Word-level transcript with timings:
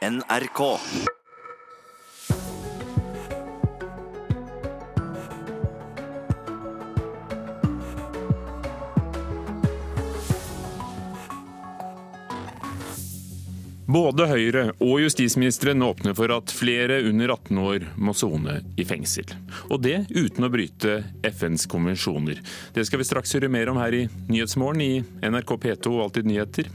NRK. 0.00 0.60
Både 13.90 14.24
Høyre 14.24 14.70
og 14.80 15.02
justisministeren 15.02 15.82
åpner 15.84 16.14
for 16.16 16.32
at 16.32 16.48
flere 16.48 17.02
under 17.04 17.34
18 17.34 17.58
år 17.60 17.84
må 18.00 18.16
sone 18.16 18.62
i 18.80 18.86
fengsel. 18.88 19.28
Og 19.68 19.82
det 19.84 20.06
uten 20.14 20.48
å 20.48 20.52
bryte 20.52 21.02
FNs 21.28 21.68
konvensjoner. 21.68 22.40
Det 22.72 22.88
skal 22.88 23.02
vi 23.02 23.12
straks 23.12 23.36
høre 23.36 23.52
mer 23.52 23.68
om 23.68 23.84
her 23.84 23.92
i 23.92 24.06
Nyhetsmorgen 24.32 24.80
i 24.80 24.94
NRK 25.28 25.58
P2 25.60 25.98
og 25.98 26.06
Alltid 26.06 26.32
nyheter. 26.32 26.72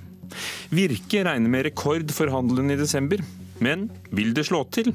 Virke 0.76 1.26
regner 1.28 1.52
med 1.52 1.68
rekord 1.70 2.14
for 2.16 2.32
handelen 2.34 2.74
i 2.74 2.80
desember. 2.80 3.22
Men 3.64 3.90
vil 4.12 4.34
det 4.36 4.48
slå 4.50 4.66
til? 4.74 4.92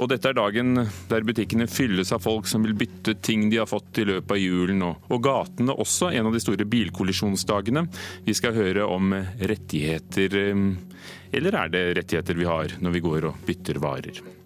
Og 0.00 0.08
dette 0.10 0.30
er 0.30 0.36
dagen 0.36 0.74
der 1.10 1.26
butikkene 1.26 1.68
fylles 1.70 2.12
av 2.14 2.24
folk 2.24 2.48
som 2.50 2.64
vil 2.64 2.74
bytte 2.78 3.14
ting 3.22 3.48
de 3.52 3.60
har 3.60 3.68
fått 3.70 4.00
i 4.02 4.06
løpet 4.08 4.34
av 4.34 4.40
julen, 4.40 4.82
og 4.82 5.22
gatene 5.22 5.76
også 5.76 6.10
en 6.10 6.30
av 6.30 6.34
de 6.34 6.42
store 6.42 6.66
bilkollisjonsdagene. 6.66 7.84
Vi 8.26 8.34
skal 8.34 8.56
høre 8.56 8.88
om 8.88 9.14
rettigheter 9.38 10.38
eh, 10.40 10.68
Eller 11.32 11.56
er 11.56 11.72
det 11.72 11.84
rettigheter 12.00 12.36
vi 12.36 12.48
har 12.48 12.78
når 12.80 12.98
vi 12.98 13.04
går 13.04 13.30
og 13.30 13.44
bytter 13.46 13.78
varer? 13.82 14.41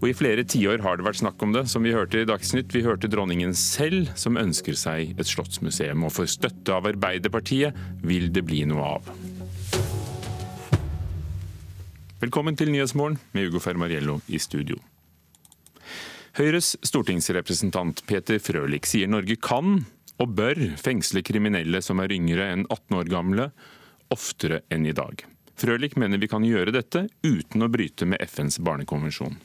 Og 0.00 0.10
I 0.10 0.16
flere 0.16 0.44
tiår 0.46 0.84
har 0.84 0.98
det 0.98 1.06
vært 1.06 1.20
snakk 1.22 1.42
om 1.44 1.54
det, 1.56 1.66
som 1.70 1.84
vi 1.86 1.94
hørte 1.94 2.22
i 2.22 2.28
Dagsnytt. 2.28 2.72
Vi 2.74 2.84
hørte 2.86 3.10
dronningen 3.10 3.54
selv, 3.56 4.12
som 4.18 4.38
ønsker 4.40 4.78
seg 4.78 5.14
et 5.18 5.30
slottsmuseum. 5.30 6.04
Og 6.06 6.14
for 6.16 6.30
støtte 6.30 6.76
av 6.76 6.88
Arbeiderpartiet 6.90 7.76
vil 8.04 8.30
det 8.34 8.44
bli 8.48 8.64
noe 8.70 8.94
av. 8.96 9.10
Velkommen 12.20 12.56
til 12.58 12.68
Nyhetsmorgen 12.68 13.16
med 13.32 13.48
Ugo 13.48 13.62
Fermariello 13.64 14.18
i 14.28 14.38
studio. 14.42 14.76
Høyres 16.36 16.74
stortingsrepresentant 16.86 18.04
Peter 18.06 18.38
Frølich 18.38 18.86
sier 18.86 19.08
Norge 19.10 19.38
kan 19.40 19.80
og 20.20 20.34
bør 20.36 20.60
fengsle 20.78 21.24
kriminelle 21.24 21.80
som 21.82 22.02
er 22.04 22.12
yngre 22.14 22.50
enn 22.52 22.66
18 22.68 22.98
år 22.98 23.10
gamle, 23.10 23.46
oftere 24.12 24.60
enn 24.70 24.84
i 24.86 24.94
dag. 24.96 25.24
Frølich 25.60 25.96
mener 26.00 26.20
vi 26.20 26.28
kan 26.30 26.44
gjøre 26.44 26.72
dette 26.76 27.06
uten 27.24 27.64
å 27.64 27.70
bryte 27.72 28.08
med 28.08 28.22
FNs 28.24 28.60
barnekonvensjon. 28.64 29.40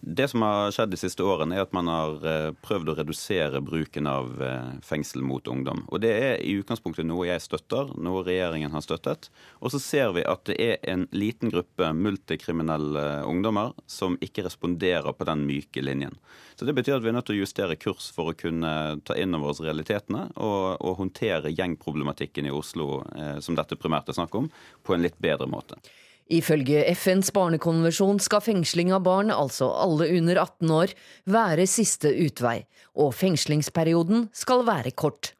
Det 0.00 0.28
som 0.28 0.42
har 0.42 0.70
skjedd 0.74 0.92
de 0.92 0.98
siste 1.00 1.24
årene, 1.26 1.56
er 1.56 1.64
at 1.64 1.74
man 1.74 1.88
har 1.90 2.26
eh, 2.26 2.50
prøvd 2.62 2.92
å 2.92 2.94
redusere 3.00 3.62
bruken 3.64 4.06
av 4.10 4.42
eh, 4.42 4.72
fengsel 4.86 5.24
mot 5.26 5.46
ungdom. 5.50 5.82
Og 5.90 6.02
Det 6.04 6.10
er 6.14 6.34
i 6.44 6.54
utgangspunktet 6.60 7.08
noe 7.08 7.26
jeg 7.26 7.42
støtter, 7.42 7.90
noe 7.98 8.22
regjeringen 8.26 8.72
har 8.74 8.84
støttet. 8.84 9.30
Og 9.58 9.74
så 9.74 9.80
ser 9.82 10.12
vi 10.16 10.24
at 10.26 10.44
det 10.46 10.58
er 10.62 10.76
en 10.92 11.06
liten 11.10 11.50
gruppe 11.52 11.90
multikriminelle 11.96 13.24
ungdommer 13.28 13.74
som 13.90 14.18
ikke 14.22 14.46
responderer 14.46 15.16
på 15.16 15.26
den 15.28 15.46
myke 15.48 15.82
linjen. 15.82 16.18
Så 16.54 16.68
Det 16.68 16.76
betyr 16.76 16.98
at 16.98 17.02
vi 17.02 17.08
er 17.08 17.16
nødt 17.16 17.26
til 17.30 17.38
å 17.38 17.42
justere 17.42 17.78
kurs 17.80 18.10
for 18.14 18.30
å 18.30 18.36
kunne 18.36 19.00
ta 19.08 19.16
inn 19.16 19.34
over 19.34 19.54
oss 19.54 19.62
realitetene 19.64 20.26
og, 20.36 20.76
og 20.76 20.98
håndtere 21.00 21.54
gjengproblematikken 21.54 22.46
i 22.46 22.54
Oslo, 22.54 23.02
eh, 23.16 23.38
som 23.40 23.58
dette 23.58 23.80
primært 23.80 24.12
er 24.12 24.20
snakk 24.20 24.38
om, 24.38 24.50
på 24.84 24.94
en 24.94 25.02
litt 25.02 25.18
bedre 25.18 25.48
måte. 25.50 25.80
Ifølge 26.30 26.84
FNs 26.94 27.32
barnekonvensjon 27.34 28.20
skal 28.22 28.42
fengsling 28.44 28.92
av 28.94 29.02
barn, 29.02 29.32
altså 29.34 29.66
alle 29.82 30.06
under 30.14 30.38
18 30.38 30.72
år, 30.76 30.94
være 31.26 31.66
siste 31.66 32.12
utvei, 32.22 32.60
og 32.94 33.16
fengslingsperioden 33.18 34.28
skal 34.36 34.62
være 34.68 34.94
kort. 34.94 35.32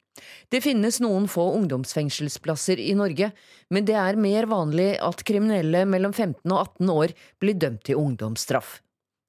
Det 0.50 0.60
finnes 0.64 0.98
noen 1.00 1.28
få 1.30 1.44
ungdomsfengselsplasser 1.60 2.82
i 2.82 2.92
Norge, 2.98 3.30
men 3.70 3.86
det 3.86 3.96
er 3.96 4.18
mer 4.20 4.48
vanlig 4.50 4.92
at 4.98 5.22
kriminelle 5.26 5.84
mellom 5.86 6.12
15 6.12 6.42
og 6.50 6.58
18 6.58 6.94
år 6.96 7.14
blir 7.42 7.60
dømt 7.62 7.84
til 7.86 8.00
ungdomsstraff. 8.00 8.80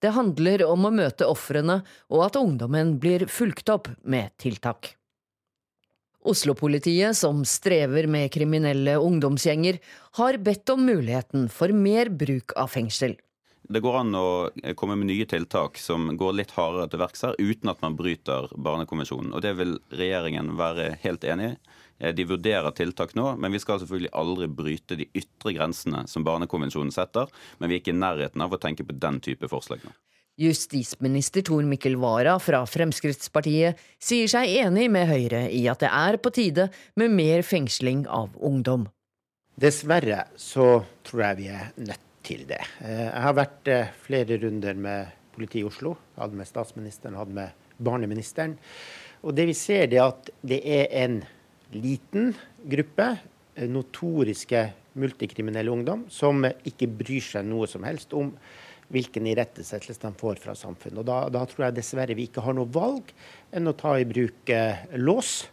Det 0.02 0.16
handler 0.16 0.66
om 0.66 0.88
å 0.90 0.94
møte 0.96 1.30
ofrene 1.30 1.84
og 2.10 2.26
at 2.26 2.42
ungdommen 2.42 2.96
blir 3.02 3.28
fulgt 3.30 3.70
opp 3.70 3.92
med 4.02 4.34
tiltak. 4.42 4.96
Oslo-politiet, 6.22 7.18
som 7.18 7.42
strever 7.46 8.06
med 8.08 8.32
kriminelle 8.34 8.98
ungdomsgjenger, 9.02 9.80
har 10.20 10.38
bedt 10.38 10.70
om 10.70 10.86
muligheten 10.86 11.50
for 11.50 11.74
mer 11.74 12.12
bruk 12.14 12.54
av 12.56 12.70
fengsel. 12.76 13.18
Det 13.72 13.80
går 13.80 13.98
an 14.02 14.16
å 14.18 14.28
komme 14.76 14.98
med 15.00 15.08
nye 15.08 15.26
tiltak 15.30 15.78
som 15.80 16.10
går 16.20 16.34
litt 16.36 16.52
hardere 16.58 16.90
til 16.92 17.02
verks 17.02 17.24
her, 17.26 17.38
uten 17.40 17.72
at 17.72 17.82
man 17.82 17.96
bryter 17.96 18.50
Barnekonvensjonen. 18.58 19.32
Og 19.34 19.42
Det 19.42 19.54
vil 19.58 19.78
regjeringen 19.96 20.56
være 20.60 20.96
helt 21.06 21.24
enig 21.24 21.54
i. 21.54 21.56
Eh, 22.02 22.14
de 22.18 22.26
vurderer 22.28 22.74
tiltak 22.76 23.16
nå, 23.16 23.36
men 23.38 23.54
vi 23.54 23.62
skal 23.64 23.80
selvfølgelig 23.80 24.14
aldri 24.18 24.50
bryte 24.52 24.98
de 25.00 25.08
ytre 25.14 25.56
grensene 25.56 26.04
som 26.12 26.26
Barnekonvensjonen 26.28 26.92
setter. 26.92 27.32
Men 27.60 27.70
vi 27.70 27.78
er 27.78 27.84
ikke 27.84 27.96
i 27.96 28.02
nærheten 28.02 28.44
av 28.44 28.54
å 28.54 28.62
tenke 28.62 28.86
på 28.88 28.98
den 28.98 29.22
type 29.24 29.50
forslag 29.52 29.86
nå. 29.86 29.94
Justisminister 30.40 31.44
Tor 31.46 31.66
Mikkel 31.68 31.98
Wara 32.00 32.38
fra 32.40 32.62
Fremskrittspartiet 32.70 33.80
sier 34.02 34.30
seg 34.32 34.54
enig 34.64 34.88
med 34.94 35.10
Høyre 35.10 35.44
i 35.52 35.66
at 35.70 35.84
det 35.84 35.92
er 35.92 36.18
på 36.24 36.32
tide 36.34 36.70
med 37.00 37.12
mer 37.14 37.44
fengsling 37.46 38.06
av 38.08 38.32
ungdom. 38.40 38.88
Dessverre 39.60 40.24
så 40.40 40.86
tror 41.06 41.26
jeg 41.26 41.40
vi 41.42 41.50
er 41.52 41.68
nødt 41.84 42.08
til 42.26 42.46
det. 42.50 42.62
Eh, 42.80 43.08
jeg 43.10 43.26
har 43.26 43.36
vært 43.38 43.70
eh, 43.70 43.92
flere 44.06 44.40
runder 44.42 44.80
med 44.80 45.12
politiet 45.36 45.66
i 45.66 45.68
Oslo. 45.68 45.96
Hadde 46.18 46.40
med 46.40 46.50
statsministeren, 46.50 47.20
hadde 47.20 47.36
med 47.36 47.68
barneministeren. 47.82 48.56
Og 49.22 49.36
det 49.38 49.50
vi 49.52 49.58
ser, 49.58 49.92
er 49.92 50.08
at 50.08 50.32
det 50.42 50.62
er 50.64 50.88
en 51.04 51.20
liten 51.76 52.32
gruppe 52.72 53.12
eh, 53.12 53.68
notoriske 53.70 54.70
multikriminelle 55.02 55.72
ungdom 55.72 56.08
som 56.12 56.44
ikke 56.68 56.90
bryr 57.00 57.24
seg 57.24 57.46
noe 57.48 57.70
som 57.70 57.86
helst 57.88 58.16
om 58.18 58.34
hvilken 58.92 59.28
irettesettelse 59.32 60.02
de 60.04 60.12
får 60.20 60.42
fra 60.44 60.56
samfunnet. 60.58 61.02
Og 61.02 61.08
da, 61.08 61.20
da, 61.34 61.46
tror 61.50 61.68
jeg 61.68 61.78
dessverre 61.80 62.18
vi 62.18 62.28
ikke 62.30 62.44
har 62.46 62.58
noe 62.58 62.70
valg 62.72 63.12
enn 63.56 63.72
å 63.72 63.76
ta 63.78 63.96
i 64.00 64.08
bruk 64.08 64.52
eh, 64.54 64.84
lås 65.00 65.46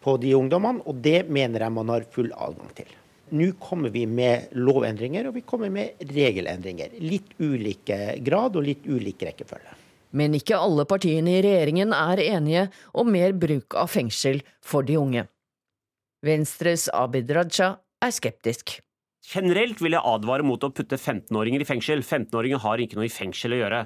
på 0.00 0.16
de 0.20 0.32
ungdommene, 0.36 0.82
og 0.88 1.02
det 1.04 1.26
mener 1.28 1.64
jeg 1.64 1.76
man 1.76 1.92
har 1.92 2.08
full 2.14 2.30
adgang 2.32 2.72
til. 2.78 2.96
Nå 3.36 3.52
kommer 3.62 3.92
vi 3.94 4.06
med 4.10 4.50
lovendringer 4.58 5.28
og 5.28 5.36
vi 5.36 5.44
kommer 5.46 5.70
med 5.70 6.00
regelendringer. 6.10 6.96
Litt 6.98 7.36
ulike 7.38 8.16
grad 8.26 8.58
og 8.58 8.66
litt 8.66 8.88
ulik 8.90 9.22
rekkefølge. 9.28 9.76
Men 10.18 10.34
ikke 10.34 10.58
alle 10.58 10.82
partiene 10.90 11.36
i 11.36 11.42
regjeringen 11.44 11.94
er 11.94 12.22
enige 12.24 12.64
om 12.98 13.12
mer 13.14 13.36
bruk 13.38 13.76
av 13.78 13.92
fengsel 13.92 14.42
for 14.58 14.82
de 14.86 14.98
unge. 14.98 15.28
Venstres 16.26 16.88
Abid 16.92 17.30
Raja 17.30 17.76
er 18.02 18.12
skeptisk. 18.12 18.80
Generelt 19.20 19.82
vil 19.84 19.92
jeg 19.92 20.00
advare 20.08 20.44
mot 20.46 20.62
å 20.64 20.70
putte 20.72 20.96
15-åringer 20.96 21.60
i 21.60 21.66
fengsel. 21.68 22.00
15-åringer 22.00 22.62
har 22.62 22.80
ikke 22.80 22.96
noe 22.96 23.04
i 23.04 23.12
fengsel 23.12 23.52
å 23.52 23.58
gjøre. 23.58 23.80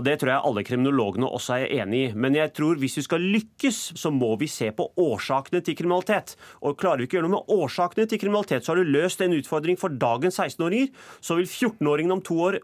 Og 0.00 0.06
Det 0.06 0.14
tror 0.20 0.32
jeg 0.32 0.46
alle 0.48 0.64
kriminologene 0.64 1.28
også 1.28 1.58
er 1.58 1.74
enig 1.82 2.00
i. 2.06 2.14
Men 2.16 2.38
jeg 2.38 2.54
tror 2.56 2.80
hvis 2.80 2.96
vi 2.96 3.04
skal 3.04 3.26
lykkes, 3.36 3.82
så 4.00 4.12
må 4.14 4.32
vi 4.40 4.48
se 4.48 4.70
på 4.72 4.88
årsakene 5.04 5.60
til 5.64 5.76
kriminalitet. 5.76 6.38
Og 6.64 6.78
Klarer 6.80 7.02
vi 7.02 7.08
ikke 7.08 7.18
å 7.18 7.20
gjøre 7.20 7.28
noe 7.28 7.36
med 7.36 7.52
årsakene 7.58 8.08
til 8.08 8.22
kriminalitet, 8.22 8.64
så 8.64 8.72
har 8.72 8.80
du 8.80 8.94
løst 8.96 9.20
en 9.20 9.36
utfordring 9.36 9.78
for 9.80 9.92
dagens 9.92 10.40
16-åringer. 10.40 10.90
Så 11.20 11.36
vil 11.36 11.46
14-åringene 11.46 12.16
om 12.16 12.24
to 12.24 12.40
år 12.48 12.58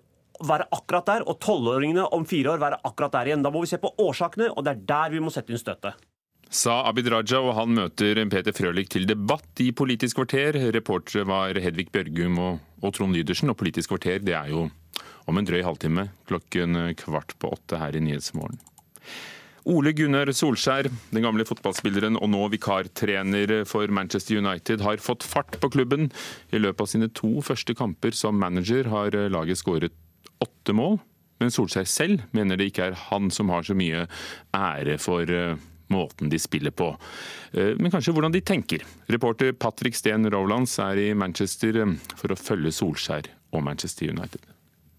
være 0.48 0.70
akkurat 0.74 1.12
der, 1.12 1.28
og 1.28 1.36
12-åringene 1.44 2.08
om 2.16 2.24
fire 2.26 2.56
år 2.56 2.64
være 2.64 2.80
akkurat 2.88 3.20
der 3.20 3.30
igjen. 3.30 3.44
Da 3.44 3.52
må 3.52 3.62
vi 3.62 3.70
se 3.70 3.82
på 3.82 3.92
årsakene, 4.00 4.48
og 4.54 4.64
det 4.64 4.74
er 4.74 4.84
der 4.88 5.14
vi 5.14 5.22
må 5.22 5.34
sette 5.34 5.52
inn 5.52 5.60
støtet 5.60 6.00
sa 6.54 6.84
Abid 6.88 7.08
Raja, 7.10 7.40
og 7.42 7.56
han 7.58 7.74
møter 7.74 8.20
Peter 8.30 8.54
Frølich 8.54 8.92
til 8.94 9.08
debatt 9.10 9.60
i 9.62 9.72
Politisk 9.74 10.20
kvarter. 10.20 10.56
Reportere 10.74 11.26
var 11.28 11.58
Hedvig 11.58 11.90
Bjørgum 11.94 12.38
og, 12.42 12.60
og 12.82 12.94
Trond 12.94 13.16
Lydersen, 13.16 13.50
og 13.50 13.58
Politisk 13.58 13.90
kvarter 13.92 14.22
det 14.22 14.36
er 14.38 14.52
jo 14.52 14.68
om 15.26 15.40
en 15.40 15.48
drøy 15.48 15.62
halvtime 15.64 16.10
klokken 16.28 16.78
kvart 17.00 17.34
på 17.40 17.50
åtte 17.56 17.80
her 17.80 17.96
i 17.96 18.02
Nyhetsmorgen. 18.04 18.60
Ole 19.64 19.94
Gunnar 19.96 20.28
Solskjær, 20.36 20.90
den 21.08 21.24
gamle 21.24 21.46
fotballspilleren 21.48 22.18
og 22.20 22.28
nå 22.28 22.42
vikartrener 22.52 23.62
for 23.68 23.88
Manchester 23.88 24.36
United, 24.42 24.84
har 24.84 25.00
fått 25.00 25.24
fart 25.24 25.56
på 25.60 25.70
klubben. 25.72 26.10
I 26.52 26.60
løpet 26.60 26.84
av 26.84 26.90
sine 26.92 27.08
to 27.16 27.40
første 27.42 27.72
kamper 27.78 28.12
som 28.12 28.36
manager 28.36 28.92
har 28.92 29.16
laget 29.32 29.62
skåret 29.62 29.96
åtte 30.44 30.76
mål. 30.76 31.00
Men 31.40 31.50
Solskjær 31.50 31.88
selv 31.88 32.26
mener 32.36 32.60
det 32.60 32.68
ikke 32.70 32.90
er 32.90 33.00
han 33.08 33.32
som 33.32 33.48
har 33.50 33.64
så 33.64 33.74
mye 33.76 34.04
ære 34.54 35.00
for 35.02 35.32
måten 35.92 36.30
de 36.32 36.38
spiller 36.40 36.74
på, 36.74 36.92
eh, 37.52 37.74
men 37.78 37.92
kanskje 37.92 38.14
hvordan 38.14 38.34
de 38.34 38.40
tenker. 38.40 38.84
Reporter 39.12 39.52
Patrick 39.52 39.96
Steen 39.96 40.30
Rowlands 40.30 40.78
er 40.78 41.00
i 41.00 41.12
Manchester 41.14 41.82
eh, 41.82 41.94
for 42.16 42.32
å 42.32 42.40
følge 42.40 42.72
Solskjær 42.74 43.30
og 43.54 43.64
Manchester 43.66 44.10
United. 44.10 44.54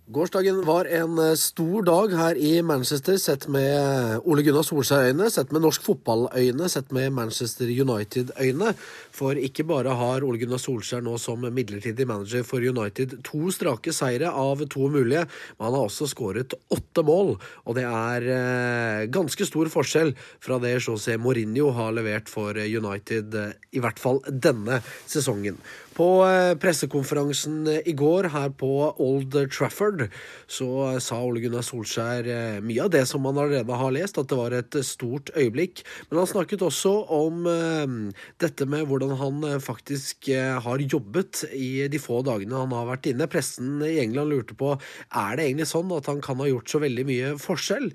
Gårsdagen 0.05 0.59
var 0.67 0.85
en 0.85 1.17
eh, 1.17 1.31
stor 1.33 1.81
dag 1.87 2.11
her 2.13 2.37
i 2.37 2.59
Manchester, 2.61 3.17
sett 3.17 3.47
med 3.49 4.19
Ole 4.29 4.43
Gunnar 4.45 4.61
Solskjær-øyne, 4.67 5.31
sett 5.33 5.49
med 5.49 5.63
norsk 5.65 5.81
fotballøyne, 5.81 6.69
sett 6.69 6.93
med 6.93 7.09
Manchester 7.17 7.65
United-øyne. 7.65 8.75
For 9.15 9.39
ikke 9.39 9.63
bare 9.67 9.95
har 9.95 10.25
Ole 10.27 10.41
Gunnar 10.41 10.59
Solskjær 10.59 11.03
nå 11.05 11.15
som 11.21 11.45
midlertidig 11.45 12.07
manager 12.09 12.43
for 12.47 12.63
United 12.63 13.17
to 13.25 13.47
strake 13.55 13.93
seire 13.95 14.31
av 14.31 14.65
to 14.71 14.89
mulige, 14.91 15.23
men 15.55 15.67
han 15.67 15.77
har 15.77 15.87
også 15.87 16.09
skåret 16.11 16.55
åtte 16.73 17.05
mål. 17.07 17.35
Og 17.65 17.77
det 17.77 17.85
er 17.87 18.27
eh, 18.35 19.05
ganske 19.13 19.47
stor 19.47 19.71
forskjell 19.71 20.13
fra 20.43 20.59
det 20.63 20.75
José 20.81 21.15
Mourinho 21.21 21.71
har 21.77 21.95
levert 21.95 22.31
for 22.31 22.59
United, 22.59 23.39
eh, 23.39 23.55
i 23.75 23.83
hvert 23.83 24.01
fall 24.01 24.21
denne 24.27 24.81
sesongen. 25.07 25.59
På 25.95 26.25
eh, 26.27 26.57
pressekonferansen 26.59 27.69
i 27.87 27.93
går 27.95 28.27
her 28.33 28.49
på 28.59 28.69
Old 28.99 29.35
Trafford 29.53 30.09
så 30.47 30.97
sa 30.99 31.21
Ole 31.23 31.39
Gunnar 31.45 31.63
Solskjær 31.63 32.27
eh, 32.27 32.57
mye 32.59 32.83
av 32.83 32.91
det 32.91 33.05
som 33.07 33.23
man 33.23 33.39
allerede 33.39 33.77
har 33.79 33.93
lest, 33.95 34.19
at 34.19 34.27
det 34.27 34.39
var 34.39 34.55
et 34.57 34.75
stort 34.83 35.31
øyeblikk. 35.39 35.85
Men 36.09 36.19
han 36.19 36.27
snakket 36.27 36.65
også 36.67 36.91
om 37.15 37.47
eh, 37.47 37.95
dette 38.43 38.67
med 38.67 38.83
hvordan 38.89 39.04
han 39.19 39.43
faktisk 39.63 40.29
har 40.65 40.81
jobbet 40.81 41.43
i 41.53 41.87
de 41.91 41.99
få 42.01 42.21
dagene 42.25 42.57
han 42.57 42.73
har 42.75 42.87
vært 42.89 43.09
inne. 43.11 43.27
Pressen 43.31 43.83
i 43.85 43.99
England 44.01 44.33
lurte 44.33 44.57
på 44.57 44.73
er 44.75 45.37
det 45.37 45.45
egentlig 45.47 45.67
sånn 45.69 45.91
at 45.95 46.09
han 46.09 46.21
kan 46.23 46.39
ha 46.41 46.47
gjort 46.49 46.71
så 46.71 46.81
veldig 46.83 47.05
mye 47.07 47.33
forskjell. 47.41 47.89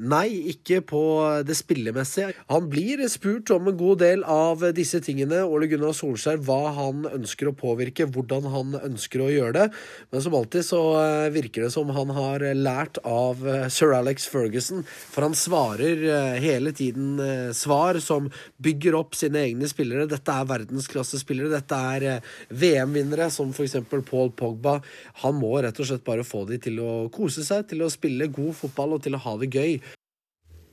nei, 0.00 0.28
ikke 0.54 0.80
på 0.86 1.02
det 1.46 1.56
spillemessige. 1.58 2.32
Han 2.52 2.68
blir 2.72 3.02
spurt 3.12 3.50
om 3.54 3.68
en 3.70 3.78
god 3.78 4.02
del 4.04 4.24
av 4.28 4.62
disse 4.76 5.00
tingene. 5.04 5.42
Ole 5.44 5.68
Gunnar 5.70 5.94
Solskjær, 5.96 6.40
hva 6.44 6.74
han 6.76 7.04
ønsker 7.10 7.50
å 7.50 7.56
påvirke, 7.56 8.08
hvordan 8.10 8.48
han 8.52 8.76
ønsker 8.80 9.24
å 9.24 9.30
gjøre 9.32 9.56
det. 9.56 9.66
Men 10.12 10.24
som 10.24 10.36
alltid 10.38 10.66
så 10.66 10.80
eh, 11.00 11.30
virker 11.34 11.66
det 11.66 11.72
som 11.74 11.90
han 11.94 12.12
har 12.14 12.44
lært 12.56 13.00
av 13.06 13.42
eh, 13.48 13.66
sir 13.72 13.94
Alex 13.96 14.28
Ferguson, 14.30 14.84
for 14.86 15.26
han 15.26 15.36
svarer 15.38 16.04
eh, 16.04 16.38
hele 16.44 16.74
tiden 16.76 17.18
svar 17.56 17.98
som 18.02 18.30
bygger 18.62 18.96
opp 18.98 19.16
sine 19.18 19.42
egne 19.44 19.68
spillere. 19.70 20.03
Dette 20.10 20.36
er 20.36 20.48
verdensklassespillere, 20.50 21.52
dette 21.52 21.80
er 21.96 22.30
VM-vinnere 22.50 23.30
som 23.32 23.52
f.eks. 23.54 23.76
Paul 24.08 24.32
Pogba. 24.36 24.78
Han 25.24 25.38
må 25.40 25.52
rett 25.64 25.80
og 25.80 25.90
slett 25.90 26.06
bare 26.06 26.26
få 26.26 26.44
de 26.50 26.60
til 26.68 26.80
å 26.84 26.94
kose 27.14 27.44
seg, 27.46 27.68
til 27.70 27.84
å 27.84 27.92
spille 27.92 28.30
god 28.32 28.54
fotball 28.58 28.96
og 28.98 29.04
til 29.04 29.18
å 29.18 29.22
ha 29.24 29.36
det 29.42 29.50
gøy. 29.54 29.78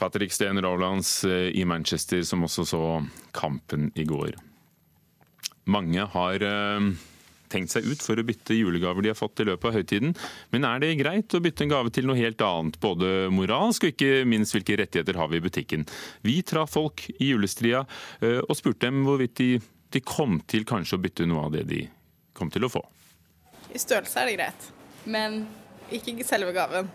Patrick 0.02 0.34
Steen 0.34 0.58
Rolands 0.64 1.22
i 1.28 1.62
Manchester, 1.66 2.24
som 2.26 2.48
også 2.48 2.66
så 2.66 2.86
kampen 3.38 3.92
i 3.94 4.08
går. 4.10 4.40
Mange 5.70 6.08
har 6.10 6.42
eh, 6.42 6.88
tenkt 7.52 7.74
seg 7.74 7.88
ut 7.88 8.04
for 8.04 8.20
å 8.20 8.26
bytte 8.26 8.58
julegaver 8.58 9.06
de 9.06 9.12
har 9.12 9.20
fått 9.20 9.44
i 9.44 9.48
løpet 9.50 9.70
av 9.70 9.78
høytiden. 9.80 10.16
Men 10.54 10.68
er 10.68 10.84
det 10.84 10.94
greit 11.02 11.36
å 11.36 11.42
bytte 11.44 11.66
en 11.66 11.74
gave 11.74 11.94
til 11.94 12.08
noe 12.10 12.20
helt 12.20 12.42
annet, 12.46 12.80
både 12.84 13.30
moralsk 13.34 13.88
og 13.88 13.94
ikke 13.94 14.24
minst 14.30 14.56
hvilke 14.56 14.80
rettigheter 14.82 15.20
har 15.20 15.32
vi 15.32 15.42
i 15.42 15.46
butikken? 15.46 15.86
Vi 16.26 16.40
traff 16.48 16.76
folk 16.78 17.08
i 17.18 17.32
julestria 17.32 17.84
eh, 18.22 18.40
og 18.42 18.56
spurte 18.60 18.88
dem 18.88 19.04
hvorvidt 19.08 19.36
de, 19.42 19.52
de 19.92 20.04
kom 20.06 20.40
til 20.52 20.68
kanskje 20.68 20.98
å 20.98 21.04
bytte 21.04 21.28
noe 21.30 21.48
av 21.50 21.56
det 21.58 21.68
de 21.70 21.84
kom 22.38 22.52
til 22.54 22.68
å 22.68 22.72
få. 22.72 22.84
I 23.72 23.80
størrelse 23.80 24.24
er 24.24 24.32
det 24.32 24.40
greit, 24.40 24.72
men 25.06 25.44
ikke 25.92 26.26
selve 26.28 26.56
gaven. 26.56 26.90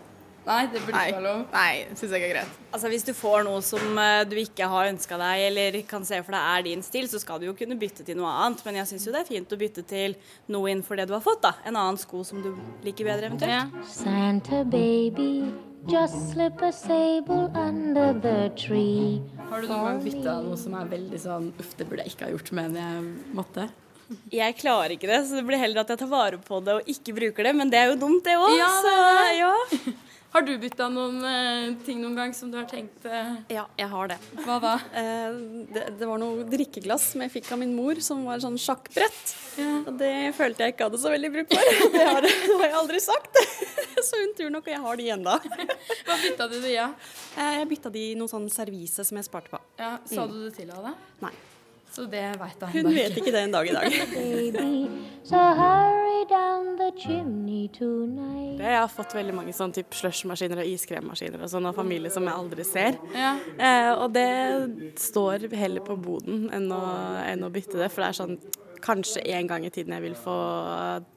Nei, 0.47 0.61
det 0.71 0.79
burde 0.85 0.95
ikke 1.01 1.17
være 1.17 1.23
lov. 1.25 1.41
Nei, 1.51 1.71
syns 1.91 2.13
jeg 2.13 2.21
ikke 2.21 2.27
er 2.29 2.33
greit. 2.37 2.59
Altså 2.71 2.91
Hvis 2.93 3.03
du 3.07 3.11
får 3.17 3.43
noe 3.47 3.61
som 3.65 3.99
eh, 3.99 4.21
du 4.29 4.35
ikke 4.39 4.69
har 4.71 4.87
ønska 4.93 5.17
deg, 5.19 5.43
eller 5.49 5.77
kan 5.89 6.05
se 6.07 6.21
for 6.23 6.35
deg 6.37 6.51
er 6.55 6.65
din 6.69 6.83
stil, 6.85 7.09
så 7.11 7.19
skal 7.19 7.41
du 7.41 7.49
jo 7.49 7.55
kunne 7.57 7.75
bytte 7.79 8.05
til 8.07 8.15
noe 8.19 8.31
annet. 8.45 8.63
Men 8.67 8.79
jeg 8.79 8.91
syns 8.93 9.07
jo 9.09 9.15
det 9.15 9.25
er 9.25 9.29
fint 9.29 9.51
å 9.51 9.59
bytte 9.59 9.83
til 9.89 10.15
noe 10.53 10.71
innenfor 10.71 10.99
det 11.01 11.09
du 11.09 11.15
har 11.17 11.23
fått, 11.25 11.41
da. 11.43 11.51
En 11.67 11.75
annen 11.75 11.99
sko 11.99 12.23
som 12.27 12.39
du 12.43 12.53
liker 12.87 13.09
bedre, 13.09 13.27
eventuelt. 13.31 13.51
Ja. 13.75 13.87
Santa 13.91 14.61
baby, 14.63 15.49
just 15.91 16.31
slip 16.31 16.63
a 16.63 16.71
sable 16.71 17.49
under 17.51 18.15
the 18.23 18.37
tree. 18.55 19.19
Har 19.49 19.61
du 19.63 19.67
noen 19.67 19.83
gang 19.89 19.99
bytta 20.05 20.37
noe 20.47 20.55
som 20.59 20.79
er 20.79 20.87
veldig 20.95 21.19
sånn 21.27 21.51
uff, 21.59 21.75
det 21.79 21.89
burde 21.91 22.07
jeg 22.07 22.15
ikke 22.15 22.29
ha 22.29 22.33
gjort, 22.37 22.55
men 22.55 22.79
jeg 22.79 23.03
måtte? 23.35 23.67
Jeg 24.31 24.55
klarer 24.55 24.93
ikke 24.95 25.07
det, 25.09 25.19
så 25.27 25.35
det 25.41 25.43
blir 25.47 25.59
heller 25.59 25.81
at 25.83 25.89
jeg 25.91 25.99
tar 25.99 26.07
vare 26.07 26.37
på 26.39 26.61
det 26.63 26.77
og 26.79 26.91
ikke 26.91 27.15
bruker 27.17 27.47
det. 27.49 27.51
Men 27.59 27.71
det 27.71 27.81
er 27.81 27.89
jo 27.91 27.97
dumt, 27.99 28.23
det 28.23 28.37
òg. 28.39 28.53
Ja, 28.55 28.69
så 28.79 28.93
ja. 29.35 29.53
Har 30.33 30.43
du 30.43 30.51
bytta 30.59 30.89
noen 30.91 31.21
eh, 31.23 31.75
ting 31.85 32.01
noen 32.01 32.17
gang 32.17 32.33
som 32.35 32.49
du 32.51 32.57
har 32.59 32.67
tenkt 32.69 33.05
eh... 33.07 33.35
Ja, 33.53 33.63
jeg 33.79 33.87
har 33.89 34.11
det. 34.11 34.17
Hva 34.43 34.59
da? 34.63 34.75
Eh, 34.97 35.33
det, 35.73 35.83
det, 35.99 36.07
var 36.09 36.17
noe 36.19 36.45
drikkeglass 36.49 37.11
som 37.13 37.21
jeg 37.21 37.31
fikk 37.35 37.51
av 37.53 37.59
min 37.61 37.73
mor, 37.75 37.99
som 38.03 38.23
var 38.25 38.41
sånn 38.41 38.57
sjakkbrett. 38.59 39.33
Ja. 39.59 39.73
Og 39.83 39.97
det 39.99 40.13
følte 40.37 40.65
jeg 40.65 40.73
ikke 40.73 40.87
hadde 40.87 40.99
så 41.01 41.11
veldig 41.13 41.31
bruk 41.35 41.53
for. 41.53 41.73
Det 41.97 42.05
har, 42.07 42.25
det 42.25 42.31
har 42.49 42.65
jeg 42.65 42.77
aldri 42.79 43.01
sagt. 43.03 43.39
så 44.07 44.21
hun 44.23 44.33
tror 44.37 44.51
nok, 44.53 44.71
jeg 44.71 44.81
har 44.83 44.99
de 44.99 45.09
ennå. 45.17 45.35
Hva 46.07 46.17
bytta 46.23 46.49
du 46.49 46.57
de 46.57 46.71
i? 46.71 46.77
Ja? 46.77 46.87
Jeg 47.37 47.69
bytta 47.69 47.93
de 47.93 48.07
i 48.11 48.15
noe 48.17 48.31
sånn 48.31 48.49
servise 48.53 49.05
som 49.07 49.19
jeg 49.19 49.29
sparte 49.29 49.53
på. 49.53 49.61
Ja, 49.79 49.95
Sa 50.09 50.25
mm. 50.25 50.33
du 50.33 50.41
det 50.47 50.55
til 50.57 50.73
henne? 50.73 50.95
Nei. 51.23 51.35
Så 51.93 52.05
det 52.09 52.25
veit 52.37 52.61
han 52.61 52.73
Hun 52.73 52.91
vet 52.93 53.15
ikke 53.17 53.31
det 53.33 53.47
en 53.47 53.55
dag 53.55 53.69
i 53.69 53.73
dag. 53.73 53.89
Jeg 58.59 58.79
har 58.81 58.91
fått 58.91 59.15
veldig 59.15 59.35
mange 59.37 59.53
sånn 59.55 59.73
type 59.75 59.95
slushmaskiner 59.95 60.61
og 60.63 60.69
iskremmaskiner 60.73 61.43
og 61.45 61.51
sånn 61.51 61.67
av 61.69 61.77
familie 61.77 62.11
som 62.13 62.27
jeg 62.27 62.35
aldri 62.35 62.65
ser. 62.67 62.97
Ja. 63.15 63.33
Eh, 63.57 63.91
og 63.95 64.13
det 64.15 64.29
står 65.01 65.47
heller 65.57 65.85
på 65.85 65.97
boden 65.99 66.47
enn 66.55 66.71
å, 66.73 66.81
enn 67.23 67.45
å 67.45 67.51
bytte 67.53 67.79
det, 67.79 67.91
for 67.93 68.03
det 68.03 68.09
er 68.11 68.19
sånn 68.21 68.39
kanskje 68.83 69.23
en 69.33 69.47
gang 69.49 69.65
i 69.65 69.71
tiden 69.73 69.95
jeg 69.95 70.05
vil 70.05 70.17
få 70.19 70.37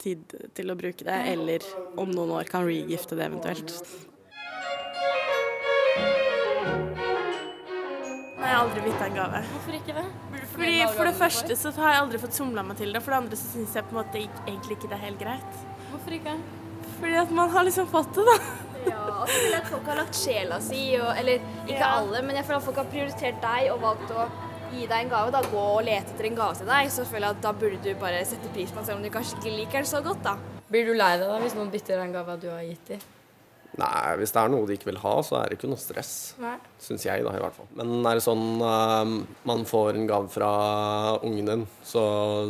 tid 0.00 0.36
til 0.56 0.72
å 0.72 0.78
bruke 0.78 1.06
det, 1.06 1.18
eller 1.34 1.66
om 2.00 2.10
noen 2.12 2.36
år 2.40 2.50
kan 2.50 2.64
regifte 2.66 3.18
det 3.18 3.28
eventuelt. 3.28 3.82
Nei, 8.40 8.48
jeg 8.48 8.56
har 8.56 8.62
aldri 8.64 8.84
bytta 8.88 9.06
en 9.10 9.18
gave. 9.20 9.44
Hvorfor 9.52 9.80
ikke 9.82 9.96
det? 10.00 10.29
Fordi 10.54 10.78
For 10.96 11.08
det 11.08 11.16
første 11.18 11.56
så 11.56 11.72
har 11.78 11.94
jeg 11.94 12.04
aldri 12.04 12.22
fått 12.22 12.36
somla 12.36 12.64
meg 12.66 12.80
til 12.80 12.94
det, 12.94 13.02
for 13.04 13.14
det 13.14 13.20
andre 13.24 13.38
så 13.38 13.52
syns 13.52 13.76
jeg 13.78 13.86
på 13.86 13.94
en 13.94 14.00
måte 14.00 14.22
egentlig 14.22 14.76
ikke 14.78 14.90
det 14.90 14.98
er 14.98 15.04
helt 15.04 15.22
greit. 15.22 15.62
Hvorfor 15.92 16.16
ikke? 16.16 16.34
Fordi 17.00 17.16
at 17.22 17.32
man 17.32 17.54
har 17.54 17.64
liksom 17.68 17.88
fått 17.88 18.12
det, 18.18 18.26
da. 18.28 18.36
Ja, 18.90 19.00
og 19.22 19.28
så 19.28 19.36
vil 19.36 19.52
jeg 19.52 19.60
at 19.60 19.68
folk 19.68 19.88
har 19.90 19.98
lagt 20.00 20.16
sjela 20.16 20.60
si, 20.64 20.84
og, 20.98 21.10
eller 21.20 21.42
ikke 21.66 21.80
ja. 21.80 21.90
alle, 22.00 22.22
men 22.24 22.38
jeg 22.38 22.48
føler 22.48 22.60
at 22.60 22.66
folk 22.68 22.80
har 22.80 22.88
prioritert 22.92 23.42
deg 23.44 23.70
og 23.74 23.82
valgt 23.84 24.14
å 24.16 24.26
gi 24.70 24.86
deg 24.86 24.96
en 25.04 25.12
gave. 25.12 25.34
da, 25.34 25.42
Gå 25.52 25.64
og 25.76 25.84
lete 25.86 26.14
etter 26.14 26.30
en 26.30 26.38
gave 26.38 26.58
til 26.58 26.70
deg. 26.70 26.90
Så 26.94 27.06
føler 27.08 27.28
jeg 27.28 27.38
at 27.38 27.46
da 27.46 27.54
burde 27.62 27.80
du 27.84 27.90
bare 28.00 28.24
sette 28.28 28.52
pris 28.54 28.72
på 28.72 28.80
den, 28.80 28.88
selv 28.88 29.00
om 29.00 29.06
du 29.06 29.12
kanskje 29.12 29.38
ikke 29.38 29.56
liker 29.56 29.82
den 29.82 29.90
så 29.92 30.02
godt, 30.04 30.22
da. 30.26 30.36
Blir 30.70 30.86
du 30.86 30.94
lei 30.94 31.14
deg 31.18 31.26
da 31.26 31.40
hvis 31.42 31.56
noen 31.58 31.72
bytter 31.72 32.00
den 32.00 32.14
gava 32.14 32.36
du 32.40 32.50
har 32.52 32.62
gitt 32.66 32.94
dem? 32.94 33.08
Nei, 33.78 34.16
hvis 34.18 34.32
det 34.34 34.40
er 34.42 34.50
noe 34.50 34.66
de 34.66 34.74
ikke 34.74 34.88
vil 34.90 34.98
ha, 35.02 35.12
så 35.22 35.36
er 35.38 35.50
det 35.50 35.58
ikke 35.58 35.70
noe 35.70 35.80
stress. 35.80 36.14
Syns 36.82 37.04
jeg, 37.06 37.22
da, 37.26 37.34
i 37.36 37.42
hvert 37.42 37.54
fall. 37.54 37.68
Men 37.78 38.00
er 38.08 38.18
det 38.18 38.24
sånn 38.24 38.46
uh, 38.58 39.12
man 39.46 39.62
får 39.68 39.98
en 39.98 40.08
gave 40.10 40.30
fra 40.32 40.50
ungen 41.26 41.52
din, 41.52 41.62
så 41.86 42.02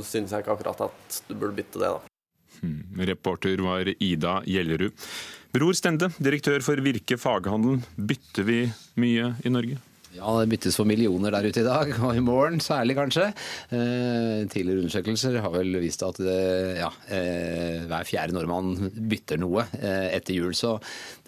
syns 0.07 0.33
jeg 0.33 0.45
ikke 0.45 0.57
akkurat 0.57 0.87
at 0.89 1.21
du 1.29 1.35
burde 1.35 1.59
bytte 1.61 1.83
det, 1.83 1.93
da. 1.93 2.17
Hmm. 2.61 2.81
Reporter 3.09 3.61
var 3.65 3.89
Ida 3.97 4.41
Gjellerud. 4.49 4.97
Bror 5.51 5.77
Stende, 5.77 6.11
direktør 6.23 6.63
for 6.65 6.81
Virke 6.85 7.17
faghandel. 7.19 7.81
Bytter 7.97 8.47
vi 8.47 8.61
mye 9.01 9.33
i 9.45 9.53
Norge? 9.53 9.81
Ja, 10.11 10.27
det 10.41 10.49
byttes 10.51 10.75
for 10.75 10.89
millioner 10.91 11.31
der 11.31 11.47
ute 11.47 11.63
i 11.63 11.67
dag, 11.67 11.93
og 12.03 12.17
i 12.19 12.23
morgen 12.25 12.59
særlig 12.59 12.97
kanskje. 12.99 13.29
Eh, 13.71 14.41
tidligere 14.51 14.83
undersøkelser 14.83 15.37
har 15.39 15.53
vel 15.55 15.77
vist 15.79 16.03
at 16.03 16.19
det, 16.19 16.39
ja, 16.81 16.89
eh, 17.15 17.85
hver 17.87 18.09
fjerde 18.09 18.35
nordmann 18.35 18.91
bytter 19.11 19.39
noe 19.39 19.69
eh, 19.79 20.09
etter 20.17 20.35
jul. 20.35 20.51
Så 20.59 20.73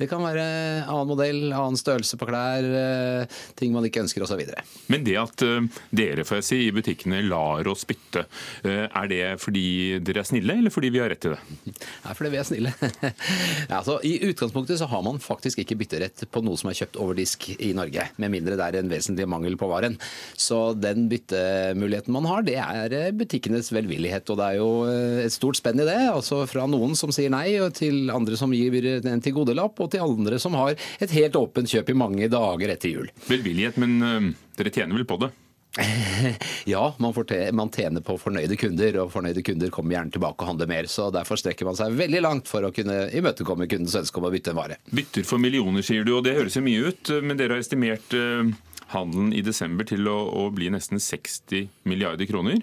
det 0.01 0.09
kan 0.11 0.25
være 0.25 0.47
annen 0.83 1.11
modell, 1.13 1.45
annen 1.55 1.79
størrelse 1.79 2.19
på 2.19 2.27
klær, 2.27 2.67
eh, 2.67 3.39
ting 3.59 3.71
man 3.75 3.87
ikke 3.87 4.03
ønsker 4.03 4.27
osv. 4.27 4.43
Men 4.91 5.07
det 5.07 5.15
at 5.21 5.47
eh, 5.47 5.71
dere 5.95 6.27
får 6.27 6.41
jeg 6.41 6.49
si, 6.49 6.61
i 6.67 6.75
butikkene 6.75 7.23
lar 7.29 7.71
oss 7.71 7.87
bytte, 7.87 8.27
eh, 8.67 8.89
er 8.91 9.13
det 9.15 9.23
fordi 9.45 9.65
dere 10.03 10.25
er 10.25 10.31
snille, 10.33 10.59
eller 10.59 10.75
fordi 10.75 10.91
vi 10.91 11.05
har 11.05 11.13
rett 11.15 11.23
til 11.23 11.37
det? 11.37 11.43
Det 12.03 12.11
er 12.11 12.19
fordi 12.19 12.31
vi 12.33 12.39
er 12.41 12.47
snille. 12.49 12.71
ja, 13.71 13.81
I 14.03 14.13
utgangspunktet 14.27 14.81
så 14.81 14.91
har 14.91 15.07
man 15.07 15.23
faktisk 15.23 15.63
ikke 15.63 15.79
bytterett 15.79 16.27
på 16.35 16.43
noe 16.43 16.59
som 16.59 16.73
er 16.73 16.77
kjøpt 16.83 16.99
over 16.99 17.17
disk 17.17 17.47
i 17.55 17.71
Norge, 17.79 18.11
med 18.19 18.35
mindre 18.35 18.59
det 18.59 18.67
er 18.67 18.82
en 18.83 18.93
vesentlig 18.93 19.29
mangel 19.31 19.57
på 19.61 19.69
varen. 19.71 19.99
Så 20.37 20.73
den 20.79 21.09
byttemuligheten 21.13 22.15
man 22.15 22.29
har, 22.31 22.47
det 22.47 22.59
er 22.61 22.97
eh, 22.99 23.11
butikkenes 23.17 23.73
velvillighet. 23.75 24.29
Og 24.33 24.41
det 24.41 24.49
er 24.49 24.61
jo 24.61 24.71
eh, 24.91 25.23
et 25.27 25.35
stort 25.35 25.61
spenn 25.61 25.83
i 25.83 25.89
det. 25.89 26.01
altså 26.13 26.43
Fra 26.51 26.67
noen 26.71 26.97
som 26.99 27.15
sier 27.15 27.33
nei, 27.33 27.49
til 27.77 28.13
andre 28.13 28.39
som 28.39 28.53
gir 28.57 28.77
en 29.01 29.23
tilgodelapp, 29.25 29.81
og 29.81 29.93
til 29.93 30.05
andre 30.05 30.41
som 30.43 30.57
har 30.59 30.75
et 30.75 31.15
helt 31.17 31.39
åpent 31.39 31.71
kjøp 31.71 31.93
i 31.93 31.99
mange 31.99 32.31
dager 32.33 32.75
etter 32.75 32.93
jul. 32.93 33.13
Velvillighet, 33.29 33.79
men 33.81 33.99
uh, 34.03 34.33
dere 34.59 34.75
tjener 34.75 34.99
vel 34.99 35.09
på 35.09 35.21
det? 35.23 35.33
ja, 36.65 36.95
man, 36.99 37.15
man, 37.53 37.71
tjener 37.71 38.01
på 38.05 38.19
fornøyde 38.21 38.57
kunder, 38.61 38.99
og 39.01 39.13
fornøyde 39.15 39.45
kunder 39.47 39.73
kommer 39.73 39.97
gjerne 39.97 40.13
tilbake 40.13 40.45
og 40.45 40.51
handler 40.53 40.69
mer. 40.69 40.89
så 40.91 41.09
Derfor 41.15 41.41
strekker 41.41 41.69
man 41.69 41.79
seg 41.79 41.97
veldig 41.97 42.21
langt 42.25 42.51
for 42.51 42.67
å 42.67 42.73
kunne 42.77 43.07
imøtekomme 43.17 43.69
kundens 43.71 43.97
ønske 44.03 44.21
om 44.21 44.29
å 44.29 44.33
bytte 44.35 44.53
en 44.53 44.61
vare. 44.61 44.79
Bytter 44.93 45.25
for 45.29 45.41
millioner, 45.41 45.85
sier 45.87 46.05
du, 46.05 46.15
og 46.19 46.27
det 46.27 46.37
høres 46.37 46.59
jo 46.59 46.65
mye 46.67 46.93
ut. 46.93 47.15
Men 47.25 47.41
dere 47.41 47.57
har 47.57 47.65
estimert 47.65 48.13
handelen 48.95 49.33
i 49.37 49.43
desember 49.45 49.89
til 49.89 50.09
å, 50.11 50.19
å 50.43 50.47
bli 50.55 50.71
nesten 50.73 51.01
60 51.03 51.69
milliarder 51.89 52.29
kroner. 52.31 52.63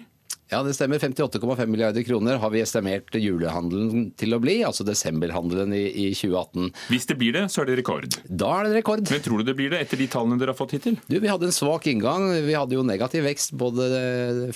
Ja, 0.50 0.64
det 0.66 0.72
stemmer. 0.74 0.98
58,5 0.98 1.66
milliarder 1.70 2.02
kroner 2.02 2.40
har 2.42 2.50
vi 2.50 2.58
estimert 2.58 3.14
julehandelen 3.14 4.08
til 4.18 4.34
å 4.34 4.40
bli, 4.42 4.56
altså 4.66 4.82
desemberhandelen 4.82 5.70
i, 5.76 5.84
i, 5.86 6.06
2018. 6.10 6.72
Hvis 6.90 7.06
det 7.06 7.16
blir 7.20 7.36
det, 7.36 7.44
så 7.54 7.62
er 7.62 7.70
det 7.70 7.76
rekord? 7.78 8.08
Da 8.26 8.48
er 8.58 8.66
det 8.66 8.80
rekord. 8.80 9.04
Men 9.06 9.22
tror 9.22 9.38
du 9.38 9.46
det 9.46 9.54
blir 9.60 9.70
det, 9.70 9.84
etter 9.84 10.00
de 10.00 10.08
tallene 10.10 10.40
dere 10.40 10.50
har 10.50 10.58
fått 10.58 10.74
hittil? 10.74 10.96
Du, 11.06 11.20
Vi 11.22 11.30
hadde 11.30 11.46
en 11.46 11.54
svak 11.54 11.86
inngang. 11.92 12.26
Vi 12.48 12.56
hadde 12.58 12.74
jo 12.74 12.82
negativ 12.86 13.22
vekst 13.28 13.54
både 13.60 13.86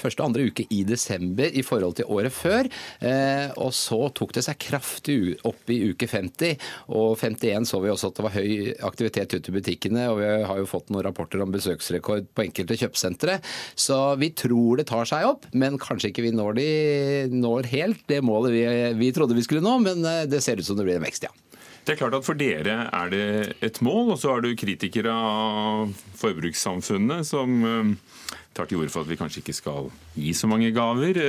første 0.00 0.24
og 0.24 0.32
andre 0.32 0.48
uke 0.50 0.66
i 0.74 0.80
desember 0.88 1.54
i 1.54 1.62
forhold 1.62 1.94
til 2.00 2.10
året 2.10 2.34
før. 2.34 2.66
Eh, 2.98 3.54
og 3.54 3.70
så 3.78 4.00
tok 4.18 4.34
det 4.34 4.44
seg 4.48 4.58
kraftig 4.66 5.18
opp 5.46 5.70
i 5.70 5.78
uke 5.92 6.10
50, 6.10 6.58
og 6.90 7.14
51 7.22 7.70
så 7.70 7.78
vi 7.84 7.92
også 7.92 8.10
at 8.10 8.18
det 8.18 8.26
var 8.26 8.34
høy 8.34 8.74
aktivitet 8.90 9.38
ute 9.38 9.54
i 9.54 9.56
butikkene. 9.60 10.08
Og 10.10 10.18
vi 10.24 10.32
har 10.50 10.58
jo 10.58 10.66
fått 10.74 10.90
noen 10.90 11.06
rapporter 11.06 11.46
om 11.46 11.54
besøksrekord 11.54 12.26
på 12.34 12.48
enkelte 12.48 12.80
kjøpesentre. 12.82 13.38
Så 13.78 14.02
vi 14.18 14.34
tror 14.34 14.82
det 14.82 14.90
tar 14.90 15.06
seg 15.06 15.30
opp. 15.30 15.46
men 15.54 15.78
kanskje 15.84 16.10
ikke 16.10 16.24
vi 16.26 16.34
når, 16.34 16.58
de, 16.58 16.68
når 17.32 17.70
helt 17.72 18.04
det 18.10 18.22
målet 18.24 18.54
vi, 18.54 18.64
vi, 19.00 19.10
trodde 19.14 19.36
vi 19.36 19.44
skulle 19.46 19.64
nå, 19.64 19.76
men 19.84 20.04
det 20.30 20.42
ser 20.44 20.60
ut 20.60 20.66
som 20.66 20.78
det 20.78 20.86
blir 20.88 20.98
en 20.98 21.06
vekst, 21.06 21.28
ja. 21.28 21.34
Det 21.84 21.92
er 21.92 21.98
klart 22.00 22.14
at 22.16 22.24
For 22.24 22.38
dere 22.40 22.86
er 22.88 23.10
det 23.12 23.24
et 23.64 23.80
mål, 23.84 24.14
og 24.14 24.20
så 24.20 24.32
er 24.32 24.44
du 24.44 24.54
kritikere 24.56 25.12
av 25.12 25.90
forbrukssamfunnet 26.16 27.28
som 27.28 27.58
tar 28.56 28.70
til 28.70 28.80
orde 28.80 28.92
for 28.94 29.04
at 29.04 29.10
vi 29.10 29.18
kanskje 29.20 29.42
ikke 29.42 29.56
skal 29.58 29.90
gi 30.16 30.32
så 30.32 30.48
mange 30.48 30.70
gaver. 30.72 31.20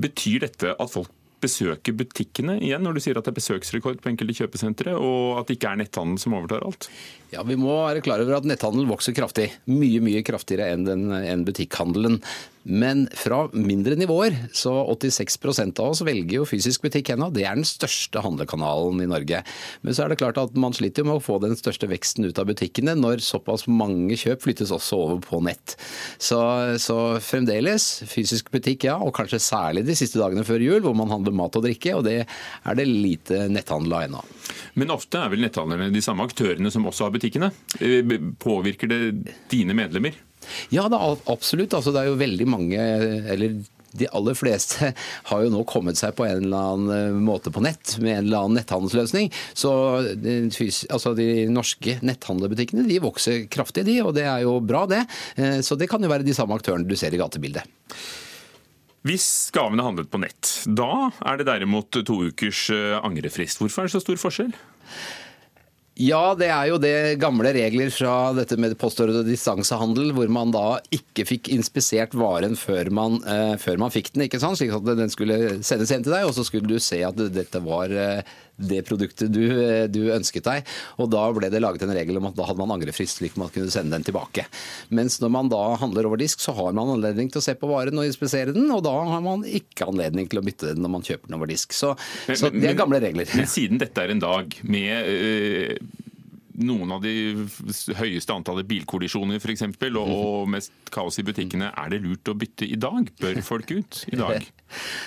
Betyr 0.00 0.46
dette 0.46 0.72
at 0.72 0.92
folk 0.92 1.12
besøker 1.44 1.96
butikkene 1.96 2.56
igjen, 2.62 2.82
når 2.84 2.96
du 2.96 3.02
sier 3.04 3.18
at 3.18 3.26
det 3.26 3.34
er 3.34 3.40
besøksrekord 3.40 4.00
på 4.00 4.10
enkelte 4.12 4.36
kjøpesentre, 4.38 4.94
og 4.96 5.40
at 5.40 5.50
det 5.50 5.58
ikke 5.58 5.74
er 5.74 5.82
netthandel 5.82 6.20
som 6.22 6.36
overtar 6.38 6.64
alt? 6.64 6.88
Ja, 7.32 7.42
Vi 7.42 7.56
må 7.56 7.72
være 7.86 8.02
klar 8.04 8.22
over 8.22 8.38
at 8.38 8.48
netthandelen 8.48 8.90
vokser 8.90 9.14
kraftig. 9.16 9.50
Mye 9.70 10.02
mye 10.04 10.22
kraftigere 10.26 10.72
enn, 10.74 10.84
den, 10.86 11.08
enn 11.12 11.46
butikkhandelen. 11.46 12.20
Men 12.64 13.04
fra 13.12 13.42
mindre 13.52 13.96
nivåer. 13.96 14.36
Så 14.56 14.72
86% 14.72 15.80
av 15.82 15.92
oss 15.92 16.00
velger 16.04 16.38
jo 16.38 16.46
fysisk 16.48 16.86
butikk 16.86 17.10
ennå. 17.12 17.28
Det 17.34 17.44
er 17.44 17.58
den 17.58 17.68
største 17.68 18.22
handlekanalen 18.24 19.02
i 19.04 19.08
Norge. 19.10 19.42
Men 19.84 19.96
så 19.96 20.04
er 20.04 20.12
det 20.12 20.18
klart 20.22 20.40
at 20.40 20.56
man 20.56 20.72
sliter 20.76 21.04
jo 21.04 21.10
med 21.10 21.20
å 21.20 21.24
få 21.24 21.36
den 21.42 21.56
største 21.60 21.88
veksten 21.90 22.24
ut 22.24 22.40
av 22.40 22.48
butikkene 22.48 22.96
når 22.96 23.20
såpass 23.24 23.66
mange 23.68 24.16
kjøp 24.20 24.46
flyttes 24.46 24.72
også 24.72 25.00
over 25.02 25.20
på 25.26 25.42
nett. 25.44 25.76
Så, 26.16 26.40
så 26.80 26.98
fremdeles 27.24 27.88
fysisk 28.08 28.48
butikk, 28.54 28.88
ja. 28.88 28.96
Og 28.96 29.12
kanskje 29.16 29.42
særlig 29.44 29.84
de 29.84 29.98
siste 29.98 30.22
dagene 30.22 30.46
før 30.48 30.64
jul, 30.64 30.80
hvor 30.86 30.96
man 30.96 31.12
handler 31.12 31.36
mat 31.36 31.60
og 31.60 31.66
drikke. 31.68 31.98
Og 31.98 32.06
det 32.08 32.22
er 32.24 32.80
det 32.80 32.88
lite 32.88 33.44
netthandel 33.52 33.98
av 33.98 34.08
ennå. 34.08 34.24
Men 34.80 34.94
ofte 34.94 35.20
er 35.20 35.30
vel 35.34 35.44
netthandlerne 35.44 35.92
de 35.92 36.02
samme 36.04 36.24
aktørene 36.24 36.72
som 36.72 36.88
også 36.88 37.06
har 37.06 37.14
butikkene. 37.24 37.50
Eh, 37.80 38.20
påvirker 38.38 38.86
det 38.86 39.32
dine 39.48 39.74
medlemmer? 39.74 40.14
Ja, 40.68 40.88
det 40.88 40.98
er 40.98 41.22
absolutt. 41.30 41.74
Altså, 41.74 41.92
det 41.92 42.02
er 42.02 42.10
jo 42.10 42.20
veldig 42.20 42.46
mange, 42.46 42.80
eller 43.32 43.62
de 43.94 44.08
aller 44.10 44.34
fleste 44.34 44.90
har 45.30 45.44
jo 45.44 45.52
nå 45.54 45.62
kommet 45.70 45.96
seg 45.96 46.16
på 46.18 46.26
en 46.26 46.42
eller 46.42 46.72
annen 46.74 46.90
eh, 46.94 47.20
måte 47.24 47.52
på 47.54 47.62
nett 47.64 47.96
med 48.02 48.18
en 48.18 48.26
eller 48.26 48.44
annen 48.44 48.58
netthandelsløsning. 48.60 49.30
Så 49.54 49.72
altså, 50.90 51.14
de 51.16 51.46
norske 51.48 51.98
netthandlerbutikkene 52.02 52.88
de 52.88 53.00
vokser 53.04 53.46
kraftig, 53.48 53.86
de, 53.88 54.00
og 54.02 54.14
det 54.18 54.26
er 54.28 54.44
jo 54.44 54.58
bra, 54.60 54.84
det. 54.90 55.04
Eh, 55.36 55.60
så 55.64 55.78
det 55.78 55.88
kan 55.90 56.02
jo 56.02 56.12
være 56.12 56.26
de 56.26 56.36
samme 56.36 56.58
aktørene 56.58 56.88
du 56.88 56.96
ser 56.98 57.14
i 57.14 57.22
gatebildet. 57.22 57.64
Hvis 59.04 59.50
gavene 59.52 59.84
handlet 59.84 60.08
på 60.08 60.16
nett, 60.22 60.48
da 60.64 61.10
er 61.28 61.36
det 61.36 61.44
derimot 61.44 61.92
to 62.08 62.22
ukers 62.24 62.70
angrefrist. 63.04 63.60
Hvorfor 63.60 63.82
er 63.82 63.90
det 63.90 63.92
så 63.92 64.00
stor 64.00 64.16
forskjell? 64.16 64.54
Ja, 65.94 66.32
det 66.34 66.48
er 66.50 66.66
jo 66.72 66.78
det 66.82 67.20
gamle 67.22 67.52
regler 67.54 67.90
fra 67.94 68.32
dette 68.34 68.56
med 68.58 68.72
postordre 68.80 69.20
og 69.20 69.28
distansehandel, 69.28 70.08
hvor 70.16 70.30
man 70.32 70.50
da 70.50 70.80
ikke 70.94 71.22
fikk 71.28 71.52
inspisert 71.54 72.16
varen 72.18 72.56
før 72.58 72.90
man, 72.90 73.20
uh, 73.22 73.54
før 73.62 73.78
man, 73.78 73.94
fikk 73.94 74.10
den, 74.16 74.24
ikke 74.26 74.40
sant? 74.42 74.58
slik 74.58 74.74
at 74.74 74.88
den 74.98 75.12
skulle 75.12 75.60
sendes 75.62 75.92
hjem 75.94 76.02
til 76.02 76.16
deg, 76.16 76.26
og 76.26 76.34
så 76.34 76.42
skulle 76.48 76.66
du 76.66 76.82
se 76.82 76.98
at 77.06 77.22
dette 77.30 77.62
var 77.62 77.94
eh, 77.94 78.34
det 78.56 78.82
produktet 78.86 79.32
du, 79.34 79.42
eh, 79.50 79.86
du, 79.90 80.06
ønsket 80.14 80.46
deg. 80.46 80.70
Og 81.02 81.10
da 81.12 81.24
ble 81.34 81.50
det 81.52 81.62
laget 81.62 81.84
en 81.86 81.94
regel 81.96 82.20
om 82.20 82.28
at 82.30 82.36
da 82.38 82.46
hadde 82.48 82.62
man 82.62 82.74
angrefrist, 82.76 83.18
slik 83.20 83.38
man 83.40 83.52
kunne 83.54 83.72
sende 83.72 83.96
den 83.96 84.06
tilbake. 84.06 84.46
Mens 84.94 85.18
når 85.22 85.34
man 85.34 85.50
da 85.52 85.62
handler 85.80 86.08
over 86.08 86.20
disk, 86.20 86.42
så 86.44 86.54
har 86.56 86.76
man 86.76 86.92
anledning 86.94 87.32
til 87.32 87.42
å 87.42 87.46
se 87.46 87.56
på 87.58 87.70
varen 87.70 87.98
og 87.98 88.06
inspisere 88.08 88.54
den, 88.54 88.70
og 88.74 88.84
da 88.86 88.94
har 89.14 89.24
man 89.24 89.44
ikke 89.48 89.88
anledning 89.90 90.30
til 90.30 90.40
å 90.40 90.46
bytte 90.46 90.72
den 90.72 90.84
når 90.84 90.96
man 90.98 91.06
kjøper 91.06 91.30
den 91.30 91.38
over 91.40 91.50
disk. 91.50 91.74
Så, 91.74 91.94
men, 92.28 92.40
så 92.40 92.52
det 92.54 92.70
er 92.70 92.78
gamle 92.78 93.02
regler. 93.02 93.28
Men 93.34 93.50
siden 93.50 93.82
dette 93.82 94.04
er 94.04 94.14
en 94.14 94.24
dag 94.24 94.58
med 94.62 95.14
øh 95.14 96.02
noen 96.62 96.92
av 96.94 97.02
de 97.04 97.14
høyeste 97.98 98.34
antallet 98.34 98.68
bilkollisjoner 98.68 99.40
f.eks. 99.40 99.66
Og, 99.90 100.02
og 100.04 100.50
mest 100.54 100.74
kaos 100.94 101.18
i 101.18 101.26
butikkene. 101.26 101.72
Er 101.74 101.90
det 101.92 102.02
lurt 102.04 102.30
å 102.30 102.36
bytte 102.38 102.68
i 102.68 102.78
dag? 102.80 103.10
Bør 103.20 103.40
folk 103.46 103.74
ut 103.74 104.04
i 104.12 104.20
dag? 104.20 104.44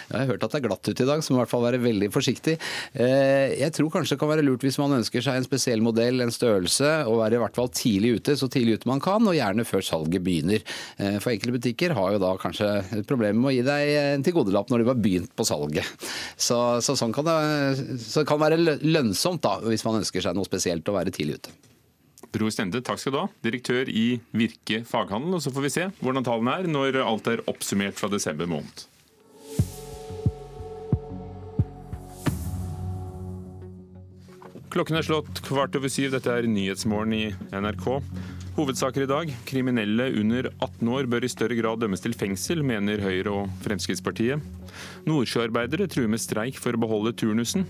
Jeg 0.08 0.16
har 0.16 0.30
hørt 0.30 0.44
at 0.46 0.54
det 0.54 0.60
er 0.62 0.66
glatt 0.68 0.88
ute 0.88 1.04
i 1.04 1.08
dag, 1.08 1.22
så 1.24 1.34
må 1.34 1.40
i 1.40 1.42
hvert 1.42 1.52
fall 1.52 1.66
være 1.66 1.82
veldig 1.84 2.08
forsiktig. 2.14 2.54
Eh, 2.96 3.58
jeg 3.60 3.74
tror 3.76 3.90
kanskje 3.92 4.16
det 4.16 4.22
kan 4.22 4.30
være 4.32 4.46
lurt 4.46 4.64
hvis 4.64 4.78
man 4.80 4.96
ønsker 5.00 5.24
seg 5.24 5.40
en 5.40 5.48
spesiell 5.48 5.84
modell, 5.84 6.24
en 6.24 6.32
størrelse, 6.34 6.92
og 7.10 7.20
være 7.20 7.36
i 7.36 7.42
hvert 7.42 7.58
fall 7.58 7.72
tidlig 7.76 8.14
ute, 8.22 8.38
så 8.40 8.48
tidlig 8.52 8.78
ute 8.78 8.88
man 8.88 9.04
kan, 9.04 9.28
og 9.28 9.36
gjerne 9.36 9.66
før 9.68 9.84
salget 9.84 10.24
begynner. 10.24 10.64
Eh, 10.98 11.18
for 11.20 11.34
enkelte 11.34 11.58
butikker 11.58 11.96
har 11.98 12.16
jo 12.16 12.24
da 12.24 12.34
kanskje 12.40 12.70
et 13.02 13.10
problem 13.10 13.42
med 13.42 13.52
å 13.52 13.56
gi 13.58 13.66
deg 13.68 13.94
en 14.06 14.26
tilgodelapp 14.28 14.72
når 14.72 14.84
de 14.84 14.90
har 14.94 15.04
begynt 15.04 15.36
på 15.36 15.48
salget. 15.48 16.08
Så, 16.40 16.60
så 16.86 16.96
sånn 16.96 17.16
kan 17.16 17.28
det, 17.28 17.38
så 18.08 18.24
det 18.24 18.40
være 18.40 18.80
lønnsomt 18.88 19.44
da, 19.44 19.58
hvis 19.66 19.84
man 19.88 20.00
ønsker 20.00 20.24
seg 20.24 20.38
noe 20.38 20.48
spesielt 20.48 20.88
å 20.88 20.96
være 20.96 21.12
tidlig 21.12 21.37
ute. 21.37 21.37
Bror 22.34 22.52
Stende, 22.52 22.82
takk 22.84 23.00
skal 23.02 23.14
du 23.14 23.22
ha. 23.22 23.28
Direktør 23.46 23.90
i 23.90 24.20
Virke 24.36 24.84
faghandel. 24.88 25.38
Og 25.38 25.44
så 25.44 25.54
får 25.54 25.66
vi 25.68 25.74
se 25.74 25.88
hvordan 26.02 26.26
tallene 26.28 26.60
er 26.60 26.70
når 26.70 27.00
alt 27.06 27.32
er 27.32 27.44
oppsummert 27.50 28.00
fra 28.00 28.12
desember 28.12 28.50
måned. 28.50 28.88
Klokken 34.74 35.00
er 35.00 35.06
slått 35.08 35.40
kvart 35.48 35.78
over 35.80 35.90
syv. 35.90 36.12
Dette 36.14 36.30
er 36.30 36.46
Nyhetsmorgen 36.52 37.14
i 37.16 37.24
NRK. 37.56 37.88
Hovedsaker 38.58 39.06
i 39.06 39.10
dag. 39.10 39.32
Kriminelle 39.48 40.10
under 40.20 40.52
18 40.52 40.92
år 40.94 41.08
bør 41.10 41.26
i 41.26 41.32
større 41.32 41.58
grad 41.58 41.82
dømmes 41.82 42.04
til 42.04 42.14
fengsel, 42.18 42.62
mener 42.66 43.02
Høyre 43.02 43.34
og 43.34 43.52
Fremskrittspartiet. 43.64 44.44
Nordsjøarbeidere 45.08 45.88
truer 45.90 46.12
med 46.12 46.22
streik 46.22 46.60
for 46.62 46.76
å 46.76 46.82
beholde 46.84 47.16
turnusen. 47.18 47.66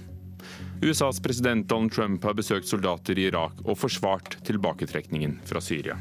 USAs 0.82 1.20
president 1.20 1.68
Donald 1.68 1.92
Trump 1.92 2.24
har 2.24 2.36
besøkt 2.38 2.70
soldater 2.70 3.18
i 3.18 3.26
Irak 3.32 3.64
og 3.66 3.80
forsvart 3.82 4.36
tilbaketrekningen 4.46 5.40
fra 5.48 5.62
Syria. 5.64 5.98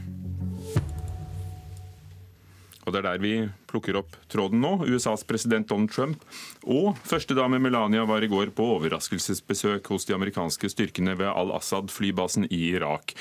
Og 2.87 2.93
Det 2.93 3.01
er 3.01 3.07
der 3.07 3.19
vi 3.19 3.33
plukker 3.67 3.97
opp 3.99 4.13
tråden 4.31 4.61
nå. 4.63 4.85
USAs 4.87 5.25
president 5.27 5.67
Donald 5.67 5.91
Trump 5.91 6.23
og 6.63 6.95
førstedame 7.09 7.59
Melania 7.59 8.05
var 8.07 8.23
i 8.23 8.29
går 8.31 8.53
på 8.55 8.67
overraskelsesbesøk 8.77 9.89
hos 9.91 10.07
de 10.07 10.15
amerikanske 10.15 10.71
styrkene 10.71 11.17
ved 11.19 11.33
Al-Assad-flybasen 11.33 12.47
i 12.53 12.61
Irak. 12.77 13.17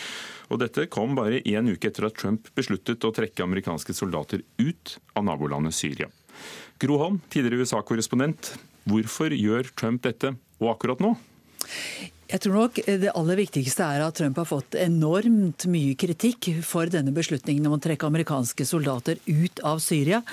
Og 0.51 0.59
Dette 0.61 0.85
kom 0.91 1.15
bare 1.17 1.39
én 1.41 1.71
uke 1.71 1.89
etter 1.89 2.05
at 2.05 2.19
Trump 2.19 2.51
besluttet 2.53 3.07
å 3.07 3.13
trekke 3.15 3.47
amerikanske 3.47 3.95
soldater 3.95 4.43
ut 4.59 4.97
av 5.15 5.25
nabolandet 5.25 5.73
Syria. 5.73 6.11
Gro 6.77 6.99
Holm, 6.99 7.21
tidligere 7.31 7.63
USA-korrespondent. 7.63 8.57
Hvorfor 8.85 9.33
gjør 9.33 9.71
Trump 9.73 10.03
dette, 10.05 10.35
og 10.59 10.75
akkurat 10.75 11.01
nå? 11.01 11.15
Jeg 12.25 12.41
tror 12.41 12.55
nok 12.57 12.79
det 12.87 13.11
aller 13.13 13.37
viktigste 13.37 13.85
er 13.85 14.01
at 14.01 14.15
Trump 14.17 14.39
har 14.41 14.47
fått 14.49 14.75
enormt 14.81 15.67
mye 15.69 15.93
kritikk 15.99 16.47
for 16.65 16.89
denne 16.89 17.11
beslutningen 17.13 17.67
om 17.69 17.75
å 17.75 17.81
trekke 17.81 18.07
amerikanske 18.09 18.65
soldater 18.65 19.19
ut 19.29 19.61
av 19.61 19.77
Syria. 19.83 20.23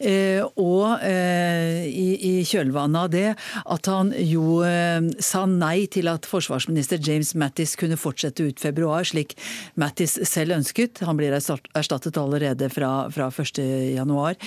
Eh, 0.00 0.42
og 0.42 1.04
eh, 1.06 1.86
i 1.86 2.42
kjølvannet 2.46 2.98
av 2.98 3.12
det 3.12 3.28
at 3.62 3.90
han 3.92 4.10
jo 4.26 4.58
eh, 4.66 4.98
sa 5.22 5.44
nei 5.46 5.86
til 5.92 6.10
at 6.10 6.26
forsvarsminister 6.26 6.98
James 6.98 7.30
Mattis 7.38 7.76
kunne 7.78 8.00
fortsette 8.00 8.42
ut 8.50 8.58
februar, 8.62 9.06
slik 9.06 9.36
Mattis 9.78 10.18
selv 10.26 10.58
ønsket. 10.58 11.04
Han 11.06 11.20
blir 11.20 11.36
erstattet 11.36 12.18
allerede 12.18 12.66
fra, 12.74 13.06
fra 13.14 13.30
1.1. 13.30 14.42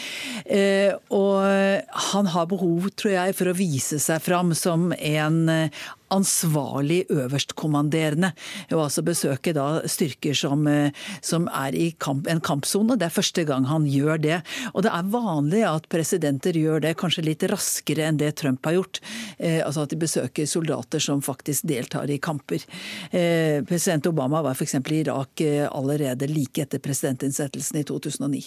Og 1.15 2.03
han 2.11 2.31
har 2.35 2.51
behov, 2.51 2.91
tror 2.99 3.15
jeg, 3.15 3.39
for 3.39 3.47
å 3.47 3.55
vise 3.55 4.03
seg 4.03 4.19
fram 4.25 4.51
som 4.57 4.91
en 4.99 5.71
ansvarlig 6.13 7.03
øverstkommanderende. 7.13 8.31
Og 8.73 8.85
altså 8.87 9.03
besøke 9.05 9.53
da 9.55 9.81
styrker 9.89 10.37
som, 10.37 10.67
eh, 10.67 10.91
som 11.21 11.47
er 11.47 11.75
i 11.75 11.91
kamp, 11.97 12.27
en 12.27 12.41
kampsone. 12.41 12.97
Det 12.97 13.07
er 13.07 13.15
første 13.15 13.45
gang 13.47 13.65
han 13.65 13.85
gjør 13.85 14.21
det. 14.21 14.41
Og 14.73 14.83
det 14.83 14.91
er 14.93 15.11
vanlig 15.11 15.63
at 15.67 15.89
presidenter 15.89 16.53
gjør 16.53 16.81
det 16.81 16.97
kanskje 16.97 17.25
litt 17.25 17.43
raskere 17.43 18.07
enn 18.07 18.17
det 18.17 18.35
Trump 18.41 18.65
har 18.65 18.77
gjort. 18.79 19.01
Eh, 19.37 19.59
altså 19.65 19.85
at 19.85 19.93
de 19.93 19.99
besøker 19.99 20.45
soldater 20.45 20.99
som 20.99 21.21
faktisk 21.21 21.67
deltar 21.69 22.09
i 22.09 22.17
kamper. 22.17 22.63
Eh, 23.11 23.63
president 23.63 24.05
Obama 24.07 24.41
var 24.41 24.57
f.eks. 24.57 24.75
i 24.75 25.01
Irak 25.01 25.41
eh, 25.41 25.67
allerede 25.67 26.27
like 26.27 26.61
etter 26.61 26.79
presidentinnsettelsen 26.79 27.79
i 27.79 27.83
2009. 27.83 28.43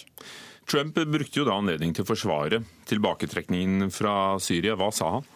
Trump 0.69 0.95
brukte 0.95 1.41
jo 1.41 1.47
da 1.47 1.57
anledning 1.59 1.93
til 1.95 2.05
å 2.05 2.07
forsvare 2.07 2.61
tilbaketrekningen 2.89 3.91
fra 3.91 4.39
Syria. 4.39 4.77
Hva 4.79 4.91
sa 4.95 5.17
han? 5.17 5.31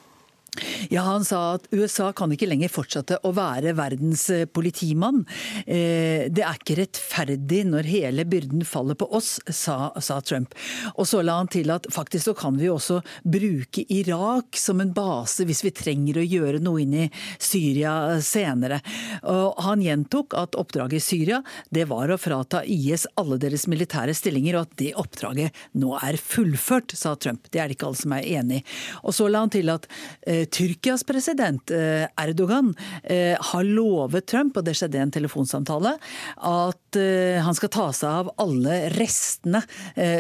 Ja, 0.90 1.02
Han 1.02 1.26
sa 1.26 1.56
at 1.56 1.68
USA 1.72 2.12
kan 2.16 2.32
ikke 2.34 2.50
lenger 2.50 2.72
fortsette 2.72 3.20
å 3.26 3.34
være 3.36 3.76
verdens 3.78 4.28
eh, 4.34 4.46
politimann. 4.46 5.24
Eh, 5.66 6.28
det 6.32 6.44
er 6.44 6.60
ikke 6.60 6.80
rettferdig 6.82 7.64
når 7.70 7.90
hele 7.92 8.26
byrden 8.28 8.66
faller 8.68 8.98
på 8.98 9.10
oss, 9.14 9.38
sa, 9.48 9.92
sa, 10.02 10.20
Trump. 10.22 10.56
Og 10.96 11.08
så 11.08 11.22
la 11.24 11.38
han 11.40 11.52
til 11.52 11.72
at 11.74 11.88
faktisk 11.94 12.30
så 12.30 12.36
kan 12.38 12.58
vi 12.60 12.70
også 12.72 13.00
bruke 13.24 13.86
Irak 13.94 14.58
som 14.60 14.82
en 14.82 14.94
base 14.96 15.46
hvis 15.48 15.64
vi 15.66 15.74
trenger 15.76 16.20
å 16.20 16.26
gjøre 16.26 16.62
noe 16.64 16.84
inn 16.84 16.96
i 17.06 17.08
Syria 17.40 18.18
senere. 18.24 18.82
Og 19.30 19.60
han 19.64 19.84
gjentok 19.84 20.36
at 20.40 20.58
oppdraget 20.60 21.00
i 21.00 21.04
Syria 21.04 21.42
det 21.74 21.88
var 21.92 22.12
å 22.12 22.20
frata 22.20 22.64
IS 22.66 23.08
alle 23.20 23.38
deres 23.42 23.68
militære 23.70 24.16
stillinger, 24.18 24.58
og 24.58 24.68
at 24.68 24.78
det 24.82 24.94
oppdraget 25.00 25.64
nå 25.78 25.94
er 26.02 26.18
fullført, 26.20 26.96
sa 26.98 27.16
Trump. 27.16 27.48
Det 27.52 27.62
er 27.62 27.70
det 27.70 27.78
ikke 27.78 27.92
alle 27.92 28.02
som 28.02 28.16
er 28.18 28.28
enig 28.40 28.62
i. 28.62 28.66
Og 29.04 29.16
så 29.16 29.28
la 29.30 29.44
han 29.46 29.54
til 29.54 29.72
at 29.74 29.88
eh, 30.28 30.47
Tyrkias 30.52 31.04
president 31.08 31.72
Erdogan 31.72 32.74
har 33.52 33.64
lovet 33.68 34.28
Trump, 34.30 34.58
og 34.58 34.66
det 34.68 34.76
skjedde 34.78 35.00
i 35.00 35.04
en 35.06 35.14
telefonsamtale, 35.14 35.94
at 36.50 37.00
han 37.44 37.58
skal 37.58 37.72
ta 37.74 37.88
seg 37.96 38.22
av 38.24 38.32
alle 38.42 38.80
restene, 38.96 39.62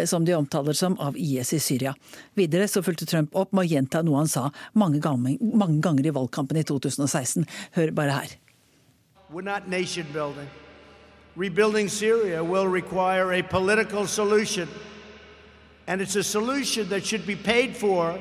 som 0.10 0.26
de 0.28 0.36
omtaler 0.38 0.78
som, 0.78 0.98
av 1.00 1.18
IS 1.18 1.54
i 1.58 1.62
Syria. 1.64 1.94
Videre 2.38 2.68
så 2.70 2.84
fulgte 2.86 3.08
Trump 3.10 3.36
opp 3.38 3.56
med 3.56 3.66
å 3.66 3.72
gjenta 3.72 4.04
noe 4.06 4.22
han 4.22 4.32
sa 4.32 4.48
mange 4.78 5.02
ganger, 5.04 5.40
mange 5.42 5.82
ganger 5.84 6.10
i 6.10 6.16
valgkampen 6.16 6.60
i 6.62 6.66
2016. 6.68 7.48
Hør 7.78 7.94
bare 7.98 8.22
her. 8.22 8.38
We're 9.32 9.42
not 9.42 9.68
nation 9.68 10.06
building. 10.14 10.48
Rebuilding 11.36 11.90
Syria 11.90 12.44
will 12.44 12.68
require 12.68 13.34
a 13.34 13.44
political 13.44 14.08
solution. 14.08 14.68
And 15.88 16.02
it's 16.02 16.16
a 16.16 16.24
solution 16.24 16.90
that 16.90 17.06
should 17.06 17.28
be 17.28 17.36
paid 17.36 17.76
for 17.76 18.18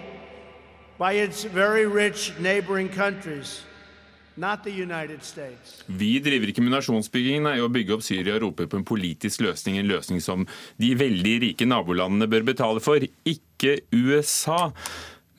Vi 5.88 6.18
driver 6.20 6.50
ikke 6.52 6.64
med 6.64 6.74
nasjonsbygging, 6.74 7.42
nei, 7.46 7.56
å 7.64 7.70
bygge 7.72 7.96
opp 7.96 8.04
Syria 8.04 8.36
og 8.36 8.42
rope 8.44 8.66
på 8.68 8.80
en 8.80 8.84
politisk 8.88 9.44
løsning, 9.46 9.78
en 9.80 9.88
løsning 9.88 10.20
som 10.24 10.44
de 10.80 10.92
veldig 10.98 11.36
rike 11.44 11.68
nabolandene 11.68 12.28
bør 12.28 12.44
betale 12.50 12.82
for, 12.84 13.04
ikke 13.24 13.78
USA. 13.96 14.72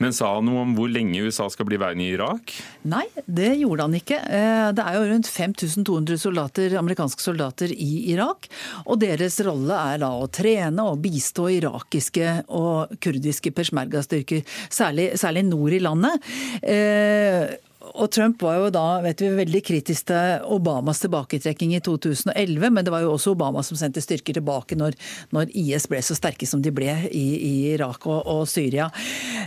Men 0.02 0.14
sa 0.14 0.30
han 0.36 0.46
noe 0.46 0.62
om 0.62 0.74
hvor 0.78 0.90
lenge 0.92 1.24
USA 1.26 1.48
skal 1.50 1.68
bli 1.70 1.80
værende 1.82 2.06
i 2.06 2.12
Irak? 2.14 2.54
Nei, 2.90 3.06
det 3.26 3.56
gjorde 3.58 3.88
han 3.88 3.98
ikke. 3.98 4.20
Eh, 4.22 4.70
det 4.78 4.86
er 4.86 4.98
jo 4.98 5.06
rundt 5.10 5.30
5200 5.32 6.22
soldater, 6.22 6.78
amerikanske 6.78 7.24
soldater 7.24 7.74
i 7.74 7.92
Irak. 8.14 8.50
Og 8.86 9.02
deres 9.02 9.40
rolle 9.46 9.80
er 9.94 10.02
da 10.06 10.12
å 10.14 10.30
trene 10.30 10.86
og 10.86 11.02
bistå 11.02 11.50
irakiske 11.58 12.34
og 12.54 12.98
kurdiske 13.04 13.54
peshmerga-styrker, 13.58 14.46
særlig, 14.70 15.12
særlig, 15.18 15.48
nord 15.48 15.74
i 15.74 15.82
landet. 15.82 16.30
Eh, 16.62 17.58
og 17.96 18.10
Trump 18.12 18.42
var 18.44 18.58
jo 18.60 18.70
da 18.74 18.86
vet 19.04 19.22
vi, 19.22 19.30
veldig 19.38 19.62
kritisk 19.66 20.10
til 20.10 20.46
Obamas 20.54 21.02
tilbaketrekking 21.04 21.76
i 21.78 21.82
2011, 21.84 22.70
men 22.74 22.86
det 22.86 22.94
var 22.94 23.06
jo 23.06 23.14
også 23.14 23.34
Obama 23.36 23.64
som 23.66 23.80
sendte 23.80 24.04
styrker 24.04 24.38
tilbake 24.38 24.78
når, 24.80 24.98
når 25.36 25.54
IS 25.58 25.88
ble 25.92 26.02
så 26.04 26.18
sterke 26.18 26.48
som 26.50 26.64
de 26.64 26.74
ble 26.74 26.90
i, 27.08 27.26
i 27.38 27.54
Irak 27.74 28.08
og, 28.10 28.20
og 28.28 28.44
Syria. 28.50 28.90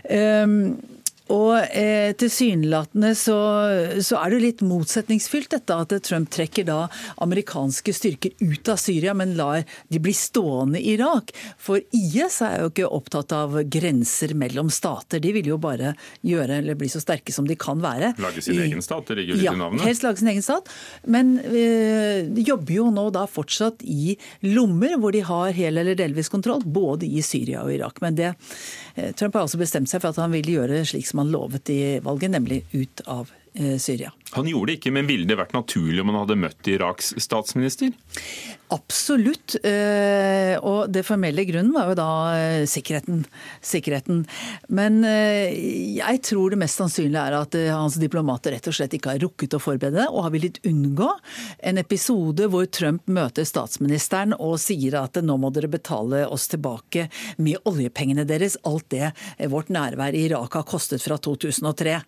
Um, 0.08 0.99
og 1.30 1.56
eh, 1.76 2.10
tilsynelatende 2.18 3.12
så, 3.18 3.38
så, 4.02 4.18
er 4.18 4.34
det 4.34 4.40
litt 4.42 4.64
motsetningsfylt 4.66 5.52
dette 5.54 5.76
at 5.84 5.94
Trump 6.06 6.30
trekker 6.32 6.66
da 6.66 6.80
amerikanske 7.22 7.94
styrker 7.94 8.34
ut 8.42 8.70
av 8.72 8.80
Syria, 8.80 9.14
men 9.16 9.36
lar 9.38 9.62
de 9.88 10.02
bli 10.02 10.14
stående 10.16 10.80
i 10.80 10.96
Irak. 10.96 11.32
For 11.60 11.80
IS 11.96 12.40
er 12.46 12.64
jo 12.64 12.72
ikke 12.72 12.90
opptatt 12.90 13.34
av 13.36 13.60
grenser 13.70 14.34
mellom 14.38 14.72
stater. 14.74 15.22
De 15.22 15.32
vil 15.36 15.52
jo 15.52 15.60
bare 15.62 15.94
gjøre 16.26 16.60
eller 16.60 16.78
bli 16.78 16.90
så 16.90 17.02
sterke 17.02 17.34
som 17.34 17.48
de 17.48 17.56
kan 17.60 17.82
være. 17.82 18.14
Lage 18.22 18.42
sin 18.44 18.58
I, 18.58 18.66
egen 18.66 18.82
stat, 18.84 19.06
det 19.10 19.20
ligger 19.20 19.36
jo 19.36 19.40
litt 19.40 19.48
ja, 19.48 19.54
i 19.54 19.62
navnet. 19.62 19.86
Helst 19.86 20.06
lage 20.06 20.22
sin 20.22 20.32
egen 20.32 20.46
stat. 20.46 20.70
Men 21.06 21.36
eh, 21.44 22.26
de 22.26 22.46
jobber 22.46 22.76
jo 22.80 22.90
nå 22.94 23.06
da 23.14 23.26
fortsatt 23.30 23.84
i 23.86 24.16
lommer 24.50 24.98
hvor 25.00 25.14
de 25.14 25.22
har 25.26 25.54
hel 25.56 25.80
eller 25.80 25.98
delvis 25.98 26.32
kontroll, 26.32 26.66
både 26.66 27.06
i 27.06 27.22
Syria 27.24 27.62
og 27.64 27.74
Irak. 27.74 28.02
Men 28.02 28.18
det 28.18 28.34
Eh, 29.00 29.12
Trump 29.12 29.34
har 29.34 29.46
altså 29.46 29.60
bestemt 29.60 29.90
seg 29.90 30.02
for 30.02 30.12
at 30.12 30.20
han 30.20 30.32
vil 30.34 30.48
gjøre 30.56 30.82
slik 30.88 31.08
som 31.08 31.19
han 31.20 31.30
lovet 31.30 31.70
i 31.70 32.00
valget, 32.04 32.30
nemlig 32.30 32.64
ut 32.72 33.00
av 33.04 33.30
eh, 33.54 33.76
Syria. 33.78 34.12
Han 34.36 34.46
gjorde 34.46 34.70
det 34.70 34.78
ikke, 34.78 34.92
men 34.94 35.08
ville 35.08 35.26
det 35.26 35.38
vært 35.38 35.56
naturlig 35.56 36.02
om 36.02 36.12
han 36.12 36.20
hadde 36.22 36.38
møtt 36.38 36.68
Iraks 36.70 37.14
statsminister? 37.18 37.90
Absolutt. 38.70 39.56
Eh, 39.66 40.54
og 40.62 40.92
det 40.94 41.02
formelle 41.02 41.42
grunnen 41.48 41.72
var 41.74 41.88
jo 41.90 41.96
da 41.98 42.10
sikkerheten. 42.70 43.24
sikkerheten. 43.66 44.22
Men 44.68 45.00
jeg 45.02 46.20
tror 46.22 46.52
det 46.52 46.60
mest 46.60 46.78
sannsynlige 46.78 47.24
er 47.26 47.36
at 47.40 47.56
hans 47.74 47.96
diplomater 47.98 48.54
rett 48.54 48.68
og 48.70 48.76
slett 48.76 48.94
ikke 48.94 49.14
har 49.14 49.22
rukket 49.24 49.56
å 49.56 49.62
forberede 49.62 49.98
det, 49.98 50.06
og 50.06 50.22
har 50.26 50.34
villet 50.34 50.60
unngå 50.68 51.08
en 51.66 51.80
episode 51.82 52.46
hvor 52.52 52.68
Trump 52.70 53.10
møter 53.10 53.48
statsministeren 53.48 54.36
og 54.38 54.60
sier 54.62 55.00
at 55.00 55.18
nå 55.24 55.36
må 55.40 55.50
dere 55.54 55.70
betale 55.72 56.22
oss 56.30 56.46
tilbake 56.52 57.08
med 57.42 57.58
oljepengene 57.66 58.26
deres, 58.28 58.58
alt 58.62 58.86
det 58.94 59.10
vårt 59.50 59.72
nærvær 59.74 60.14
i 60.14 60.26
Irak 60.28 60.54
har 60.60 60.68
kostet 60.68 61.02
fra 61.02 61.18
2003. 61.18 61.98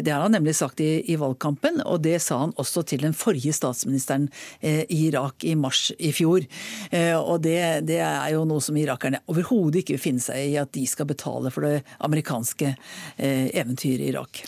Det 0.00 0.12
har 0.12 0.24
han 0.24 0.36
nemlig 0.38 0.56
sagt 0.56 0.80
i, 0.80 1.02
i 1.12 1.20
valgkampen 1.20 1.65
kampen, 1.66 1.82
og 1.86 2.02
det 2.02 2.20
sa 2.22 2.38
han 2.40 2.54
også 2.56 2.84
til 2.86 3.02
den 3.02 3.14
forrige 3.14 3.52
statsministeren 3.52 4.28
eh, 4.60 4.84
i 4.88 5.08
Irak 5.08 5.44
i 5.44 5.54
mars 5.54 5.92
i 5.98 6.12
fjor. 6.12 6.44
Eh, 6.90 7.16
og 7.16 7.42
det, 7.42 7.86
det 7.86 8.00
er 8.00 8.32
jo 8.34 8.44
noe 8.44 8.60
som 8.60 8.76
irakerne 8.76 9.22
overhodet 9.26 9.82
ikke 9.82 9.96
vil 9.96 10.02
finne 10.02 10.20
seg 10.20 10.52
i, 10.52 10.56
at 10.56 10.72
de 10.72 10.86
skal 10.86 11.06
betale 11.06 11.50
for 11.50 11.66
det 11.66 11.84
amerikanske 12.00 12.74
eh, 13.16 13.48
eventyret 13.54 14.04
i 14.04 14.10
Irak. 14.12 14.44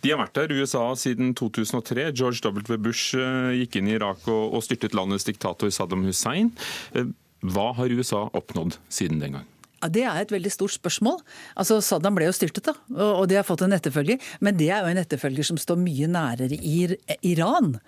De 0.00 0.10
har 0.10 0.20
vært 0.22 0.34
der, 0.34 0.54
USA, 0.56 0.94
siden 0.96 1.34
2003. 1.36 2.12
George 2.16 2.40
W. 2.40 2.78
Bush 2.80 3.12
gikk 3.52 3.76
inn 3.76 3.90
i 3.90 3.98
Irak 3.98 4.24
og 4.32 4.62
styrtet 4.64 4.96
landets 4.96 5.28
diktator 5.28 5.68
Saddam 5.68 6.06
Hussein. 6.08 6.54
Hva 7.44 7.66
har 7.76 7.92
USA 7.92 8.30
oppnådd 8.32 8.78
siden 8.88 9.20
den 9.20 9.36
gang? 9.36 9.48
Det 9.88 10.02
er 10.04 10.20
et 10.20 10.32
veldig 10.32 10.50
stort 10.52 10.74
spørsmål. 10.74 11.20
Altså, 11.56 11.78
Saddam 11.84 12.18
ble 12.18 12.26
jo 12.28 12.34
styrtet, 12.36 12.68
da, 12.68 12.74
og 13.16 13.24
de 13.30 13.38
har 13.38 13.46
fått 13.48 13.62
en 13.64 13.72
etterfølger. 13.72 14.20
Men 14.44 14.58
det 14.60 14.68
er 14.68 14.84
jo 14.84 14.90
en 14.92 15.00
etterfølger 15.00 15.46
som 15.48 15.60
står 15.60 15.80
mye 15.80 16.08
nærere 16.10 16.58
i 16.60 16.76
Iran 17.30 17.78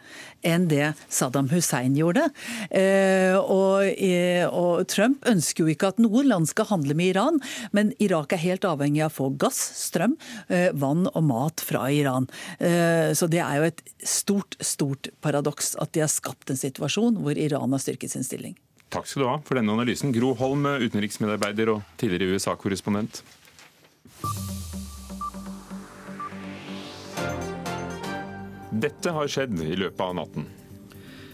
enn 0.46 0.66
det 0.70 0.92
Saddam 1.12 1.50
Hussein 1.52 1.94
gjorde. 1.98 2.24
Eh, 2.70 3.36
og, 3.36 3.84
eh, 3.92 4.46
og, 4.48 4.86
Trump 4.92 5.22
ønsker 5.28 5.64
jo 5.64 5.74
ikke 5.74 5.92
at 5.92 6.00
noe 6.02 6.24
land 6.26 6.48
skal 6.50 6.70
handle 6.72 6.96
med 6.98 7.12
Iran, 7.12 7.40
men 7.76 7.92
Irak 8.02 8.32
er 8.34 8.42
helt 8.42 8.66
avhengig 8.68 9.04
av 9.04 9.12
å 9.12 9.18
få 9.20 9.28
gass, 9.40 9.60
strøm, 9.84 10.16
eh, 10.48 10.70
vann 10.72 11.06
og 11.12 11.22
mat 11.28 11.62
fra 11.62 11.86
Iran. 11.92 12.28
Så 12.58 13.28
det 13.30 13.40
er 13.42 13.58
jo 13.58 13.68
et 13.68 13.80
stort, 14.06 14.56
stort 14.60 15.08
paradoks 15.20 15.74
at 15.82 15.92
de 15.92 16.02
har 16.04 16.10
skapt 16.10 16.50
en 16.50 16.58
situasjon 16.58 17.18
hvor 17.22 17.38
Iran 17.38 17.72
har 17.74 17.82
styrket 17.82 18.10
sin 18.10 18.26
stilling. 18.26 18.56
Takk 18.92 19.06
skal 19.08 19.22
du 19.22 19.28
ha 19.30 19.38
for 19.40 19.56
denne 19.56 19.72
analysen. 19.72 20.12
Gro 20.12 20.34
Holm, 20.36 20.66
utenriksmedarbeider 20.68 21.70
og 21.72 21.86
tidligere 22.00 22.36
USA-korrespondent. 22.36 23.22
Dette 28.82 29.14
har 29.16 29.30
skjedd 29.32 29.56
i 29.64 29.78
løpet 29.80 30.04
av 30.04 30.12
natten. 30.18 30.44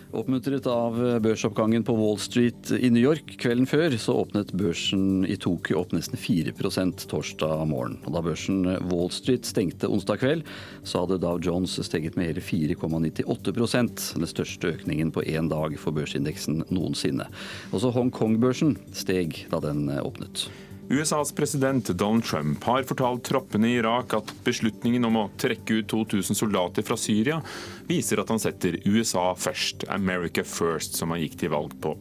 Oppmuntret 0.09 0.67
av 0.67 1.21
børsoppgangen 1.21 1.83
på 1.85 1.93
Wall 1.93 2.17
Street 2.19 2.71
i 2.73 2.89
New 2.89 3.03
York 3.03 3.35
kvelden 3.43 3.67
før, 3.69 3.93
så 4.01 4.15
åpnet 4.23 4.55
børsen 4.57 5.27
i 5.29 5.37
Tokyo 5.37 5.83
opp 5.83 5.93
nesten 5.93 6.17
4% 6.17 7.05
torsdag 7.11 7.67
morgen. 7.69 7.99
Og 8.09 8.15
da 8.17 8.23
børsen 8.25 8.63
Wall 8.89 9.13
Street 9.13 9.45
stengte 9.45 9.91
onsdag 9.93 10.23
kveld, 10.23 10.47
så 10.81 11.03
hadde 11.03 11.21
Dow 11.21 11.37
Jones 11.45 11.77
steget 11.85 12.17
med 12.17 12.31
hele 12.31 12.41
4,98% 12.41 14.07
den 14.17 14.31
største 14.33 14.73
økningen 14.79 15.13
på 15.13 15.27
én 15.29 15.53
dag 15.53 15.77
for 15.77 15.93
børsindeksen 15.93 16.65
noensinne. 16.73 17.29
Også 17.77 17.93
Hongkong-børsen 17.93 18.79
steg 18.97 19.45
da 19.53 19.61
den 19.69 19.91
åpnet. 20.01 20.49
USAs 20.91 21.33
president 21.33 21.89
Donald 21.89 22.25
Trump 22.25 22.65
har 22.65 22.83
fortalt 22.83 23.25
troppene 23.29 23.69
i 23.69 23.75
Irak 23.77 24.15
at 24.17 24.31
beslutningen 24.45 25.05
om 25.05 25.19
å 25.21 25.25
trekke 25.37 25.83
ut 25.83 25.89
2000 25.93 26.39
soldater 26.39 26.87
fra 26.87 26.97
Syria 26.97 27.43
viser 27.89 28.23
at 28.23 28.33
han 28.33 28.41
setter 28.41 28.79
USA 28.87 29.35
først, 29.37 29.85
America 29.93 30.45
first, 30.49 30.97
som 30.97 31.13
han 31.13 31.21
gikk 31.21 31.37
til 31.43 31.53
valg 31.53 31.75
på. 31.83 31.93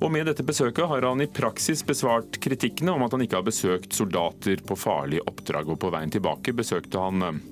Og 0.00 0.12
Med 0.12 0.24
dette 0.28 0.46
besøket 0.46 0.88
har 0.88 1.04
han 1.04 1.20
i 1.20 1.28
praksis 1.28 1.84
besvart 1.84 2.40
kritikkene 2.40 2.96
om 2.96 3.04
at 3.04 3.12
han 3.12 3.24
ikke 3.24 3.42
har 3.42 3.46
besøkt 3.46 3.92
soldater 3.92 4.64
på 4.64 4.76
farlige 4.76 5.24
oppdrag. 5.28 5.68
Og 5.68 5.80
på 5.84 5.92
veien 5.92 6.12
tilbake 6.12 6.56
besøkte 6.56 7.04
han 7.04 7.42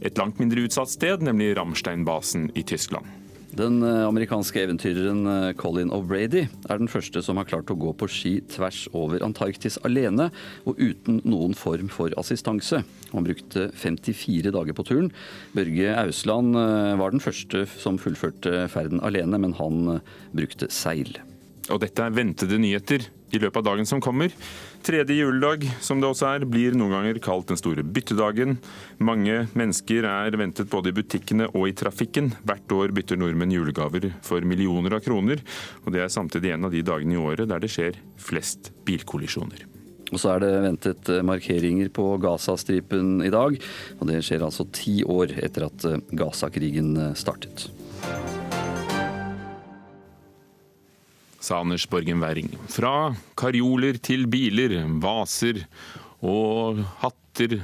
et 0.00 0.20
langt 0.20 0.40
mindre 0.40 0.68
utsatt 0.68 0.92
sted, 0.92 1.24
nemlig 1.24 1.54
Ramstein-basen 1.56 2.50
i 2.56 2.64
Tyskland. 2.68 3.19
Den 3.56 3.80
eh, 3.82 4.04
amerikanske 4.06 4.60
eventyreren 4.62 5.24
eh, 5.26 5.52
Colin 5.58 5.90
O'Brady 5.94 6.44
er 6.70 6.78
den 6.78 6.90
første 6.90 7.22
som 7.24 7.40
har 7.40 7.48
klart 7.50 7.70
å 7.72 7.78
gå 7.78 7.90
på 7.98 8.06
ski 8.10 8.32
tvers 8.52 8.84
over 8.94 9.24
Antarktis 9.26 9.78
alene 9.86 10.28
og 10.70 10.78
uten 10.78 11.18
noen 11.26 11.56
form 11.58 11.90
for 11.90 12.14
assistanse. 12.20 12.84
Han 13.10 13.26
brukte 13.26 13.68
54 13.74 14.54
dager 14.54 14.76
på 14.76 14.86
turen. 14.86 15.10
Børge 15.56 15.96
Ausland 15.98 16.54
eh, 16.62 16.94
var 17.00 17.14
den 17.14 17.24
første 17.24 17.64
som 17.74 17.98
fullførte 17.98 18.68
ferden 18.70 19.02
alene, 19.02 19.42
men 19.42 19.56
han 19.58 19.98
brukte 20.36 20.70
seil. 20.70 21.18
Og 21.70 21.82
dette 21.82 22.06
er 22.06 22.14
ventede 22.14 22.58
nyheter 22.58 23.10
i 23.34 23.38
løpet 23.38 23.60
av 23.60 23.66
dagen 23.72 23.86
som 23.86 24.02
kommer. 24.02 24.30
Tredje 24.80 25.12
juledag, 25.12 25.66
som 25.84 26.00
det 26.00 26.08
også 26.08 26.28
er, 26.30 26.44
blir 26.48 26.72
noen 26.78 26.94
ganger 26.94 27.18
kalt 27.20 27.50
den 27.50 27.58
store 27.60 27.82
byttedagen. 27.84 28.56
Mange 29.04 29.42
mennesker 29.52 30.06
er 30.08 30.36
ventet 30.40 30.70
både 30.72 30.88
i 30.88 30.96
butikkene 30.96 31.50
og 31.50 31.66
i 31.68 31.74
trafikken. 31.76 32.30
Hvert 32.48 32.72
år 32.72 32.94
bytter 32.96 33.20
nordmenn 33.20 33.52
julegaver 33.52 34.08
for 34.24 34.40
millioner 34.40 34.96
av 34.96 35.04
kroner, 35.04 35.42
og 35.84 35.92
det 35.92 36.00
er 36.04 36.14
samtidig 36.14 36.54
en 36.54 36.70
av 36.70 36.72
de 36.72 36.80
dagene 36.86 37.18
i 37.18 37.20
året 37.20 37.50
der 37.50 37.60
det 37.60 37.72
skjer 37.74 38.00
flest 38.20 38.72
bilkollisjoner. 38.88 39.66
Og 40.10 40.18
så 40.18 40.32
er 40.34 40.42
det 40.42 40.54
ventet 40.64 41.10
eh, 41.12 41.22
markeringer 41.26 41.90
på 41.94 42.06
Gazastripen 42.22 43.20
i 43.26 43.30
dag, 43.32 43.60
og 43.98 44.08
det 44.10 44.22
skjer 44.26 44.46
altså 44.46 44.66
ti 44.74 45.00
år 45.04 45.36
etter 45.38 45.68
at 45.68 45.86
eh, 45.86 46.00
Gaza-krigen 46.18 46.96
eh, 46.96 47.14
startet. 47.18 47.68
Sa 51.50 51.58
Anders 51.64 51.88
Borgen 51.90 52.22
Werring. 52.22 52.52
Fra 52.70 53.10
karjoler 53.38 53.98
til 53.98 54.28
biler, 54.30 54.76
vaser 55.02 55.64
og 56.22 56.78
hatter 57.00 57.56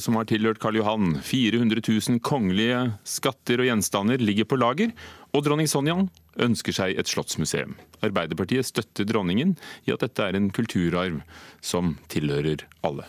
som 0.00 0.16
har 0.16 0.26
tilhørt 0.30 0.58
Karl 0.62 0.78
Johan. 0.80 1.18
400 1.22 1.82
000 1.84 2.20
kongelige 2.24 2.94
skatter 3.04 3.60
og 3.60 3.68
gjenstander 3.68 4.22
ligger 4.22 4.48
på 4.48 4.58
lager, 4.58 4.94
og 5.36 5.44
dronning 5.44 5.68
Sonja 5.70 5.98
ønsker 6.40 6.74
seg 6.74 6.98
et 6.98 7.10
slottsmuseum. 7.10 7.76
Arbeiderpartiet 8.02 8.66
støtter 8.66 9.06
dronningen 9.06 9.54
i 9.84 9.94
at 9.94 10.02
dette 10.06 10.24
er 10.24 10.38
en 10.38 10.48
kulturarv 10.50 11.20
som 11.60 11.98
tilhører 12.10 12.64
alle. 12.86 13.06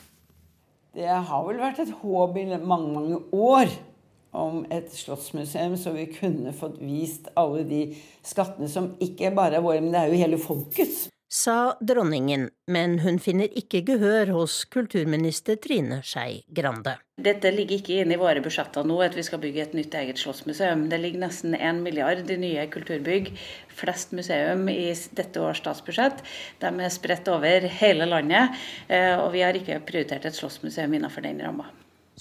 Det 0.91 1.07
har 1.07 1.47
vel 1.47 1.61
vært 1.61 1.79
et 1.85 1.93
håp 2.01 2.35
i 2.35 2.49
mange, 2.59 2.91
mange 2.91 3.21
år 3.31 3.71
om 4.31 4.65
et 4.71 4.91
slottsmuseum, 4.95 5.77
så 5.77 5.93
vi 5.95 6.07
kunne 6.13 6.53
fått 6.55 6.79
vist 6.81 7.31
alle 7.39 7.63
de 7.67 7.81
skattene 8.25 8.69
som 8.71 8.93
ikke 9.03 9.33
bare 9.35 9.59
er 9.59 9.65
våre, 9.65 9.81
men 9.83 9.91
det 9.93 10.03
er 10.03 10.13
jo 10.13 10.21
hele 10.23 10.41
folkets 10.41 11.09
sa 11.31 11.77
dronningen, 11.79 12.49
men 12.67 12.97
hun 12.99 13.15
finner 13.23 13.53
ikke 13.55 13.79
gehør 13.87 14.33
hos 14.35 14.57
kulturminister 14.73 15.55
Trine 15.63 16.01
Skei 16.03 16.41
Grande. 16.51 16.97
Dette 17.21 17.53
ligger 17.55 17.77
ikke 17.77 18.01
inne 18.01 18.17
i 18.17 18.19
våre 18.19 18.43
budsjetter 18.43 18.83
nå, 18.87 18.97
at 19.05 19.15
vi 19.15 19.23
skal 19.23 19.39
bygge 19.43 19.63
et 19.63 19.75
nytt 19.77 19.95
eget 19.95 20.19
slottsmuseum. 20.19 20.87
Det 20.91 20.99
ligger 20.99 21.23
nesten 21.23 21.55
én 21.55 21.79
milliard 21.85 22.27
i 22.27 22.39
nye 22.41 22.65
kulturbygg, 22.73 23.31
flest 23.79 24.11
museum 24.17 24.67
i 24.73 24.91
dette 25.15 25.43
års 25.43 25.61
statsbudsjett. 25.63 26.19
De 26.59 26.73
er 26.73 26.91
spredt 26.91 27.31
over 27.31 27.69
hele 27.79 28.09
landet, 28.11 28.57
eh, 28.89 29.15
og 29.15 29.31
vi 29.37 29.45
har 29.45 29.55
ikke 29.55 29.79
prioritert 29.87 30.27
et 30.27 30.35
slottsmuseum 30.35 30.99
innenfor 30.99 31.23
den 31.23 31.39
ramma. 31.45 31.71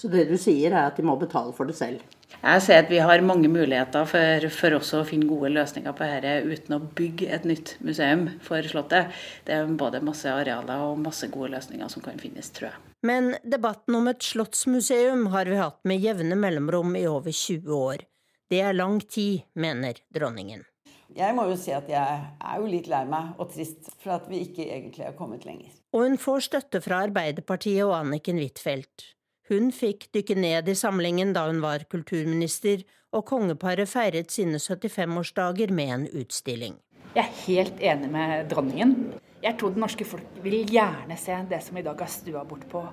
Så 0.01 0.09
det 0.09 0.31
du 0.31 0.39
sier 0.41 0.73
er 0.73 0.87
at 0.89 0.97
de 0.97 1.05
må 1.05 1.13
betale 1.21 1.53
for 1.53 1.69
det 1.69 1.75
selv? 1.77 2.01
Jeg 2.41 2.63
ser 2.65 2.79
at 2.81 2.89
vi 2.89 3.03
har 3.05 3.21
mange 3.27 3.51
muligheter 3.53 4.07
for, 4.09 4.47
for 4.55 4.77
også 4.79 5.03
å 5.03 5.05
finne 5.05 5.29
gode 5.29 5.51
løsninger 5.53 5.93
på 5.93 6.07
dette 6.09 6.31
uten 6.47 6.77
å 6.79 6.79
bygge 6.97 7.29
et 7.37 7.45
nytt 7.45 7.75
museum 7.85 8.23
for 8.41 8.65
Slottet. 8.65 9.11
Det 9.45 9.59
er 9.59 9.75
både 9.83 10.01
masse 10.07 10.31
arealer 10.31 10.87
og 10.87 11.03
masse 11.05 11.29
gode 11.29 11.51
løsninger 11.53 11.93
som 11.93 12.07
kan 12.07 12.17
finnes, 12.23 12.49
tror 12.57 12.71
jeg. 12.71 12.81
Men 13.05 13.35
debatten 13.45 13.99
om 14.01 14.09
et 14.09 14.25
slottsmuseum 14.25 15.29
har 15.35 15.53
vi 15.53 15.61
hatt 15.61 15.83
med 15.85 16.01
jevne 16.01 16.41
mellomrom 16.41 16.97
i 16.97 17.05
over 17.11 17.35
20 17.35 17.77
år. 17.77 18.09
Det 18.49 18.65
er 18.65 18.81
lang 18.81 19.03
tid, 19.05 19.45
mener 19.53 20.01
dronningen. 20.17 20.65
Jeg 21.13 21.35
må 21.37 21.45
jo 21.51 21.61
si 21.61 21.77
at 21.77 21.89
jeg 21.91 22.25
er 22.41 22.59
jo 22.63 22.69
litt 22.71 22.89
lei 22.89 23.05
meg 23.05 23.37
og 23.37 23.53
trist 23.53 23.93
for 24.01 24.17
at 24.17 24.29
vi 24.31 24.47
ikke 24.47 24.65
egentlig 24.65 25.11
har 25.11 25.17
kommet 25.19 25.45
lenger. 25.45 25.75
Og 25.93 26.07
hun 26.07 26.21
får 26.23 26.47
støtte 26.49 26.81
fra 26.81 27.05
Arbeiderpartiet 27.05 27.83
og 27.85 27.99
Anniken 28.01 28.39
Huitfeldt. 28.41 29.11
Hun 29.51 29.73
fikk 29.75 30.05
dykke 30.15 30.37
ned 30.39 30.69
i 30.71 30.77
samlingen 30.79 31.33
da 31.35 31.49
hun 31.49 31.59
var 31.65 31.83
kulturminister, 31.91 32.85
og 33.11 33.25
kongeparet 33.27 33.91
feiret 33.91 34.31
sine 34.31 34.61
75-årsdager 34.63 35.73
med 35.75 35.95
en 35.97 36.05
utstilling. 36.21 36.77
Jeg 37.17 37.25
er 37.25 37.41
helt 37.49 37.83
enig 37.83 38.13
med 38.13 38.47
dronningen. 38.53 38.95
Jeg 39.43 39.59
tror 39.59 39.75
det 39.75 39.83
norske 39.83 40.07
folk 40.07 40.39
vil 40.45 40.63
gjerne 40.71 41.19
se 41.19 41.35
det 41.51 41.59
som 41.67 41.81
i 41.81 41.83
dag 41.83 41.99
er 41.99 42.13
stua 42.15 42.45
bort 42.47 42.69
på 42.71 42.85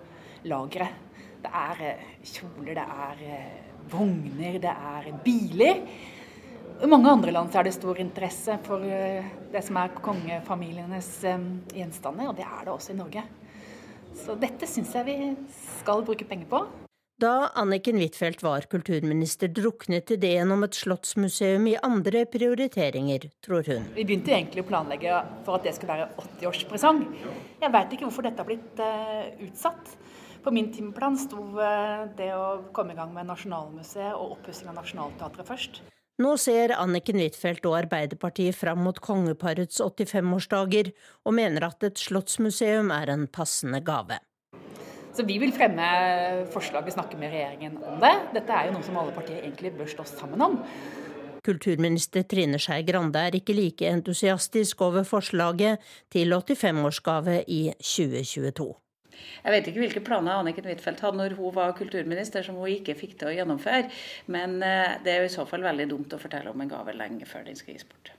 lageret. 0.49 1.05
Det 1.43 1.53
er 1.53 1.85
eh, 1.85 2.05
kjoler, 2.25 2.73
det 2.73 2.85
er 3.05 3.25
eh, 3.27 3.57
vogner, 3.93 4.57
det 4.63 4.73
er 4.73 5.11
biler. 5.21 5.83
I 6.81 6.89
mange 6.89 7.13
andre 7.13 7.37
land 7.37 7.53
er 7.53 7.69
det 7.69 7.77
stor 7.77 8.01
interesse 8.01 8.57
for 8.65 8.81
eh, 8.81 9.29
det 9.53 9.61
som 9.67 9.77
er 9.77 9.93
kongefamilienes 10.01 11.11
gjenstander, 11.77 12.31
og 12.31 12.39
det 12.41 12.49
er 12.49 12.65
det 12.65 12.73
også 12.73 12.97
i 12.97 13.03
Norge. 13.05 13.29
Så 14.17 14.35
dette 14.41 14.67
syns 14.69 14.93
jeg 14.97 15.07
vi 15.07 15.17
skal 15.79 16.03
bruke 16.07 16.27
penger 16.27 16.49
på. 16.51 16.65
Da 17.17 17.47
Anniken 17.57 17.97
Huitfeldt 17.97 18.43
var 18.45 18.67
kulturminister, 18.69 19.49
druknet 19.49 20.11
ideen 20.13 20.51
om 20.53 20.61
et 20.67 20.77
slottsmuseum 20.77 21.65
i 21.71 21.73
andre 21.81 22.27
prioriteringer, 22.29 23.25
tror 23.41 23.65
hun. 23.65 23.87
Vi 23.95 24.05
begynte 24.05 24.35
egentlig 24.35 24.61
å 24.61 24.67
planlegge 24.69 25.23
for 25.47 25.57
at 25.57 25.65
det 25.65 25.73
skulle 25.73 25.95
være 25.95 26.11
80-årspresang. 26.27 27.01
Jeg 27.63 27.73
veit 27.73 27.97
ikke 27.97 28.05
hvorfor 28.05 28.27
dette 28.27 28.45
har 28.45 28.51
blitt 28.51 28.83
uh, 28.85 29.33
utsatt. 29.47 29.95
På 30.45 30.53
min 30.53 30.69
timeplan 30.69 31.17
sto 31.17 31.41
uh, 31.57 32.05
det 32.21 32.29
å 32.37 32.69
komme 32.69 32.93
i 32.93 33.01
gang 33.01 33.09
med 33.17 33.31
Nasjonalmuseet 33.31 34.13
og 34.13 34.37
oppussing 34.37 34.69
av 34.69 34.77
Nationaltheatret 34.77 35.49
først. 35.49 35.81
Nå 36.17 36.31
ser 36.41 36.71
Anniken 36.73 37.19
Huitfeldt 37.21 37.65
og 37.69 37.75
Arbeiderpartiet 37.77 38.57
fram 38.57 38.79
mot 38.87 38.97
kongeparets 38.97 39.77
85-årsdager, 39.77 40.89
og 41.29 41.35
mener 41.37 41.67
at 41.67 41.85
et 41.85 42.01
slottsmuseum 42.01 42.89
er 42.95 43.11
en 43.13 43.27
passende 43.29 43.83
gave. 43.85 44.17
Så 45.13 45.25
Vi 45.25 45.37
vil 45.37 45.53
fremme 45.53 45.85
forslaget, 46.53 46.93
snakke 46.93 47.17
med 47.17 47.29
regjeringen 47.33 47.77
om 47.85 48.01
det. 48.01 48.15
Dette 48.33 48.53
er 48.53 48.67
jo 48.67 48.73
noe 48.77 48.85
som 48.85 48.97
alle 48.97 49.13
partier 49.13 49.43
egentlig 49.43 49.75
bør 49.77 49.93
stå 49.93 50.07
sammen 50.09 50.41
om. 50.41 50.57
Kulturminister 51.45 52.25
Trine 52.25 52.57
Skei 52.59 52.81
Grande 52.85 53.21
er 53.29 53.37
ikke 53.37 53.53
like 53.53 53.85
entusiastisk 53.85 54.81
over 54.81 55.05
forslaget 55.05 55.85
til 56.13 56.33
85-årsgave 56.33 57.43
i 57.45 57.61
2022. 57.77 58.73
Jeg 59.43 59.55
vet 59.55 59.69
ikke 59.69 59.83
hvilke 59.83 60.03
planer 60.05 60.41
Anniken 60.41 60.67
Huitfeldt 60.67 61.03
hadde 61.05 61.21
når 61.21 61.37
hun 61.39 61.55
var 61.55 61.75
kulturminister 61.77 62.45
som 62.45 62.59
hun 62.59 62.71
ikke 62.71 62.97
fikk 62.97 63.17
til 63.19 63.31
å 63.31 63.35
gjennomføre, 63.35 63.89
men 64.33 64.57
eh, 64.65 64.97
det 65.03 65.13
er 65.13 65.23
jo 65.23 65.31
i 65.31 65.35
så 65.37 65.47
fall 65.49 65.65
veldig 65.65 65.89
dumt 65.91 66.15
å 66.15 66.21
fortelle 66.21 66.53
om 66.53 66.63
en 66.63 66.71
gave 66.71 66.95
lenge 66.97 67.27
før 67.29 67.47
den 67.47 67.59
skal 67.59 67.77
gis 67.77 67.87
bort. 67.87 68.13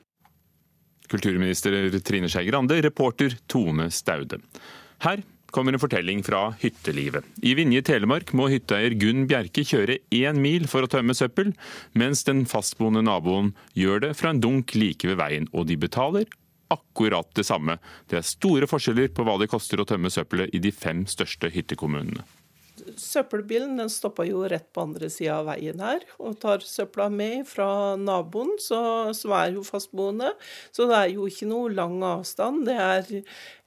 Kulturminister 1.08 1.72
Trine 2.04 2.28
Skei 2.28 2.48
Grande, 2.50 2.76
reporter 2.84 3.37
Tone 3.48 3.88
Staude. 3.94 4.42
Her 5.04 5.22
kommer 5.54 5.72
en 5.72 5.80
fortelling 5.80 6.20
fra 6.24 6.50
hyttelivet. 6.61 7.24
I 7.40 7.54
Vinje 7.56 7.80
Telemark 7.88 8.34
må 8.37 8.50
hytteeier 8.52 8.96
Gunn 9.00 9.24
Bjerke 9.30 9.64
kjøre 9.64 9.98
én 10.14 10.40
mil 10.42 10.68
for 10.68 10.84
å 10.84 10.90
tømme 10.90 11.16
søppel, 11.16 11.54
mens 11.98 12.24
den 12.28 12.44
fastboende 12.48 13.04
naboen 13.06 13.54
gjør 13.78 14.04
det 14.04 14.12
fra 14.18 14.34
en 14.34 14.42
dunk 14.44 14.76
like 14.76 15.08
ved 15.08 15.18
veien, 15.20 15.48
og 15.56 15.70
de 15.70 15.78
betaler 15.80 16.28
akkurat 16.72 17.31
det 17.37 17.46
samme. 17.48 17.78
Det 18.09 18.20
er 18.20 18.26
store 18.26 18.68
forskjeller 18.70 19.12
på 19.14 19.24
hva 19.26 19.38
det 19.40 19.50
koster 19.52 19.81
å 19.81 19.88
tømme 19.88 20.12
søppelet 20.12 20.54
i 20.54 20.62
de 20.62 20.74
fem 20.74 21.07
største 21.09 21.50
hyttekommunene. 21.54 22.26
Søppelbilen 22.96 23.76
den 23.76 23.90
stoppa 23.90 24.24
jo 24.26 24.44
rett 24.48 24.68
på 24.72 24.85
andre 24.87 25.09
sida 25.11 25.38
av 25.40 25.48
veien 25.50 25.81
her, 25.83 26.04
og 26.22 26.38
tar 26.42 26.62
søpla 26.64 27.09
med 27.12 27.46
fra 27.48 27.96
naboen, 27.98 28.54
så, 28.62 28.81
som 29.16 29.35
er 29.37 29.52
jo 29.57 29.64
fastboende. 29.66 30.31
Så 30.74 30.88
det 30.88 30.98
er 30.98 31.12
jo 31.16 31.26
ikke 31.28 31.48
noe 31.50 31.72
lang 31.74 31.98
avstand. 32.07 32.66
Det 32.68 32.78
er 32.78 33.11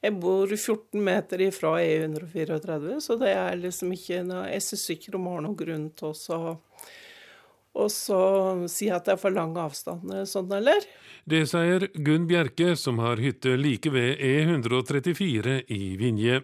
Jeg 0.01 0.17
bor 0.17 0.49
14 0.49 0.97
meter 1.03 1.43
ifra 1.45 1.75
E134, 1.77 2.95
så 3.05 3.17
det 3.21 3.35
er 3.37 3.59
liksom 3.59 3.91
ikke 3.93 4.23
Jeg 4.49 4.63
syns 4.65 4.89
ikke 4.95 5.11
de 5.13 5.21
har 5.27 5.43
noen 5.45 5.57
grunn 5.57 5.89
til 5.93 6.09
å 6.09 6.55
og 7.77 7.87
så 7.91 8.19
si 8.71 8.89
at 8.91 9.07
det 9.07 9.15
er 9.15 9.21
for 9.21 9.33
lang 9.33 9.53
avstand 9.59 10.11
sånn, 10.27 10.51
eller? 10.57 10.83
Det 11.29 11.43
sier 11.47 11.85
Gunn 12.03 12.25
Bjerke, 12.27 12.73
som 12.75 12.99
har 12.99 13.21
hytte 13.21 13.53
like 13.59 13.91
ved 13.93 14.19
E134 14.19 15.55
i 15.71 15.95
Vinje. 15.99 16.41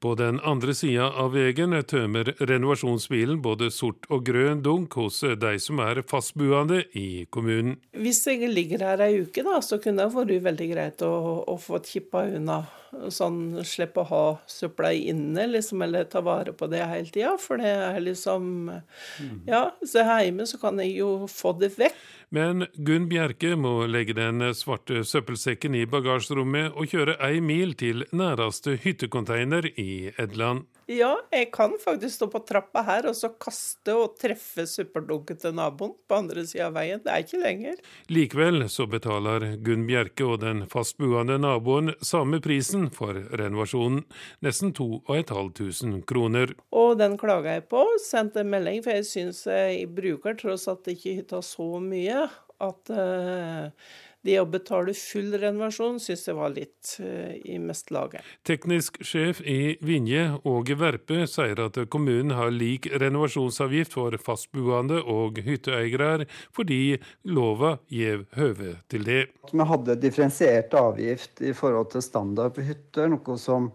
På 0.00 0.14
den 0.16 0.38
andre 0.46 0.74
sida 0.76 1.10
av 1.20 1.34
veien 1.34 1.74
tømmer 1.84 2.32
renovasjonsbilen 2.38 3.42
både 3.44 3.72
sort 3.74 4.08
og 4.08 4.24
grønn 4.30 4.62
dunk 4.64 4.96
hos 5.00 5.20
de 5.20 5.54
som 5.60 5.82
er 5.84 6.04
fastboende 6.08 6.84
i 6.96 7.26
kommunen. 7.30 7.76
Hvis 7.92 8.24
jeg 8.30 8.48
ligger 8.48 8.86
her 8.86 9.04
ei 9.04 9.24
uke, 9.24 9.44
da, 9.44 9.60
så 9.60 9.80
kunne 9.82 10.06
det 10.06 10.14
vært 10.16 10.46
veldig 10.46 10.70
greit 10.72 11.04
å, 11.04 11.14
å 11.44 11.58
få 11.60 11.82
kippa 11.84 12.24
unna. 12.30 12.62
Sånn 13.14 13.60
slippe 13.66 14.02
å 14.02 14.08
ha 14.08 14.24
søpla 14.50 14.90
inne, 14.92 15.46
liksom, 15.52 15.82
eller 15.86 16.08
ta 16.10 16.22
vare 16.26 16.54
på 16.56 16.66
det 16.70 16.82
hele 16.82 17.10
tida. 17.10 17.36
For 17.40 17.60
det 17.60 17.70
er 17.70 18.00
liksom 18.02 18.48
mm. 18.70 19.36
Ja, 19.46 19.68
så 19.86 20.04
hjemme 20.06 20.46
så 20.50 20.58
kan 20.62 20.80
jeg 20.82 20.96
jo 20.98 21.28
få 21.30 21.54
det 21.60 21.72
vekk. 21.78 21.98
Men 22.34 22.66
Gunn 22.78 23.08
Bjerke 23.10 23.56
må 23.58 23.86
legge 23.90 24.14
den 24.14 24.42
svarte 24.54 25.02
søppelsekken 25.06 25.74
i 25.74 25.86
bagasjerommet 25.90 26.76
og 26.78 26.92
kjøre 26.92 27.16
ei 27.26 27.40
mil 27.42 27.74
til 27.78 28.04
næreste 28.14 28.76
hyttekonteiner 28.84 29.66
i 29.74 30.12
Edland. 30.14 30.68
Ja, 30.90 31.12
jeg 31.30 31.52
kan 31.54 31.76
faktisk 31.78 32.16
stå 32.16 32.26
på 32.32 32.40
trappa 32.42 32.82
her 32.82 33.06
og 33.06 33.14
så 33.14 33.28
kaste 33.38 33.94
og 33.94 34.16
treffe 34.18 34.64
søppeldunken 34.66 35.38
til 35.38 35.54
naboen 35.54 35.92
på 36.10 36.18
andre 36.18 36.42
sida 36.48 36.66
av 36.66 36.74
veien. 36.74 36.98
Det 37.04 37.12
er 37.12 37.22
ikke 37.22 37.42
lenger. 37.44 37.78
Likevel 38.10 38.64
så 38.72 38.88
betaler 38.90 39.52
Gunn 39.62 39.86
Bjerke 39.86 40.26
og 40.26 40.40
den 40.42 40.64
fastboende 40.72 41.38
naboen 41.38 41.94
samme 42.02 42.42
prisen 42.42 42.88
for 42.90 43.14
renovasjonen, 43.38 44.02
nesten 44.42 44.74
2500 44.74 46.02
kroner. 46.10 46.56
Og 46.74 46.96
den 46.98 47.14
klaga 47.20 47.60
jeg 47.60 47.68
på, 47.70 47.86
sendte 48.02 48.42
en 48.42 48.50
melding, 48.50 48.82
for 48.82 48.98
jeg 48.98 49.06
syns 49.06 49.46
jeg 49.46 49.86
bruker 49.94 50.34
tross 50.42 50.66
alt 50.70 50.90
ikke 50.90 51.20
hytta 51.20 51.44
så 51.46 51.70
mye 51.84 52.26
at 52.60 52.90
uh, 52.92 53.70
det 54.26 54.36
å 54.40 54.46
betale 54.48 54.92
full 54.96 55.32
renovasjon 55.40 55.98
syns 56.02 56.26
jeg 56.28 56.36
var 56.36 56.52
litt 56.52 56.94
uh, 57.00 57.32
i 57.40 57.56
mest 57.62 57.90
laget. 57.94 58.26
Teknisk 58.46 59.00
sjef 59.06 59.40
i 59.40 59.76
Vinje, 59.84 60.26
Åge 60.48 60.76
Verpe, 60.80 61.24
sier 61.30 61.62
at 61.64 61.78
kommunen 61.92 62.34
har 62.36 62.52
lik 62.52 62.90
renovasjonsavgift 63.00 63.96
for 63.96 64.16
fastboende 64.20 65.00
og 65.00 65.40
hytteeiere, 65.44 66.26
fordi 66.54 66.98
lova 67.32 67.78
gjev 67.88 68.26
høve 68.36 68.76
til 68.92 69.06
det. 69.08 69.20
Vi 69.50 69.68
hadde 69.72 70.00
differensiert 70.00 70.74
avgift 70.76 71.40
i 71.44 71.54
forhold 71.56 71.92
til 71.94 72.04
standard 72.04 72.56
på 72.56 72.66
hytter, 72.66 73.08
noe 73.12 73.38
som 73.40 73.70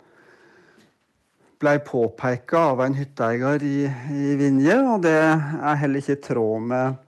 ble 1.61 1.79
påpeka 1.87 2.61
av 2.73 2.83
en 2.83 2.97
hytteeier 2.97 3.63
i, 3.63 3.87
i 3.87 4.35
Vinje, 4.39 4.75
og 4.83 5.05
det 5.05 5.15
er 5.15 5.81
heller 5.81 6.03
ikke 6.03 6.17
i 6.17 6.23
tråd 6.27 6.69
med 6.69 7.01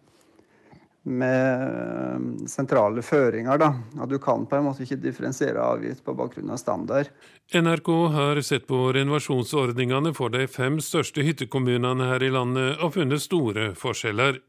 med 1.08 2.50
sentrale 2.52 3.02
føringer. 3.06 3.60
Da. 3.62 3.72
At 4.02 4.12
du 4.12 4.18
kan 4.22 4.46
på 4.48 4.58
en 4.58 4.68
måte 4.68 4.84
ikke 4.86 5.00
differensiere 5.02 5.64
avgift 5.64 6.04
på 6.06 6.16
bakgrunn 6.18 6.52
av 6.54 6.62
standard. 6.62 7.12
NRK 7.56 7.90
har 8.14 8.42
sett 8.44 8.68
på 8.68 8.92
renovasjonsordningene 8.98 10.14
for 10.18 10.34
de 10.34 10.48
fem 10.52 10.82
største 10.84 11.24
hyttekommunene 11.24 12.12
her 12.12 12.28
i 12.28 12.32
landet 12.34 12.84
og 12.84 12.98
funnet 12.98 13.24
store 13.24 13.72
forskjeller. 13.80 14.42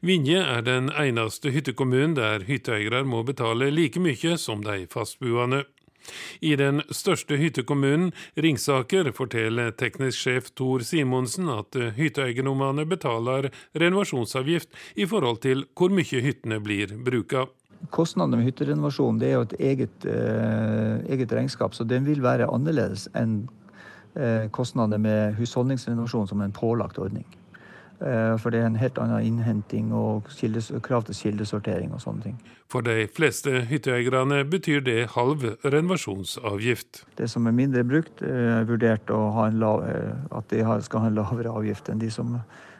Vinje 0.00 0.40
er 0.40 0.62
den 0.64 0.88
eneste 0.96 1.52
hyttekommunen 1.52 2.16
der 2.16 2.46
hytteeiere 2.48 3.02
må 3.04 3.20
betale 3.28 3.68
like 3.74 4.00
mye 4.00 4.38
som 4.40 4.64
de 4.64 4.86
fastboende. 4.88 5.66
I 6.40 6.54
den 6.60 6.82
største 6.94 7.38
hyttekommunen, 7.40 8.12
Ringsaker, 8.36 9.12
forteller 9.16 9.72
teknisk 9.76 10.24
sjef 10.24 10.50
Tor 10.58 10.84
Simonsen 10.86 11.50
at 11.52 11.78
hytteeiendommene 11.98 12.86
betaler 12.88 13.50
renovasjonsavgift 13.78 14.74
i 14.96 15.06
forhold 15.08 15.42
til 15.44 15.66
hvor 15.78 15.92
mye 15.94 16.22
hyttene 16.24 16.60
blir 16.64 16.94
bruka. 17.04 17.46
Kostnadene 17.94 18.40
med 18.40 18.48
hytterenovasjon 18.48 19.20
er 19.22 19.36
jo 19.36 19.44
et 19.46 19.54
eget, 19.70 20.06
eh, 20.10 20.98
eget 21.14 21.32
regnskap, 21.32 21.74
så 21.74 21.86
den 21.86 22.04
vil 22.08 22.22
være 22.22 22.48
annerledes 22.50 23.06
enn 23.16 23.44
eh, 24.16 24.48
kostnadene 24.50 24.98
med 24.98 25.36
husholdningsrenovasjon 25.38 26.26
som 26.28 26.42
en 26.42 26.52
pålagt 26.52 26.98
ordning. 26.98 27.26
Eh, 27.98 28.34
for 28.38 28.54
det 28.54 28.60
er 28.62 28.68
en 28.68 28.78
helt 28.78 28.98
annen 29.02 29.24
innhenting 29.26 29.90
og 29.96 30.28
kildes, 30.38 30.70
krav 30.84 31.08
til 31.08 31.16
kildesortering 31.18 31.90
og 31.96 32.02
sånne 32.04 32.28
ting. 32.28 32.36
For 32.70 32.84
de 32.84 33.08
fleste 33.10 33.64
hytteeierne 33.70 34.42
betyr 34.46 34.84
det 34.84 34.98
halv 35.14 35.46
renovasjonsavgift. 35.64 37.04
Det 37.18 37.30
som 37.32 37.48
er 37.48 37.56
mindre 37.56 37.82
brukt, 37.88 38.22
er 38.22 38.68
vurdert 38.68 39.08
lav, 39.08 39.82
at 40.30 40.52
de 40.52 40.62
skal 40.84 41.04
ha 41.04 41.10
en 41.10 41.16
lavere 41.16 41.50
avgift 41.50 41.88
enn 41.88 42.02
de 42.02 42.10
som 42.12 42.36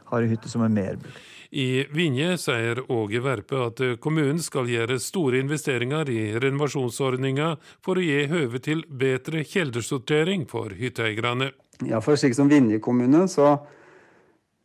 har 0.08 0.22
en 0.22 0.30
hytte 0.30 0.48
som 0.48 0.62
er 0.62 0.72
mer 0.72 1.00
brukt. 1.00 1.24
I 1.50 1.86
Vinje 1.96 2.34
sier 2.36 2.82
Åge 2.92 3.22
Verpe 3.24 3.62
at 3.70 3.80
kommunen 4.04 4.40
skal 4.44 4.68
gjøre 4.68 4.98
store 5.00 5.40
investeringer 5.40 6.10
i 6.12 6.34
renovasjonsordninga 6.36 7.54
for 7.84 7.96
å 7.96 8.04
gi 8.04 8.26
høve 8.28 8.60
til 8.60 8.84
bedre 8.84 9.46
kildesortering 9.48 10.44
for 10.50 10.76
hytteeierne. 10.76 11.54
Ja, 11.88 12.02
for 12.04 12.20
slik 12.20 12.36
som 12.36 12.50
Vinje 12.52 12.82
kommune, 12.84 13.24
så, 13.32 13.54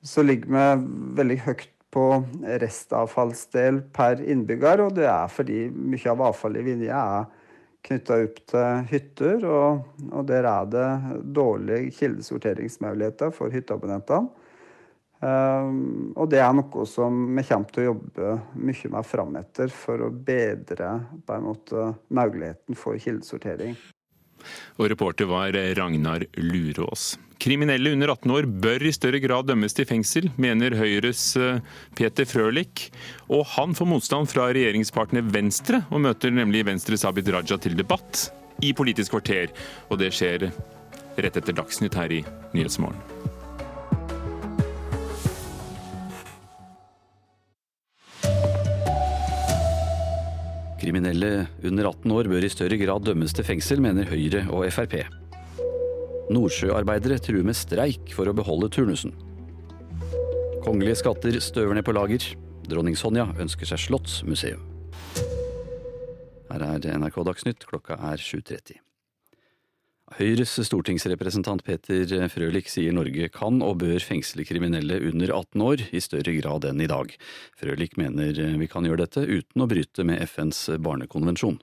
så 0.04 0.24
ligger 0.26 0.52
vi 0.52 0.66
veldig 1.20 1.40
høyt 1.46 1.70
på 1.94 2.08
restavfallsdel 2.62 3.80
per 3.94 4.22
innbygger. 4.22 4.84
Og 4.88 4.98
det 4.98 5.08
er 5.10 5.32
fordi 5.32 5.66
mye 5.72 6.12
av 6.12 6.28
avfallet 6.30 6.64
i 6.64 6.68
Vinje 6.72 7.00
er 7.00 7.28
knytta 7.84 8.20
opp 8.26 8.40
til 8.50 8.86
hytter. 8.92 9.46
Og, 9.48 9.84
og 10.10 10.26
der 10.30 10.48
er 10.50 10.72
det 10.74 10.88
dårlige 11.36 11.94
kildesorteringsmuligheter 12.00 13.34
for 13.36 13.54
hytteabonnentene. 13.54 14.40
Um, 15.24 16.10
og 16.20 16.28
det 16.34 16.42
er 16.44 16.50
noe 16.52 16.84
som 16.90 17.22
vi 17.32 17.46
kommer 17.48 17.70
til 17.72 17.86
å 17.86 17.92
jobbe 17.94 18.32
mye 18.60 18.90
med 18.92 19.08
frametter 19.08 19.72
for 19.72 20.04
å 20.04 20.10
bedre 20.12 20.98
måte 21.46 21.94
muligheten 22.12 22.76
for 22.76 23.00
kildesortering. 23.00 23.78
Og 24.80 24.90
reporter 24.92 25.30
var 25.30 25.56
Ragnar 25.78 26.26
Lurås. 26.40 27.14
Kriminelle 27.44 27.92
under 27.92 28.14
18 28.14 28.32
år 28.32 28.46
bør 28.64 28.86
i 28.88 28.94
større 28.96 29.20
grad 29.20 29.50
dømmes 29.50 29.76
til 29.76 29.88
fengsel, 29.90 30.30
mener 30.40 30.78
Høyres 30.80 31.24
eh, 31.36 31.60
Peter 31.98 32.28
Frølich. 32.30 32.88
Og 33.28 33.44
han 33.58 33.76
får 33.76 33.90
motstand 33.90 34.32
fra 34.32 34.48
regjeringspartner 34.56 35.28
Venstre, 35.34 35.84
og 35.92 36.06
møter 36.06 36.32
nemlig 36.32 36.64
Venstres 36.70 37.04
Abid 37.10 37.34
Raja 37.34 37.60
til 37.60 37.76
debatt 37.80 38.30
i 38.64 38.72
Politisk 38.78 39.18
kvarter. 39.18 39.52
Og 39.92 40.00
det 40.00 40.14
skjer 40.16 40.52
rett 41.20 41.44
etter 41.44 41.60
Dagsnytt 41.60 42.00
her 42.00 42.16
i 42.16 42.24
Nyhetsmorgen. 42.56 43.33
Kriminelle 50.84 51.46
under 51.64 51.88
18 51.88 52.12
år 52.12 52.28
bør 52.28 52.44
i 52.44 52.52
større 52.52 52.76
grad 52.82 53.06
dømmes 53.08 53.32
til 53.32 53.46
fengsel, 53.48 53.80
mener 53.80 54.10
Høyre 54.10 54.42
og 54.52 54.66
Frp. 54.76 54.98
Nordsjøarbeidere 56.34 57.22
truer 57.24 57.46
med 57.48 57.56
streik 57.56 58.12
for 58.12 58.28
å 58.28 58.36
beholde 58.36 58.68
turnusen. 58.74 59.16
Kongelige 60.66 61.00
skatter 61.00 61.40
støver 61.44 61.80
ned 61.80 61.88
på 61.88 61.96
lager. 61.96 62.28
Dronning 62.68 63.00
Sonja 63.00 63.30
ønsker 63.40 63.70
seg 63.70 63.80
slottsmuseum. 63.86 64.64
Her 66.52 66.68
er 66.68 67.00
NRK 67.00 67.24
Dagsnytt, 67.32 67.64
klokka 67.68 67.96
er 68.12 68.20
7.30. 68.20 68.84
Høyres 70.14 70.52
stortingsrepresentant 70.68 71.64
Peter 71.66 72.28
Frølich 72.30 72.68
sier 72.70 72.94
Norge 72.94 73.32
kan 73.34 73.64
og 73.66 73.80
bør 73.82 74.04
fengsle 74.04 74.46
kriminelle 74.46 75.00
under 75.10 75.32
18 75.34 75.64
år 75.66 75.84
i 75.90 76.02
større 76.06 76.36
grad 76.38 76.68
enn 76.70 76.84
i 76.86 76.90
dag. 76.92 77.16
Frølich 77.58 77.98
mener 77.98 78.38
vi 78.60 78.70
kan 78.70 78.86
gjøre 78.86 79.08
dette 79.08 79.26
uten 79.26 79.66
å 79.66 79.70
bryte 79.72 80.06
med 80.06 80.22
FNs 80.28 80.68
barnekonvensjon. 80.86 81.58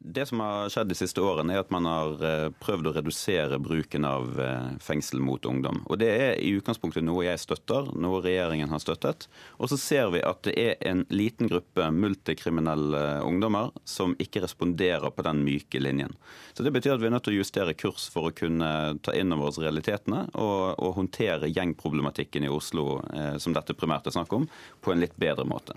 Det 0.00 0.26
som 0.26 0.40
har 0.40 0.68
skjedd 0.70 0.92
de 0.92 0.94
siste 0.94 1.22
årene, 1.26 1.56
er 1.56 1.64
at 1.64 1.72
man 1.74 1.86
har 1.88 2.20
eh, 2.22 2.50
prøvd 2.62 2.86
å 2.86 2.92
redusere 2.94 3.58
bruken 3.58 4.04
av 4.06 4.38
eh, 4.38 4.68
fengsel 4.78 5.18
mot 5.18 5.42
ungdom. 5.50 5.80
Og 5.90 5.98
Det 5.98 6.10
er 6.12 6.30
i 6.38 6.52
utgangspunktet 6.54 7.02
noe 7.02 7.24
jeg 7.26 7.40
støtter, 7.42 7.90
noe 7.98 8.20
regjeringen 8.22 8.70
har 8.70 8.82
støttet. 8.82 9.26
Og 9.58 9.72
så 9.72 9.80
ser 9.82 10.12
vi 10.14 10.22
at 10.22 10.44
det 10.46 10.54
er 10.54 10.78
en 10.86 11.02
liten 11.10 11.50
gruppe 11.50 11.90
multikriminelle 11.90 13.02
ungdommer 13.26 13.74
som 13.82 14.14
ikke 14.22 14.44
responderer 14.46 15.10
på 15.10 15.26
den 15.26 15.42
myke 15.42 15.82
linjen. 15.82 16.14
Så 16.54 16.62
Det 16.62 16.76
betyr 16.78 16.94
at 16.94 17.02
vi 17.02 17.10
er 17.10 17.16
nødt 17.18 17.26
til 17.26 17.34
å 17.34 17.42
justere 17.42 17.74
kurs 17.74 18.06
for 18.14 18.30
å 18.30 18.34
kunne 18.34 18.70
ta 19.02 19.18
inn 19.18 19.34
over 19.34 19.50
oss 19.50 19.58
realitetene 19.58 20.28
og, 20.38 20.78
og 20.78 20.94
håndtere 21.02 21.50
gjengproblematikken 21.50 22.46
i 22.46 22.54
Oslo, 22.54 23.00
eh, 23.10 23.34
som 23.42 23.56
dette 23.56 23.74
primært 23.74 24.06
er 24.06 24.14
snakk 24.14 24.30
om, 24.30 24.46
på 24.78 24.94
en 24.94 25.02
litt 25.02 25.18
bedre 25.18 25.42
måte. 25.42 25.74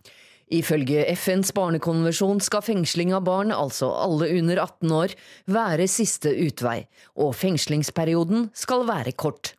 Ifølge 0.51 1.05
FNs 1.15 1.53
barnekonvensjon 1.55 2.41
skal 2.43 2.63
fengsling 2.65 3.13
av 3.15 3.23
barn, 3.23 3.53
altså 3.55 3.87
alle 3.95 4.27
under 4.35 4.59
18 4.59 4.91
år, 4.97 5.15
være 5.47 5.87
siste 5.87 6.33
utvei, 6.43 6.81
og 7.15 7.31
fengslingsperioden 7.39 8.49
skal 8.57 8.83
være 8.89 9.15
kort. 9.15 9.53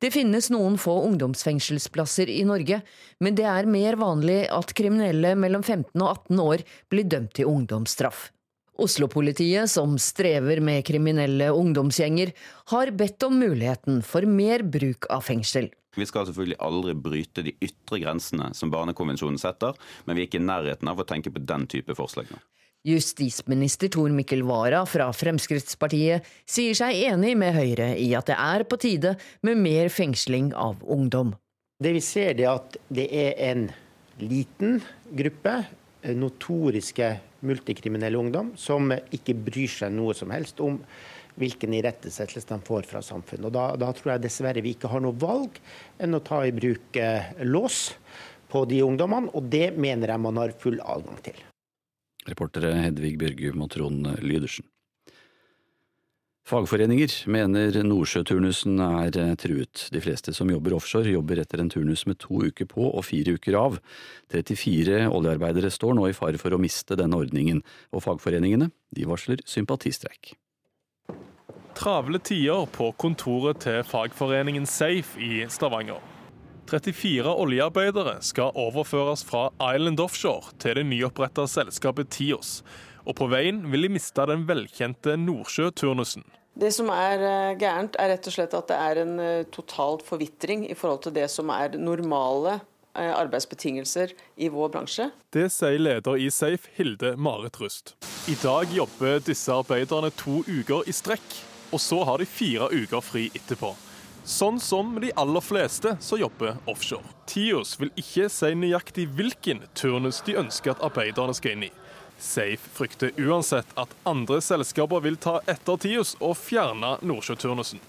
Det 0.00 0.10
finnes 0.14 0.48
noen 0.50 0.78
få 0.80 0.96
ungdomsfengselsplasser 1.10 2.32
i 2.32 2.40
Norge, 2.48 2.80
men 3.20 3.36
det 3.36 3.46
er 3.52 3.68
mer 3.70 4.00
vanlig 4.00 4.42
at 4.48 4.72
kriminelle 4.76 5.36
mellom 5.38 5.62
15 5.62 5.92
og 6.00 6.08
18 6.08 6.44
år 6.46 6.64
blir 6.90 7.10
dømt 7.12 7.36
til 7.36 7.50
ungdomsstraff. 7.50 8.30
Oslo-politiet, 8.80 9.70
som 9.70 9.98
strever 10.00 10.62
med 10.64 10.84
kriminelle 10.88 11.50
ungdomsgjenger, 11.52 12.32
har 12.72 12.92
bedt 12.96 13.26
om 13.26 13.36
muligheten 13.40 14.00
for 14.06 14.26
mer 14.26 14.64
bruk 14.64 15.08
av 15.12 15.26
fengsel. 15.26 15.68
Vi 15.98 16.06
skal 16.06 16.28
selvfølgelig 16.28 16.60
aldri 16.62 16.94
bryte 16.94 17.42
de 17.44 17.56
ytre 17.60 17.98
grensene 18.02 18.52
som 18.54 18.70
Barnekonvensjonen 18.72 19.40
setter, 19.42 19.74
men 20.06 20.16
vi 20.16 20.24
er 20.24 20.30
ikke 20.30 20.40
i 20.40 20.46
nærheten 20.46 20.90
av 20.90 21.02
å 21.02 21.06
tenke 21.06 21.32
på 21.34 21.42
den 21.42 21.66
type 21.70 21.96
forslag 21.98 22.30
nå. 22.30 22.38
Justisminister 22.86 23.90
Tor 23.92 24.08
Mikkel 24.16 24.40
Wara 24.48 24.86
fra 24.88 25.10
Fremskrittspartiet 25.12 26.24
sier 26.48 26.78
seg 26.78 26.96
enig 27.10 27.34
med 27.36 27.52
Høyre 27.52 27.90
i 28.00 28.08
at 28.16 28.30
det 28.30 28.38
er 28.40 28.64
på 28.64 28.78
tide 28.80 29.18
med 29.44 29.60
mer 29.60 29.90
fengsling 29.92 30.54
av 30.56 30.80
ungdom. 30.88 31.34
Det 31.80 31.92
vi 31.96 32.00
ser 32.04 32.40
er 32.40 32.54
at 32.54 32.78
det 32.88 33.10
er 33.12 33.36
en 33.50 33.66
liten 34.20 34.80
gruppe 35.16 35.58
notoriske 36.16 37.08
multikriminelle 37.46 38.18
ungdom 38.18 38.52
som 38.60 38.92
ikke 38.92 39.36
bryr 39.36 39.70
seg 39.72 39.92
noe 39.94 40.14
som 40.16 40.32
helst 40.34 40.60
om 40.64 40.78
hvilken 41.40 41.74
irettesettelse 41.76 42.48
de 42.48 42.58
får 42.66 42.88
fra 42.90 43.02
samfunnet. 43.04 43.48
Og 43.48 43.54
da, 43.54 43.66
da, 43.80 43.92
tror 43.96 44.14
jeg 44.14 44.24
dessverre 44.24 44.64
vi 44.64 44.74
ikke 44.74 44.90
har 44.92 45.02
noe 45.04 45.16
valg 45.16 45.60
enn 46.00 46.16
å 46.16 46.24
ta 46.24 46.42
i 46.44 46.54
bruk 46.56 46.98
eh, 47.00 47.30
lås 47.46 47.90
på 48.50 48.64
de 48.68 48.80
ungdommene, 48.82 49.30
og 49.36 49.46
det 49.52 49.70
mener 49.78 50.10
jeg 50.10 50.24
man 50.24 50.40
har 50.40 50.56
full 50.58 50.80
adgang 50.82 51.20
til. 51.24 51.38
Reportere 52.28 52.74
Hedvig 52.82 53.14
Bjørgum 53.20 53.62
og 53.64 53.70
Trond 53.72 54.10
Lydersen. 54.24 54.66
Fagforeninger 56.50 57.14
mener 57.30 57.76
nordsjøturnusen 57.86 58.82
er 58.82 59.14
eh, 59.22 59.32
truet. 59.38 59.86
De 59.94 60.02
fleste 60.02 60.34
som 60.34 60.50
jobber 60.50 60.74
offshore, 60.74 61.12
jobber 61.14 61.38
etter 61.38 61.62
en 61.62 61.70
turnus 61.70 62.02
med 62.10 62.18
to 62.24 62.42
uker 62.50 62.66
på 62.70 62.88
og 62.90 63.06
fire 63.06 63.36
uker 63.38 63.58
av. 63.60 63.78
34 64.34 65.06
oljearbeidere 65.14 65.70
står 65.70 65.94
nå 65.94 66.10
i 66.10 66.16
fare 66.16 66.42
for 66.42 66.56
å 66.56 66.60
miste 66.60 66.98
denne 66.98 67.22
ordningen, 67.22 67.62
og 67.94 68.02
fagforeningene 68.08 68.72
de 68.90 69.06
varsler 69.06 69.46
sympatistreik 69.46 70.34
travle 71.80 72.18
tider 72.20 72.66
på 72.74 72.90
kontoret 73.00 73.62
til 73.64 73.80
fagforeningen 73.88 74.66
Safe 74.68 75.16
i 75.16 75.46
Stavanger. 75.48 76.00
34 76.68 77.32
oljearbeidere 77.32 78.18
skal 78.22 78.52
overføres 78.58 79.24
fra 79.26 79.46
Island 79.72 80.02
Offshore 80.04 80.52
til 80.60 80.76
det 80.76 80.84
nyoppretta 80.90 81.46
selskapet 81.48 82.12
Tios. 82.12 82.60
Og 83.08 83.16
på 83.16 83.30
veien 83.32 83.62
vil 83.72 83.86
de 83.86 83.94
miste 83.96 84.26
den 84.28 84.44
velkjente 84.46 85.16
Nordsjøturnusen. 85.18 86.26
Det 86.54 86.72
som 86.74 86.90
er 86.92 87.22
eh, 87.22 87.58
gærent, 87.60 87.98
er 87.98 88.14
rett 88.14 88.26
og 88.26 88.34
slett 88.34 88.56
at 88.56 88.70
det 88.70 88.78
er 88.78 89.02
en 89.04 89.14
eh, 89.22 89.46
totalt 89.54 90.02
forvitring 90.06 90.66
i 90.70 90.76
forhold 90.76 91.04
til 91.06 91.14
det 91.14 91.28
som 91.30 91.52
er 91.54 91.78
normale 91.78 92.58
eh, 92.94 93.12
arbeidsbetingelser 93.12 94.16
i 94.36 94.50
vår 94.50 94.72
bransje. 94.74 95.10
Det 95.32 95.46
sier 95.54 95.78
leder 95.78 96.18
i 96.18 96.30
Safe, 96.34 96.72
Hilde 96.76 97.14
Marit 97.16 97.60
Rust. 97.62 97.94
I 98.28 98.36
dag 98.42 98.74
jobber 98.74 99.22
disse 99.24 99.54
arbeiderne 99.54 100.10
to 100.18 100.42
uker 100.50 100.90
i 100.90 100.96
strekk 100.96 101.40
og 101.70 101.80
så 101.80 102.04
har 102.04 102.18
de 102.18 102.26
fire 102.26 102.68
uker 102.72 103.00
fri 103.04 103.28
etterpå. 103.34 103.74
Sånn 104.24 104.60
som 104.60 104.98
de 105.00 105.10
aller 105.18 105.42
fleste 105.42 105.94
som 106.02 106.20
jobber 106.20 106.58
offshore. 106.68 107.06
Tios 107.30 107.76
vil 107.80 107.92
ikke 107.98 108.28
si 108.30 108.52
nøyaktig 108.58 109.06
hvilken 109.16 109.62
turnus 109.74 110.20
de 110.26 110.36
ønsker 110.42 110.74
at 110.74 110.82
arbeiderne 110.84 111.34
skal 111.36 111.56
inn 111.56 111.68
i. 111.70 111.72
Safe 112.20 112.60
frykter 112.76 113.10
uansett 113.16 113.66
at 113.80 113.92
andre 114.04 114.40
selskaper 114.44 115.00
vil 115.00 115.16
ta 115.16 115.38
etter 115.48 115.80
Tios 115.80 116.14
og 116.20 116.36
fjerne 116.36 116.98
nordsjøturnusen. 117.00 117.80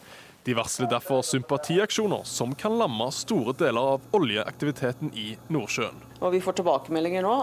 De 0.44 0.56
varsler 0.58 0.90
derfor 0.90 1.22
sympatiaksjoner 1.22 2.24
som 2.26 2.56
kan 2.58 2.74
lamme 2.80 3.12
store 3.14 3.54
deler 3.60 3.98
av 3.98 4.16
oljeaktiviteten 4.18 5.12
i 5.14 5.36
Nordsjøen. 5.54 6.00
Og 6.22 6.32
Vi 6.34 6.42
får 6.42 6.58
tilbakemeldinger 6.58 7.28
nå 7.28 7.36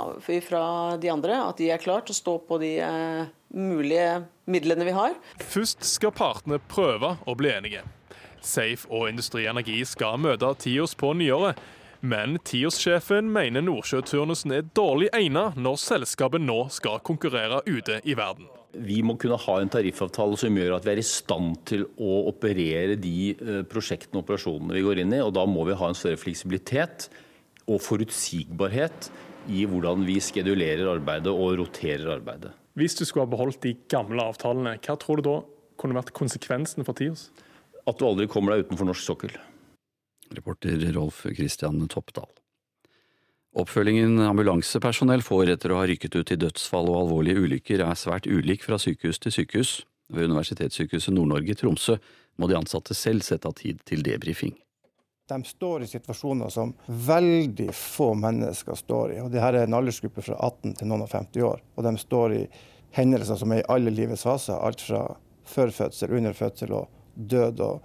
fra 0.49 0.63
de 0.99 1.13
andre 1.13 1.37
at 1.45 1.61
de 1.61 1.69
er 1.71 1.83
klare 1.83 2.09
til 2.09 2.17
å 2.17 2.19
stå 2.19 2.35
på 2.49 2.59
de 2.59 2.73
eh, 2.83 3.31
mulige 3.55 4.25
midlene 4.51 4.89
vi 4.89 4.97
har. 4.97 5.15
Først 5.39 5.87
skal 5.87 6.17
partene 6.17 6.59
prøve 6.73 7.15
å 7.23 7.37
bli 7.39 7.53
enige. 7.55 7.85
Safe 8.43 8.89
og 8.91 9.11
Industri 9.13 9.47
Energi 9.47 9.85
skal 9.87 10.19
møte 10.19 10.51
Tios 10.59 10.97
på 10.99 11.13
nyåret. 11.15 11.59
Men 12.01 12.37
Tios-sjefen 12.47 13.27
mener 13.35 13.65
nordsjøturnusen 13.67 14.53
er 14.55 14.67
dårlig 14.77 15.09
egnet 15.17 15.57
når 15.59 15.81
selskapet 15.83 16.45
nå 16.45 16.69
skal 16.71 17.01
konkurrere 17.03 17.59
ute 17.67 17.99
i 18.07 18.15
verden. 18.19 18.47
Vi 18.79 19.01
må 19.03 19.17
kunne 19.19 19.39
ha 19.41 19.57
en 19.59 19.73
tariffavtale 19.73 20.39
som 20.39 20.55
gjør 20.55 20.77
at 20.77 20.87
vi 20.87 20.93
er 20.93 21.01
i 21.03 21.07
stand 21.07 21.57
til 21.67 21.83
å 21.99 22.21
operere 22.31 22.95
de 23.01 23.33
eh, 23.33 23.63
prosjektene 23.67 24.21
og 24.21 24.29
operasjonene 24.29 24.77
vi 24.77 24.85
går 24.87 25.03
inn 25.03 25.17
i. 25.17 25.23
og 25.25 25.33
Da 25.35 25.43
må 25.51 25.67
vi 25.67 25.79
ha 25.81 25.91
en 25.91 25.99
større 25.99 26.21
fleksibilitet 26.21 27.09
og 27.67 27.83
forutsigbarhet 27.83 29.11
i 29.51 29.65
hvordan 29.67 30.07
vi 30.07 30.21
skedulerer 30.23 30.93
arbeidet 30.93 31.35
og 31.35 31.59
roterer 31.65 32.15
arbeidet. 32.15 32.55
Hvis 32.79 32.95
du 32.95 33.03
skulle 33.09 33.27
ha 33.27 33.33
beholdt 33.33 33.65
de 33.65 33.75
gamle 33.91 34.23
avtalene, 34.23 34.77
hva 34.79 34.99
tror 35.01 35.19
du 35.19 35.27
da 35.33 35.39
kunne 35.81 35.99
vært 35.99 36.15
konsekvensen 36.15 36.87
for 36.87 36.95
Tios? 36.95 37.33
At 37.89 37.99
du 37.99 38.07
aldri 38.07 38.29
kommer 38.31 38.55
deg 38.55 38.69
utenfor 38.69 38.93
norsk 38.93 39.03
sokkel. 39.03 39.39
Reporter 40.37 40.93
Rolf 40.93 41.25
Christian 41.37 41.81
Toppdal. 41.89 42.29
Oppfølgingen 43.59 44.21
ambulansepersonell 44.23 45.23
får 45.25 45.55
etter 45.55 45.73
å 45.73 45.81
ha 45.81 45.87
rykket 45.89 46.15
ut 46.19 46.33
i 46.35 46.39
dødsfall 46.39 46.91
og 46.93 47.01
alvorlige 47.03 47.43
ulykker, 47.43 47.83
er 47.83 47.99
svært 47.99 48.29
ulik 48.29 48.63
fra 48.67 48.79
sykehus 48.79 49.19
til 49.25 49.35
sykehus. 49.35 49.73
Ved 50.13 50.31
Universitetssykehuset 50.31 51.13
Nord-Norge 51.13 51.53
i 51.53 51.59
Tromsø 51.59 51.99
må 52.41 52.49
de 52.49 52.57
ansatte 52.57 52.95
selv 52.97 53.25
sette 53.27 53.49
av 53.49 53.57
tid 53.59 53.81
til 53.89 54.05
debrifing. 54.05 54.55
De 55.29 55.37
står 55.45 55.85
i 55.85 55.91
situasjoner 55.91 56.49
som 56.53 56.71
veldig 56.87 57.69
få 57.77 58.15
mennesker 58.17 58.79
står 58.79 59.17
i. 59.17 59.19
og 59.21 59.33
Dette 59.33 59.51
er 59.51 59.67
en 59.67 59.77
aldersgruppe 59.77 60.25
fra 60.25 60.39
18 60.39 60.79
til 60.79 60.89
noen 60.89 61.05
og 61.05 61.13
50 61.13 61.45
år. 61.45 61.61
Og 61.77 61.85
de 61.85 61.93
står 62.01 62.37
i 62.39 62.45
hendelser 62.97 63.37
som 63.37 63.53
er 63.53 63.61
i 63.61 63.69
alle 63.75 63.93
livets 63.93 64.25
faser. 64.25 64.57
Alt 64.57 64.87
fra 64.87 65.03
før 65.49 65.75
fødsel, 65.75 66.15
under 66.17 66.37
fødsel 66.37 66.73
og 66.79 66.89
død 67.15 67.61
og 67.67 67.85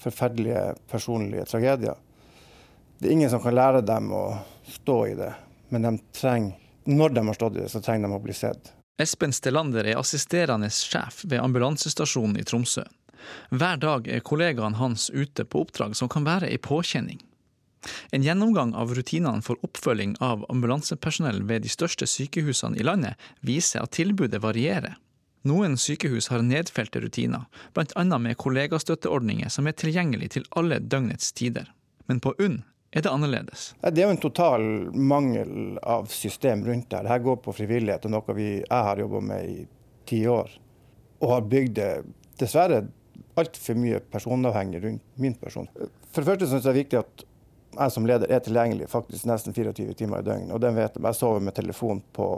forferdelige 0.00 0.74
personlige 0.90 1.44
tragedier. 1.50 1.98
Det 2.98 3.08
er 3.08 3.12
ingen 3.12 3.30
som 3.30 3.42
kan 3.42 3.56
lære 3.56 3.82
dem 3.84 4.12
å 4.14 4.24
stå 4.68 4.98
i 5.10 5.14
det, 5.18 5.32
men 5.74 5.86
de 5.86 5.94
trenger, 6.16 6.56
når 6.84 7.14
de 7.16 7.26
har 7.26 7.38
stått 7.38 7.58
i 7.58 7.62
det, 7.62 7.68
så 7.72 7.82
trenger 7.84 8.08
de 8.08 8.16
å 8.16 8.24
bli 8.24 8.36
sett. 8.36 8.72
Espen 9.00 9.32
Stellander 9.34 9.88
er 9.90 9.98
assisterende 9.98 10.68
sjef 10.70 11.24
ved 11.26 11.42
ambulansestasjonen 11.42 12.38
i 12.38 12.44
Tromsø. 12.46 12.84
Hver 13.50 13.80
dag 13.82 14.08
er 14.08 14.22
kollegaene 14.22 14.78
hans 14.78 15.08
ute 15.10 15.46
på 15.48 15.64
oppdrag 15.64 15.96
som 15.98 16.10
kan 16.12 16.26
være 16.26 16.50
ei 16.52 16.60
påkjenning. 16.62 17.22
En 18.14 18.24
gjennomgang 18.24 18.72
av 18.74 18.94
rutinene 18.96 19.44
for 19.44 19.60
oppfølging 19.66 20.16
av 20.24 20.44
ambulansepersonell 20.52 21.42
ved 21.48 21.64
de 21.64 21.72
største 21.72 22.08
sykehusene 22.08 22.78
i 22.80 22.86
landet 22.86 23.20
viser 23.44 23.84
at 23.84 23.92
tilbudet 23.96 24.40
varierer. 24.44 24.96
Noen 25.44 25.76
sykehus 25.76 26.30
har 26.32 26.40
nedfelte 26.40 27.02
rutiner, 27.04 27.44
bl.a. 27.76 28.04
med 28.18 28.38
kollegastøtteordninger 28.40 29.50
som 29.52 29.66
er 29.68 29.76
tilgjengelig 29.76 30.30
til 30.36 30.46
alle 30.56 30.78
døgnets 30.80 31.34
tider. 31.36 31.68
Men 32.08 32.20
på 32.24 32.32
UNN 32.38 32.62
er 32.94 33.04
det 33.04 33.10
annerledes. 33.12 33.74
Det 33.82 34.00
er 34.00 34.08
jo 34.08 34.14
en 34.14 34.22
total 34.22 34.64
mangel 34.94 35.78
av 35.82 36.06
system 36.08 36.64
rundt 36.64 36.88
det. 36.90 37.02
Dette 37.04 37.18
går 37.26 37.40
på 37.44 37.52
frivillighet, 37.58 38.06
og 38.06 38.14
noe 38.14 38.36
vi, 38.38 38.48
jeg 38.62 38.88
har 38.88 39.02
jobba 39.02 39.20
med 39.20 39.50
i 39.50 39.66
ti 40.08 40.22
år. 40.30 40.52
Og 41.20 41.32
har 41.34 41.48
bygd 41.50 41.76
det 41.76 41.92
dessverre 42.40 42.84
altfor 43.36 43.76
mye 43.78 44.00
personavhengig 44.14 44.82
rundt 44.84 45.20
min 45.20 45.34
person. 45.36 45.68
For 45.74 46.22
det 46.22 46.30
første 46.30 46.48
syns 46.48 46.62
jeg 46.62 46.64
det 46.64 46.72
er 46.72 46.82
viktig 46.82 47.00
at 47.02 47.24
jeg 47.74 47.94
som 47.94 48.06
leder 48.06 48.30
er 48.30 48.42
tilgjengelig 48.44 48.88
faktisk 48.92 49.26
nesten 49.26 49.54
24 49.56 49.96
timer 49.98 50.22
i 50.22 50.26
døgnet. 50.28 50.52
Og 50.54 50.62
den 50.62 50.76
vet 50.78 50.94
jeg. 50.94 51.04
Jeg 51.04 51.18
sover 51.18 51.42
med 51.42 51.56
telefon 51.56 52.02
på, 52.14 52.28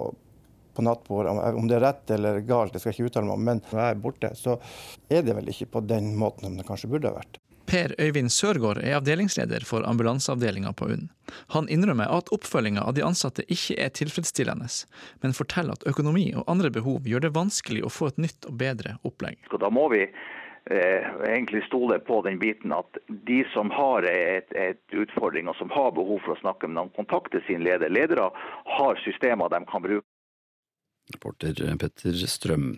på 0.76 0.84
nattbordet. 0.84 1.32
Om 1.56 1.70
det 1.70 1.78
er 1.78 1.84
rett 1.86 2.14
eller 2.18 2.42
galt, 2.46 2.74
det 2.74 2.82
skal 2.82 2.92
jeg 2.92 3.00
ikke 3.00 3.12
uttale 3.12 3.30
meg 3.30 3.38
om. 3.38 3.48
Men 3.48 3.64
når 3.70 3.82
jeg 3.82 3.96
er 3.96 4.04
borte, 4.04 4.32
så 4.38 4.60
er 5.08 5.26
det 5.26 5.36
vel 5.38 5.50
ikke 5.52 5.72
på 5.76 5.84
den 5.88 6.14
måten 6.20 6.48
som 6.48 6.60
det 6.60 6.68
kanskje 6.68 6.92
burde 6.92 7.12
ha 7.12 7.18
vært. 7.18 7.40
Per 7.66 7.94
Øyvind 7.98 8.30
Sørgaard 8.30 8.78
er 8.78 8.94
avdelingsleder 9.00 9.64
for 9.66 9.82
ambulanseavdelinga 9.90 10.70
på 10.78 10.86
UNN. 10.92 11.08
Han 11.54 11.66
innrømmer 11.72 12.12
at 12.14 12.30
oppfølginga 12.34 12.84
av 12.86 12.94
de 12.94 13.02
ansatte 13.02 13.42
ikke 13.50 13.74
er 13.82 13.90
tilfredsstillende, 13.90 14.68
men 15.24 15.34
forteller 15.34 15.74
at 15.74 15.86
økonomi 15.90 16.28
og 16.36 16.46
andre 16.50 16.70
behov 16.70 17.08
gjør 17.10 17.26
det 17.26 17.34
vanskelig 17.34 17.82
å 17.82 17.90
få 17.90 18.12
et 18.12 18.22
nytt 18.28 18.46
og 18.46 18.58
bedre 18.62 18.96
opplegg. 19.08 19.40
Da 19.50 19.70
må 19.72 19.88
vi 19.90 20.04
eh, 20.06 21.10
egentlig 21.26 21.64
stole 21.66 21.98
på 22.06 22.20
den 22.22 22.38
biten 22.38 22.74
at 22.76 23.02
de 23.08 23.42
som 23.50 23.74
har 23.74 24.06
et, 24.06 24.52
et, 24.54 24.82
utfordring 24.94 25.50
og 25.50 25.58
som 25.58 25.72
har 25.74 25.90
behov 25.98 26.22
for 26.22 26.36
å 26.36 26.42
snakke 26.44 26.70
med 26.70 26.78
noen, 26.78 26.94
kontakter 26.94 27.42
sin 27.48 27.66
leder. 27.66 27.90
Ledere 27.90 28.30
har 28.78 29.02
systemer 29.02 29.50
de 29.50 29.64
kan 29.66 29.82
bruke. 29.82 30.06
Reporter 31.14 31.54
Petter 31.80 32.18
Strøm. 32.26 32.74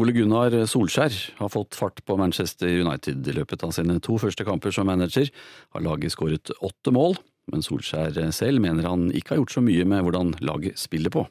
Ole 0.00 0.14
Gunnar 0.14 0.54
Solskjær 0.70 1.16
har 1.40 1.50
fått 1.52 1.76
fart 1.76 2.00
på 2.06 2.16
Manchester 2.20 2.70
United. 2.70 3.26
I 3.26 3.34
løpet 3.36 3.64
av 3.66 3.74
sine 3.76 3.98
to 4.04 4.16
første 4.22 4.46
kamper 4.46 4.72
som 4.74 4.88
manager 4.88 5.28
har 5.74 5.84
laget 5.84 6.14
skåret 6.14 6.52
åtte 6.60 6.94
mål, 6.94 7.18
men 7.50 7.64
Solskjær 7.64 8.16
selv 8.36 8.62
mener 8.62 8.88
han 8.88 9.10
ikke 9.10 9.34
har 9.34 9.42
gjort 9.42 9.56
så 9.56 9.64
mye 9.64 9.84
med 9.88 10.06
hvordan 10.06 10.34
laget 10.44 10.78
spiller 10.80 11.12
på. 11.12 11.26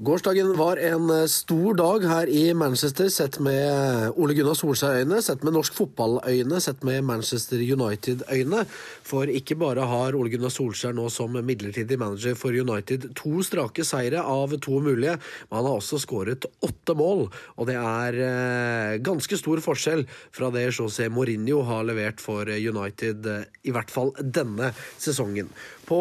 Gårsdagen 0.00 0.56
var 0.56 0.76
en 0.76 1.10
eh, 1.10 1.26
stor 1.28 1.74
dag 1.76 2.04
her 2.08 2.26
i 2.26 2.54
Manchester, 2.56 3.10
sett 3.12 3.36
med 3.44 4.14
Ole 4.16 4.32
Gunnar 4.32 4.56
Solskjær-øyne, 4.56 5.18
sett 5.20 5.42
med 5.44 5.52
norsk 5.52 5.74
fotball-øyne, 5.76 6.60
sett 6.64 6.80
med 6.82 7.04
Manchester 7.04 7.60
United-øyne. 7.60 8.62
For 9.04 9.28
ikke 9.28 9.58
bare 9.60 9.84
har 9.90 10.16
Ole 10.16 10.32
Gunnar 10.32 10.54
Solskjær 10.54 10.96
nå 10.96 11.10
som 11.12 11.36
midlertidig 11.36 11.98
manager 12.00 12.38
for 12.40 12.56
United 12.56 13.10
to 13.20 13.44
strake 13.44 13.84
seire 13.84 14.24
av 14.24 14.56
to 14.64 14.80
mulige, 14.80 15.18
men 15.50 15.60
han 15.60 15.68
har 15.68 15.76
også 15.76 16.00
skåret 16.00 16.48
åtte 16.64 16.96
mål. 16.96 17.26
Og 17.60 17.68
det 17.68 17.76
er 17.76 18.18
eh, 18.30 18.96
ganske 19.04 19.38
stor 19.42 19.60
forskjell 19.60 20.06
fra 20.32 20.48
det 20.56 20.70
José 20.70 21.10
Mourinho 21.12 21.60
har 21.68 21.84
levert 21.84 22.24
for 22.24 22.48
United, 22.48 23.28
eh, 23.28 23.44
i 23.68 23.76
hvert 23.76 23.92
fall 23.92 24.16
denne 24.16 24.72
sesongen. 24.96 25.52
På 25.86 25.98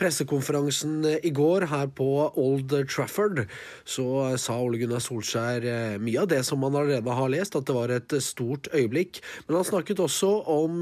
pressekonferansen 0.00 1.04
i 1.22 1.30
går 1.34 1.66
her 1.70 1.90
på 1.94 2.08
Old 2.40 2.72
Trafford 2.88 3.44
så 3.88 4.36
sa 4.40 4.56
Ole 4.62 4.80
Gunnar 4.80 5.02
Solskjær 5.04 5.66
mye 6.02 6.22
av 6.22 6.30
det 6.30 6.40
som 6.46 6.62
man 6.62 6.74
allerede 6.78 7.14
har 7.14 7.30
lest, 7.32 7.56
at 7.58 7.66
det 7.68 7.76
var 7.76 7.92
et 7.92 8.14
stort 8.24 8.70
øyeblikk. 8.72 9.20
Men 9.46 9.58
han 9.58 9.66
snakket 9.68 10.00
også 10.02 10.30
om 10.48 10.80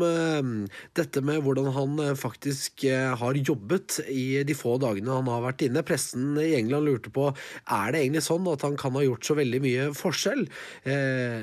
dette 0.97 1.23
med 1.27 1.43
hvordan 1.45 1.73
han 1.75 2.01
faktisk 2.19 2.87
har 3.21 3.41
jobbet 3.41 3.99
i 4.13 4.43
de 4.47 4.57
få 4.57 4.77
dagene 4.83 5.19
han 5.19 5.31
har 5.33 5.43
vært 5.49 5.67
inne. 5.67 5.85
Pressen 5.87 6.39
i 6.41 6.55
England 6.59 6.87
lurte 6.87 7.13
på 7.15 7.29
er 7.33 7.93
det 7.93 8.05
egentlig 8.05 8.25
sånn 8.29 8.47
at 8.53 8.63
han 8.67 8.79
kan 8.79 8.95
ha 8.97 9.05
gjort 9.05 9.27
så 9.27 9.37
veldig 9.39 9.63
mye 9.65 9.89
forskjell. 9.97 10.47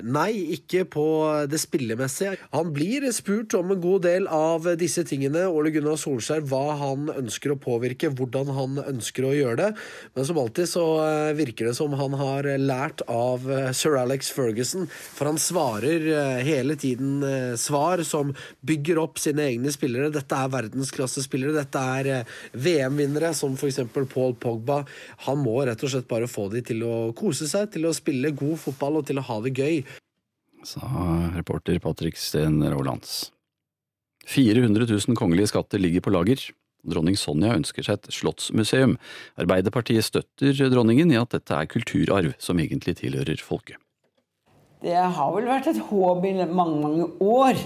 Nei, 0.08 0.32
ikke 0.58 0.86
på 0.96 1.08
det 1.52 1.60
spillemessige. 1.62 2.38
Han 2.56 2.72
blir 2.76 3.10
spurt 3.16 3.54
om 3.60 3.76
en 3.76 3.84
god 3.84 4.08
del 4.08 4.30
av 4.32 4.72
disse 4.80 5.04
tingene, 5.10 5.50
Ole 5.52 5.74
Gunnar 5.76 6.00
Solskjær, 6.00 6.46
hva 6.48 6.66
han 6.80 6.93
han 6.94 7.10
ønsker 7.12 7.54
å 7.54 7.60
påvirke, 7.60 8.12
hvordan 8.14 8.52
han 8.56 8.80
ønsker 8.86 9.28
å 9.28 9.34
gjøre 9.36 9.58
det. 9.60 9.70
Men 10.16 10.28
som 10.28 10.40
alltid 10.40 10.70
så 10.70 10.86
eh, 11.04 11.34
virker 11.38 11.70
det 11.70 11.76
som 11.78 11.94
han 12.00 12.16
har 12.20 12.48
lært 12.62 13.04
av 13.12 13.46
eh, 13.52 13.72
sir 13.76 13.98
Alex 14.00 14.32
Ferguson, 14.34 14.88
for 14.88 15.32
han 15.32 15.42
svarer 15.42 16.08
eh, 16.14 16.44
hele 16.46 16.78
tiden 16.80 17.22
svar 17.60 18.04
som 18.08 18.34
bygger 18.66 19.02
opp 19.02 19.20
sine 19.22 19.48
egne 19.52 19.74
spillere. 19.74 20.12
Dette 20.14 20.38
er 20.38 20.54
verdensklassespillere, 20.54 21.56
dette 21.58 21.84
er 21.98 22.38
VM-vinnere 22.54 23.34
som 23.38 23.58
f.eks. 23.58 23.82
Paul 24.14 24.38
Pogba. 24.40 24.84
Han 25.28 25.44
må 25.44 25.60
rett 25.66 25.84
og 25.84 25.94
slett 25.94 26.10
bare 26.10 26.30
få 26.32 26.50
de 26.54 26.64
til 26.66 26.86
å 26.88 26.96
kose 27.18 27.50
seg, 27.50 27.70
til 27.74 27.90
å 27.90 27.96
spille 27.96 28.34
god 28.38 28.60
fotball 28.62 29.02
og 29.02 29.08
til 29.10 29.22
å 29.22 29.28
ha 29.28 29.40
det 29.44 29.56
gøy. 29.58 29.84
Sa 30.64 30.88
reporter 31.36 31.80
Patrick 31.84 32.20
Steen 32.20 32.62
Rolands. 32.72 33.34
400 34.28 34.88
000 34.88 35.18
kongelige 35.20 35.52
skatter 35.52 35.82
ligger 35.82 36.04
på 36.04 36.14
lager. 36.14 36.44
Dronning 36.84 37.18
Sonja 37.20 37.54
ønsker 37.56 37.86
seg 37.86 38.00
et 38.00 38.16
slottsmuseum. 38.16 38.98
Arbeiderpartiet 39.40 40.06
støtter 40.08 40.58
dronningen 40.74 41.14
i 41.14 41.20
at 41.20 41.36
dette 41.36 41.56
er 41.56 41.70
kulturarv 41.72 42.36
som 42.42 42.60
egentlig 42.60 42.98
tilhører 43.00 43.40
folket. 43.44 43.80
Det 44.84 44.98
har 45.00 45.30
vel 45.32 45.48
vært 45.48 45.70
et 45.72 45.80
håp 45.88 46.26
i 46.28 46.34
mange, 46.44 46.82
mange 46.84 47.08
år 47.24 47.60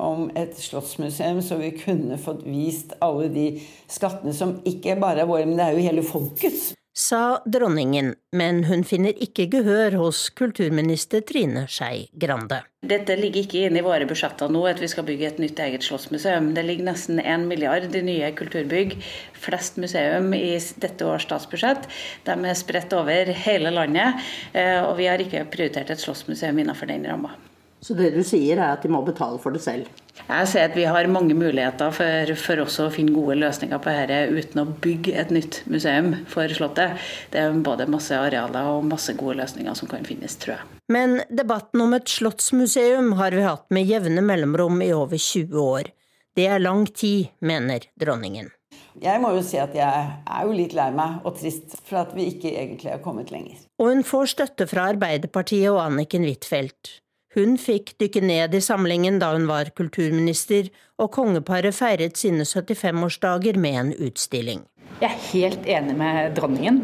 om 0.00 0.28
et 0.36 0.56
slottsmuseum, 0.56 1.40
så 1.44 1.56
vi 1.60 1.72
kunne 1.76 2.18
fått 2.20 2.44
vist 2.48 2.92
alle 3.04 3.28
de 3.32 3.46
skattene 3.88 4.34
som 4.36 4.58
ikke 4.68 4.98
bare 5.00 5.24
er 5.24 5.28
våre, 5.28 5.46
men 5.48 5.56
det 5.56 5.66
er 5.66 5.76
jo 5.76 5.86
hele 5.88 6.04
folkets. 6.04 6.70
Sa 6.96 7.42
dronningen, 7.46 8.14
men 8.36 8.64
hun 8.68 8.82
finner 8.84 9.16
ikke 9.22 9.46
gehør 9.52 9.96
hos 10.00 10.28
kulturminister 10.36 11.22
Trine 11.26 11.66
Skei 11.70 12.08
Grande. 12.20 12.60
Dette 12.86 13.16
ligger 13.18 13.44
ikke 13.44 13.66
inne 13.66 13.82
i 13.82 13.84
våre 13.84 14.06
budsjetter 14.08 14.50
nå, 14.52 14.62
at 14.68 14.80
vi 14.82 14.88
skal 14.90 15.06
bygge 15.08 15.28
et 15.28 15.42
nytt 15.42 15.60
eget 15.60 15.84
slottsmuseum. 15.86 16.50
Det 16.56 16.64
ligger 16.66 16.88
nesten 16.88 17.20
én 17.20 17.44
milliard 17.50 17.94
i 17.94 18.02
nye 18.06 18.32
kulturbygg, 18.38 18.96
flest 19.36 19.78
museum 19.82 20.32
i 20.36 20.56
dette 20.82 21.06
års 21.06 21.28
statsbudsjett. 21.28 21.86
De 22.26 22.38
er 22.38 22.58
spredt 22.58 22.96
over 22.96 23.34
hele 23.44 23.74
landet, 23.74 24.18
eh, 24.54 24.80
og 24.80 24.96
vi 24.98 25.10
har 25.12 25.22
ikke 25.22 25.46
prioritert 25.52 25.92
et 25.92 26.02
slottsmuseum 26.02 26.58
innenfor 26.64 26.90
den 26.90 27.06
ramma. 27.06 27.36
Så 27.80 27.96
det 27.96 28.10
du 28.12 28.20
sier 28.26 28.58
er 28.58 28.74
at 28.74 28.82
de 28.84 28.90
må 28.92 29.00
betale 29.06 29.40
for 29.40 29.56
det 29.56 29.62
selv? 29.64 29.88
Jeg 30.20 30.48
ser 30.50 30.66
at 30.68 30.76
vi 30.76 30.84
har 30.84 31.08
mange 31.08 31.34
muligheter 31.34 31.94
for, 31.96 32.32
for 32.36 32.60
også 32.66 32.86
å 32.86 32.92
finne 32.92 33.14
gode 33.16 33.38
løsninger 33.40 33.80
på 33.80 33.94
dette 33.96 34.18
uten 34.36 34.60
å 34.62 34.66
bygge 34.84 35.14
et 35.16 35.32
nytt 35.32 35.62
museum 35.72 36.12
for 36.30 36.52
Slottet. 36.52 37.00
Det 37.32 37.40
er 37.40 37.56
både 37.64 37.88
masse 37.90 38.14
arealer 38.14 38.68
og 38.74 38.84
masse 38.90 39.16
gode 39.16 39.38
løsninger 39.40 39.78
som 39.78 39.88
kan 39.90 40.04
finnes, 40.04 40.36
tror 40.42 40.58
jeg. 40.58 40.68
Men 40.92 41.22
debatten 41.32 41.80
om 41.86 41.96
et 41.96 42.10
slottsmuseum 42.10 43.14
har 43.18 43.34
vi 43.34 43.48
hatt 43.48 43.66
med 43.72 43.88
jevne 43.88 44.22
mellomrom 44.26 44.80
i 44.84 44.92
over 44.92 45.16
20 45.16 45.60
år. 45.64 45.92
Det 46.36 46.46
er 46.46 46.62
lang 46.62 46.84
tid, 46.86 47.32
mener 47.40 47.88
dronningen. 47.98 48.52
Jeg 49.00 49.20
må 49.22 49.30
jo 49.32 49.42
si 49.46 49.58
at 49.60 49.72
jeg 49.74 50.08
er 50.20 50.46
jo 50.46 50.54
litt 50.54 50.74
lei 50.76 50.90
meg 50.92 51.24
og 51.24 51.38
trist 51.38 51.78
for 51.86 52.02
at 52.02 52.10
vi 52.16 52.28
ikke 52.34 52.50
egentlig 52.52 52.92
har 52.92 53.02
kommet 53.04 53.30
lenger. 53.32 53.62
Og 53.80 53.94
hun 53.94 54.02
får 54.06 54.34
støtte 54.34 54.66
fra 54.68 54.90
Arbeiderpartiet 54.92 55.70
og 55.72 55.80
Anniken 55.86 56.26
Huitfeldt. 56.26 56.98
Hun 57.36 57.54
fikk 57.62 57.92
dykke 58.02 58.24
ned 58.26 58.56
i 58.58 58.60
samlingen 58.64 59.20
da 59.22 59.28
hun 59.36 59.44
var 59.46 59.68
kulturminister, 59.78 60.66
og 60.98 61.12
kongeparet 61.14 61.76
feiret 61.76 62.18
sine 62.18 62.42
75-årsdager 62.42 63.58
med 63.60 63.76
en 63.78 63.92
utstilling. 64.02 64.64
Jeg 64.98 65.06
er 65.06 65.20
helt 65.30 65.68
enig 65.70 65.94
med 66.00 66.34
dronningen. 66.34 66.80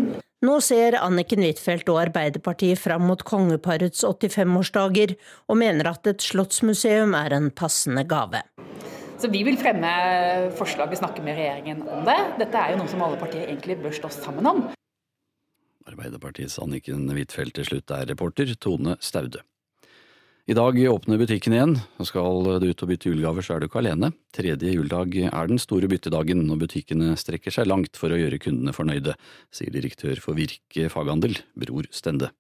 Nå 0.47 0.61
ser 0.63 0.95
Anniken 1.01 1.43
Huitfeldt 1.43 1.91
og 1.91 1.99
Arbeiderpartiet 2.05 2.79
fram 2.79 3.09
mot 3.09 3.25
kongeparets 3.27 4.05
85-årsdager, 4.07 5.17
og 5.51 5.59
mener 5.59 5.91
at 5.91 6.07
et 6.07 6.23
slottsmuseum 6.23 7.17
er 7.19 7.35
en 7.35 7.51
passende 7.51 8.07
gave. 8.07 8.45
Så 9.19 9.33
Vi 9.33 9.43
vil 9.43 9.59
fremme 9.59 9.91
forslag 10.55 10.93
og 10.93 11.01
snakke 11.01 11.25
med 11.27 11.41
regjeringen 11.41 11.83
om 11.89 12.07
det. 12.07 12.19
Dette 12.45 12.63
er 12.63 12.75
jo 12.77 12.85
noe 12.85 12.93
som 12.93 13.03
alle 13.03 13.19
partier 13.19 13.49
egentlig 13.49 13.81
bør 13.83 13.99
stå 13.99 14.13
sammen 14.15 14.47
om. 14.47 14.63
Arbeiderpartiets 15.91 16.61
Anniken 16.63 17.09
Huitfeldt 17.11 17.59
til 17.59 17.67
slutt 17.73 17.91
er 17.99 18.07
reporter 18.13 18.55
Tone 18.61 18.95
Staude. 19.01 19.43
I 20.47 20.55
dag 20.55 20.77
åpner 20.79 21.19
butikken 21.19 21.57
igjen, 21.57 21.73
og 21.99 22.07
skal 22.07 22.45
du 22.63 22.69
ut 22.69 22.83
og 22.85 22.91
bytte 22.93 23.11
julegaver, 23.11 23.43
så 23.43 23.57
er 23.57 23.65
du 23.65 23.67
ikke 23.67 23.81
alene. 23.81 24.13
Tredje 24.31 24.77
juledag 24.77 25.17
er 25.27 25.51
den 25.51 25.59
store 25.59 25.89
byttedagen, 25.91 26.45
og 26.55 26.61
butikkene 26.61 27.17
strekker 27.19 27.51
seg 27.51 27.67
langt 27.67 27.99
for 27.99 28.15
å 28.15 28.21
gjøre 28.21 28.39
kundene 28.45 28.71
fornøyde, 28.77 29.17
sier 29.51 29.75
direktør 29.75 30.23
for 30.23 30.39
Virke 30.39 30.87
faghandel, 30.93 31.35
Bror 31.59 31.91
Stende. 31.91 32.31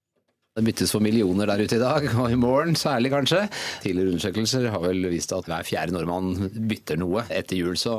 Det 0.57 0.62
byttes 0.64 0.94
for 0.94 1.04
millioner 1.04 1.50
der 1.50 1.61
ute 1.61 1.76
i 1.76 1.80
dag, 1.82 2.04
og 2.16 2.30
i 2.32 2.36
morgen 2.40 2.72
særlig 2.80 3.11
kanskje. 3.12 3.42
Tidligere 3.82 4.14
undersøkelser 4.14 4.70
har 4.72 4.80
vel 4.80 5.02
vist 5.12 5.34
at 5.36 5.44
hver 5.44 5.66
fjerde 5.68 5.92
nordmann 5.92 6.46
bytter 6.70 6.96
noe 6.96 7.26
etter 7.28 7.59
jul. 7.59 7.74
Så 7.76 7.98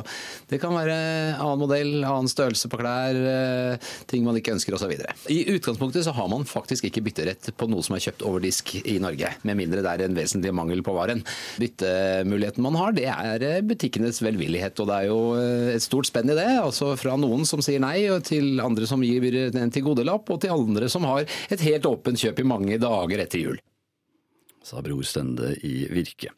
det 0.50 0.58
kan 0.64 0.74
være 0.74 0.96
annen 1.36 1.62
modell, 1.62 1.92
annen 2.02 2.32
størrelse 2.32 2.66
på 2.74 2.80
klær, 2.82 3.20
eh, 3.30 3.92
ting 4.10 4.26
man 4.26 4.40
ikke 4.40 4.56
ønsker 4.56 4.74
osv. 4.74 4.90
I 5.30 5.38
utgangspunktet 5.54 6.08
så 6.08 6.16
har 6.18 6.32
man 6.34 6.48
faktisk 6.50 6.88
ikke 6.90 7.04
bytterett 7.06 7.52
på 7.54 7.68
noe 7.70 7.86
som 7.86 7.94
er 7.94 8.02
kjøpt 8.08 8.26
over 8.26 8.42
disk 8.42 8.74
i 8.80 8.98
Norge, 9.06 9.30
med 9.46 9.60
mindre 9.62 9.86
det 9.86 9.94
er 9.94 10.06
en 10.08 10.18
vesentlig 10.18 10.56
mangel 10.58 10.82
på 10.82 10.98
varen. 10.98 11.22
Byttemuligheten 11.62 12.66
man 12.66 12.80
har, 12.82 12.98
det 12.98 13.06
er 13.14 13.48
eh, 13.52 13.62
butikkenes 13.70 14.24
velvillighet, 14.26 14.82
og 14.82 14.90
det 14.90 14.98
er 14.98 15.12
jo 15.12 15.20
eh, 15.38 15.76
et 15.76 15.86
stort 15.86 16.10
spenn 16.10 16.34
i 16.34 16.40
det. 16.42 16.50
Altså 16.64 16.96
fra 16.98 17.14
noen 17.22 17.46
som 17.46 17.62
sier 17.62 17.86
nei, 17.86 18.00
til 18.26 18.66
andre 18.66 18.90
som 18.90 19.06
gir 19.06 19.30
en 19.46 19.78
tilgodelapp, 19.78 20.34
og 20.34 20.42
til 20.42 20.58
andre 20.58 20.90
som 20.90 21.06
har 21.06 21.30
et 21.54 21.68
helt 21.70 21.86
åpent 21.94 22.26
kjøp 22.26 22.42
i 22.42 22.47
mange 22.50 22.80
dager 22.82 23.24
etter 23.24 23.44
jul. 23.44 23.62
Sa 24.66 24.82
Bror 24.84 25.06
Stende 25.08 25.54
i 25.64 25.86
Virke. 25.92 26.34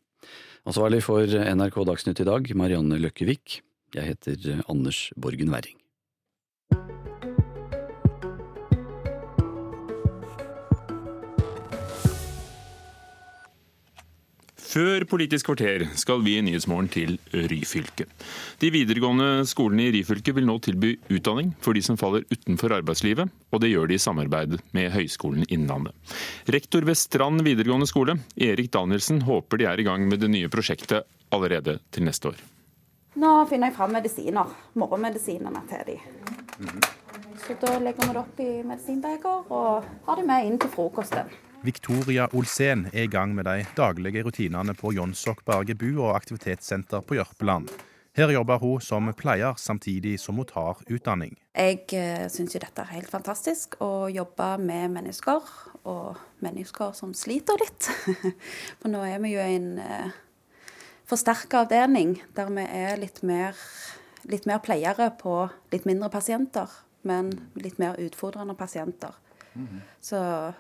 Ansvarlig 0.68 1.02
for 1.06 1.26
NRK 1.26 1.82
Dagsnytt 1.88 2.22
i 2.22 2.28
dag, 2.28 2.52
Marianne 2.60 3.00
Løkkevik. 3.02 3.62
Jeg 3.96 4.12
heter 4.12 4.64
Anders 4.70 5.08
Borgen 5.18 5.54
Werring. 5.54 5.79
Før 14.70 15.02
Politisk 15.10 15.48
kvarter 15.48 15.82
skal 15.98 16.20
vi 16.22 16.36
i 16.38 16.42
Nyhetsmorgen 16.46 16.92
til 16.94 17.16
Ryfylke. 17.34 18.06
De 18.62 18.70
videregående 18.70 19.48
skolene 19.50 19.88
i 19.88 19.94
Ryfylke 19.96 20.36
vil 20.38 20.46
nå 20.46 20.60
tilby 20.62 20.92
utdanning 21.10 21.56
for 21.66 21.74
de 21.74 21.82
som 21.82 21.98
faller 21.98 22.28
utenfor 22.30 22.76
arbeidslivet, 22.78 23.34
og 23.50 23.64
det 23.64 23.72
gjør 23.72 23.90
de 23.90 23.98
i 23.98 24.04
samarbeid 24.04 24.60
med 24.78 24.92
Høgskolen 24.94 25.48
Innlandet. 25.50 25.98
Rektor 26.54 26.86
ved 26.86 27.02
Strand 27.02 27.42
videregående 27.48 27.90
skole, 27.90 28.20
Erik 28.38 28.70
Danielsen, 28.78 29.24
håper 29.26 29.58
de 29.58 29.70
er 29.72 29.82
i 29.82 29.88
gang 29.90 30.06
med 30.06 30.22
det 30.22 30.30
nye 30.30 30.54
prosjektet 30.54 31.10
allerede 31.34 31.80
til 31.90 32.06
neste 32.06 32.36
år. 32.36 32.48
Nå 33.18 33.36
finner 33.50 33.72
jeg 33.72 33.80
fram 33.82 33.98
medisiner, 33.98 34.56
morgenmedisinene 34.78 35.66
til 35.74 35.86
de. 35.90 36.00
Så 37.42 37.58
da 37.58 37.80
legger 37.82 38.06
vi 38.06 38.14
det 38.14 38.22
opp 38.22 38.42
i 38.46 38.52
medisinbeger 38.62 39.50
og 39.50 39.94
har 40.06 40.20
det 40.20 40.30
med 40.30 40.46
inn 40.46 40.62
til 40.62 40.78
frokosten. 40.78 41.40
Victoria 41.60 42.30
Olsen 42.32 42.86
er 42.94 43.04
i 43.04 43.12
gang 43.12 43.34
med 43.36 43.44
de 43.44 43.66
daglige 43.76 44.22
rutinene 44.24 44.72
på 44.80 44.94
Jonsok 44.96 45.42
Berge 45.44 45.76
og 46.00 46.16
aktivitetssenter 46.16 47.04
på 47.04 47.18
Jørpeland. 47.18 47.68
Her 48.16 48.32
jobber 48.32 48.62
hun 48.64 48.80
som 48.82 49.12
pleier, 49.14 49.54
samtidig 49.60 50.20
som 50.20 50.40
hun 50.40 50.48
tar 50.48 50.80
utdanning. 50.88 51.36
Jeg 51.52 51.84
eh, 51.92 52.30
syns 52.32 52.56
jo 52.56 52.64
dette 52.64 52.82
er 52.82 52.96
helt 52.96 53.12
fantastisk, 53.12 53.76
å 53.84 54.08
jobbe 54.08 54.54
med 54.64 54.96
mennesker, 54.96 55.52
og 55.84 56.18
mennesker 56.40 56.96
som 56.96 57.12
sliter 57.14 57.60
litt. 57.60 57.92
For 58.80 58.88
nå 58.92 59.04
er 59.04 59.20
vi 59.20 59.36
jo 59.36 59.44
i 59.44 59.60
en 59.60 59.72
eh, 59.84 60.18
forsterka 61.12 61.66
avdeling 61.66 62.22
der 62.40 62.54
vi 62.56 62.64
er 62.64 63.00
litt 63.04 63.20
mer, 63.20 63.60
litt 64.32 64.48
mer 64.48 64.64
pleiere 64.64 65.12
på 65.20 65.42
litt 65.76 65.88
mindre 65.90 66.08
pasienter, 66.14 66.72
men 67.04 67.34
litt 67.60 67.84
mer 67.84 68.00
utfordrende 68.00 68.56
pasienter. 68.56 69.20
Så 70.02 70.20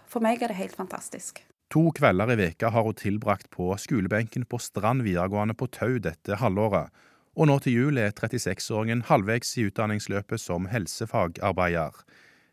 for 0.09 0.23
meg 0.25 0.41
er 0.43 0.51
det 0.51 0.59
helt 0.59 0.77
fantastisk. 0.77 1.43
To 1.69 1.91
kvelder 1.93 2.33
i 2.33 2.37
veka 2.39 2.71
har 2.73 2.87
hun 2.87 2.97
tilbrakt 2.97 3.51
på 3.53 3.69
skolebenken 3.77 4.47
på 4.49 4.57
Strand 4.57 5.03
videregående 5.05 5.53
på 5.53 5.67
Tau 5.69 5.99
dette 6.01 6.39
halvåret, 6.41 6.89
og 7.37 7.45
nå 7.45 7.59
til 7.61 7.75
jul 7.75 7.99
er 8.01 8.15
36-åringen 8.17 9.05
halvveis 9.05 9.53
i 9.61 9.67
utdanningsløpet 9.69 10.41
som 10.41 10.65
helsefagarbeider. 10.71 11.93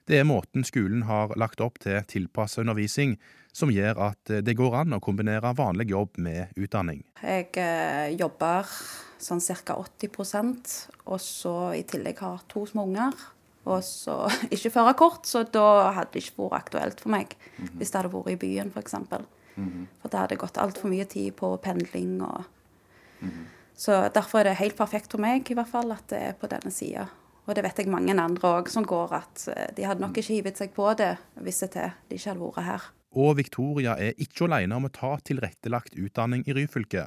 Det 0.06 0.20
er 0.20 0.28
måten 0.28 0.62
skolen 0.68 1.06
har 1.08 1.32
lagt 1.40 1.62
opp 1.64 1.80
til 1.82 2.04
tilpasset 2.06 2.62
undervisning, 2.62 3.16
som 3.56 3.72
gjør 3.72 3.98
at 4.10 4.34
det 4.44 4.54
går 4.54 4.76
an 4.82 4.94
å 4.94 5.00
kombinere 5.02 5.54
vanlig 5.56 5.88
jobb 5.90 6.20
med 6.22 6.52
utdanning. 6.60 7.00
Jeg 7.24 7.48
eh, 7.56 8.12
jobber 8.20 8.68
sånn 9.18 9.40
ca. 9.40 9.78
80% 9.80 10.76
og 11.08 11.18
så 11.24 11.56
i 11.74 11.82
tillegg 11.88 12.20
har 12.20 12.44
to 12.52 12.66
små 12.68 12.84
unger 12.86 13.16
og 13.66 13.82
så 13.84 14.16
ikke 14.54 14.70
førerkort, 14.70 15.26
så 15.26 15.42
da 15.42 15.92
hadde 15.96 16.14
det 16.14 16.24
ikke 16.24 16.44
vært 16.44 16.60
aktuelt 16.60 17.00
for 17.02 17.10
meg 17.10 17.34
mm 17.34 17.64
-hmm. 17.64 17.76
hvis 17.76 17.90
det 17.90 18.00
hadde 18.00 18.14
vært 18.14 18.32
i 18.32 18.36
byen, 18.36 18.70
f.eks. 18.70 18.94
Mm 18.94 19.08
-hmm. 19.56 19.86
For 20.02 20.08
det 20.08 20.20
hadde 20.20 20.36
gått 20.36 20.58
altfor 20.58 20.88
mye 20.88 21.04
tid 21.04 21.32
på 21.36 21.56
pendling 21.56 22.22
og 22.22 22.44
mm 23.20 23.28
-hmm. 23.28 23.46
Så 23.76 24.08
derfor 24.14 24.38
er 24.38 24.44
det 24.44 24.56
helt 24.56 24.76
perfekt 24.76 25.12
for 25.12 25.20
meg 25.20 25.50
i 25.50 25.54
hvert 25.54 25.68
fall 25.68 25.92
at 25.92 26.08
det 26.08 26.18
er 26.18 26.32
på 26.32 26.46
denne 26.46 26.70
sida. 26.70 27.06
Og 27.46 27.54
det 27.54 27.62
vet 27.62 27.78
jeg 27.78 27.92
mange 27.92 28.14
andre 28.20 28.48
òg 28.48 28.70
som 28.72 28.84
går 28.84 29.12
at 29.12 29.48
eh, 29.52 29.68
de 29.76 29.84
hadde 29.84 30.00
nok 30.00 30.16
ikke 30.16 30.32
hivet 30.32 30.58
seg 30.58 30.72
på 30.74 30.88
det 30.98 31.16
hvis 31.44 31.60
det 31.62 31.70
til 31.76 31.92
de 32.08 32.18
ikke 32.18 32.32
hadde 32.32 32.40
vært 32.40 32.66
her. 32.66 32.88
Og 33.16 33.36
Victoria 33.36 33.94
er 34.00 34.18
ikke 34.18 34.48
alene 34.48 34.76
om 34.76 34.88
å 34.88 34.92
ta 34.92 35.14
tilrettelagt 35.24 35.94
utdanning 35.94 36.42
i 36.48 36.56
Ryfylke. 36.56 37.06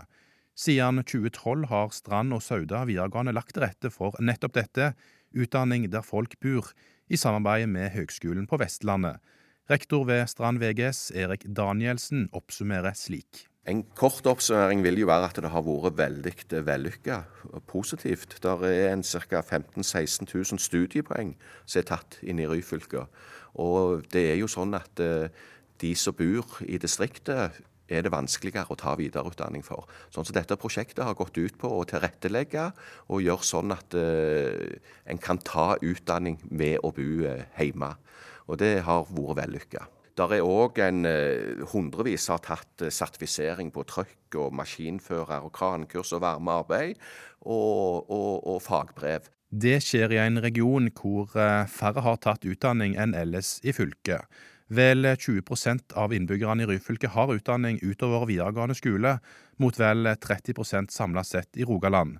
Siden 0.59 1.03
2012 1.03 1.67
har 1.71 1.91
Strand 1.95 2.35
og 2.35 2.41
Sauda 2.43 2.83
videregående 2.87 3.33
lagt 3.35 3.55
til 3.55 3.63
rette 3.63 3.91
for 3.93 4.15
nettopp 4.19 4.57
dette 4.57 4.93
utdanning 5.35 5.87
der 5.91 6.05
folk 6.05 6.37
bor, 6.43 6.71
i 7.09 7.17
samarbeid 7.17 7.67
med 7.67 7.89
Høgskolen 7.95 8.45
på 8.47 8.59
Vestlandet. 8.61 9.17
Rektor 9.69 10.03
ved 10.05 10.27
Strand 10.29 10.59
VGS, 10.61 11.11
Erik 11.17 11.45
Danielsen, 11.57 12.27
oppsummerer 12.33 12.93
slik. 12.97 13.49
En 13.69 13.83
kort 13.93 14.25
oppsummering 14.25 14.81
vil 14.81 15.01
jo 15.01 15.09
være 15.09 15.27
at 15.29 15.37
det 15.43 15.51
har 15.53 15.61
vært 15.65 15.97
veldig 15.99 16.61
vellykka 16.65 17.19
positivt. 17.69 18.39
Der 18.41 18.63
er 18.65 18.93
en 18.93 19.03
ca. 19.03 19.41
15 19.41 19.83
000-16 19.83 20.25
000 20.33 20.59
studiepoeng 20.63 21.35
som 21.65 21.81
er 21.81 21.89
tatt 21.91 22.17
inn 22.23 22.41
i 22.41 22.47
Ryfylke. 22.49 23.05
Og 23.61 24.07
det 24.13 24.25
er 24.31 24.39
jo 24.41 24.49
sånn 24.49 24.73
at 24.77 25.01
eh, 25.03 25.29
de 25.81 25.93
som 25.95 26.17
bor 26.17 26.59
i 26.65 26.79
distriktet, 26.81 27.61
er 27.89 28.05
det 28.05 28.13
vanskeligere 28.13 28.71
å 28.71 28.77
ta 28.79 28.95
videreutdanning 28.99 29.63
for. 29.65 29.89
Sånn 30.13 30.27
som 30.27 30.37
Dette 30.37 30.57
prosjektet 30.59 31.03
har 31.05 31.17
gått 31.17 31.37
ut 31.37 31.57
på 31.59 31.71
å 31.77 31.85
tilrettelegge 31.89 32.69
og 33.09 33.23
gjøre 33.25 33.47
sånn 33.47 33.75
at 33.75 33.95
uh, 33.97 34.67
en 35.09 35.21
kan 35.21 35.41
ta 35.43 35.73
utdanning 35.81 36.39
med 36.49 36.79
å 36.83 36.93
bo 36.95 37.07
uh, 37.25 37.45
hjemme. 37.57 37.93
Og 38.49 38.61
det 38.61 38.79
har 38.87 39.09
vært 39.09 39.41
vellykka. 39.43 39.87
Der 40.19 40.35
er 40.35 40.45
òg 40.45 40.81
en 40.83 41.05
uh, 41.07 41.65
hundrevis 41.71 42.29
har 42.31 42.43
tatt 42.45 42.87
sertifisering 42.91 43.73
på 43.75 43.85
trøkk 43.87 44.39
og 44.41 44.53
maskinfører 44.57 45.45
og 45.45 45.53
krankurs 45.55 46.13
og 46.17 46.23
varmearbeid 46.25 46.97
og, 47.41 48.09
og, 48.09 48.47
og 48.53 48.63
fagbrev. 48.63 49.29
Det 49.49 49.79
skjer 49.81 50.13
i 50.13 50.19
en 50.21 50.37
region 50.43 50.91
hvor 50.93 51.33
eh, 51.33 51.65
færre 51.65 52.03
har 52.05 52.19
tatt 52.21 52.45
utdanning 52.45 52.93
enn 53.01 53.15
ellers 53.17 53.57
i 53.65 53.73
fylket. 53.73 54.29
Vel 54.69 55.05
20% 55.05 55.95
av 55.97 56.13
innbyggerne 56.13 56.63
i 56.63 56.67
Ryfylke 56.69 57.09
har 57.09 57.31
utdanning 57.33 57.79
utover 57.81 58.27
videregående 58.29 58.75
skole, 58.77 59.15
mot 59.57 59.79
vel 59.79 60.11
30% 60.21 60.93
samla 60.93 61.23
sett 61.25 61.57
i 61.57 61.65
Rogaland. 61.65 62.19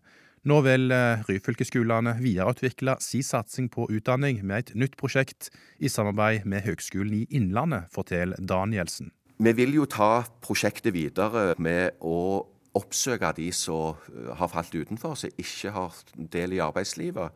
Nå 0.50 0.58
vil 0.64 0.89
eh, 0.95 1.22
Ryfylkeskolene 1.28 2.16
videreutvikle 2.18 2.95
si 3.04 3.22
satsing 3.26 3.68
på 3.70 3.89
utdanning 3.91 4.39
med 4.47 4.64
et 4.64 4.76
nytt 4.80 4.95
prosjekt 4.97 5.52
i 5.78 5.91
samarbeid 5.91 6.47
med 6.50 6.64
Høgskolen 6.66 7.18
i 7.20 7.26
Innlandet, 7.36 7.91
forteller 7.93 8.39
Danielsen. 8.39 9.12
Vi 9.39 9.54
vil 9.56 9.76
jo 9.76 9.86
ta 9.88 10.24
prosjektet 10.43 10.95
videre 10.95 11.54
med 11.60 12.00
å 12.02 12.47
oppsøke 12.80 13.34
de 13.38 13.50
som 13.54 14.00
eh, 14.10 14.34
har 14.39 14.52
falt 14.52 14.74
utenfor, 14.74 15.20
som 15.20 15.38
ikke 15.38 15.76
har 15.76 16.02
del 16.34 16.56
i 16.56 16.64
arbeidslivet. 16.64 17.36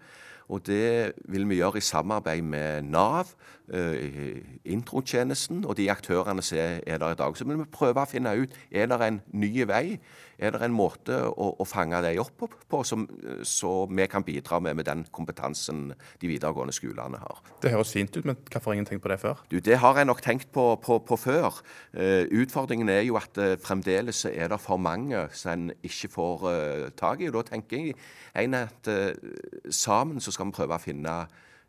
Og 0.50 0.66
det 0.68 1.14
vil 1.30 1.48
vi 1.50 1.56
gjøre 1.62 1.78
i 1.78 1.86
samarbeid 1.86 2.42
med 2.42 2.82
Nav, 2.82 3.34
eh, 3.74 4.42
introtjenesten 4.66 5.66
og 5.66 5.78
de 5.78 5.92
aktørene 5.92 6.42
som 6.42 6.58
er 6.58 6.98
der 6.98 7.12
i 7.12 7.20
dag. 7.20 7.38
Så 7.38 7.46
vil 7.46 7.58
vi 7.58 7.70
prøve 7.72 8.04
å 8.04 8.10
finne 8.10 8.36
ut 8.42 8.58
er 8.72 8.88
det 8.92 9.02
en 9.02 9.22
ny 9.34 9.68
vei 9.68 10.00
er 10.44 10.54
det 10.54 10.62
en 10.66 10.76
måte 10.76 11.16
å, 11.30 11.50
å 11.62 11.66
fange 11.68 12.00
dem 12.04 12.20
opp 12.22 12.34
på, 12.40 12.50
på 12.70 12.82
som, 12.88 13.06
så 13.48 13.72
vi 13.90 14.08
kan 14.12 14.26
bidra 14.26 14.60
med 14.64 14.76
med 14.80 14.88
den 14.88 15.06
kompetansen 15.12 15.94
de 16.22 16.30
videregående 16.30 16.76
skolene 16.76 17.22
har? 17.22 17.42
Det 17.64 17.72
høres 17.72 17.94
fint 17.96 18.16
ut, 18.18 18.26
men 18.28 18.38
hvorfor 18.38 18.72
har 18.72 18.78
ingen 18.78 18.90
tenkt 18.90 19.04
på 19.06 19.12
det 19.12 19.20
før? 19.22 19.44
Du, 19.52 19.60
Det 19.60 19.78
har 19.80 19.98
jeg 19.98 20.10
nok 20.10 20.22
tenkt 20.22 20.52
på, 20.52 20.66
på, 20.84 21.00
på 21.08 21.18
før. 21.18 21.62
Uh, 21.96 22.26
utfordringen 22.44 22.90
er 22.90 23.04
jo 23.08 23.18
at 23.20 23.38
uh, 23.40 23.56
fremdeles 23.62 24.26
er 24.32 24.52
det 24.52 24.60
for 24.62 24.82
mange 24.82 25.28
som 25.34 25.54
en 25.54 25.72
ikke 25.84 26.12
får 26.12 26.46
uh, 26.48 26.90
tak 27.00 27.22
i. 27.24 27.30
og 27.32 27.40
Da 27.40 27.48
tenker 27.54 27.90
jeg 27.90 27.98
en 28.44 28.56
at 28.58 28.88
sammen 29.70 30.22
så 30.22 30.32
skal 30.34 30.50
vi 30.50 30.56
prøve 30.58 30.76
å 30.76 30.82
finne 30.82 31.14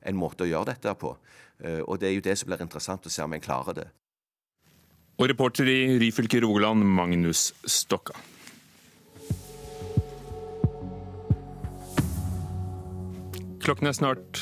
en 0.05 0.16
måte 0.16 0.45
å 0.45 0.49
gjøre 0.49 0.72
dette 0.72 0.95
på. 1.01 1.11
og 1.85 1.99
Det 2.01 2.09
er 2.09 2.14
jo 2.16 2.25
det 2.25 2.37
som 2.41 2.49
blir 2.49 2.62
interessant 2.64 3.07
å 3.07 3.12
se 3.12 3.22
om 3.22 3.33
en 3.37 3.45
klarer 3.45 3.77
det. 3.77 3.87
Og 5.20 5.29
reporter 5.31 5.68
i 5.70 5.99
Ryfylke 6.01 6.41
Rogaland, 6.43 6.83
Magnus 6.97 7.53
Stokka. 7.68 8.16
Klokken 13.65 13.89
er 13.89 13.97
snart 13.97 14.41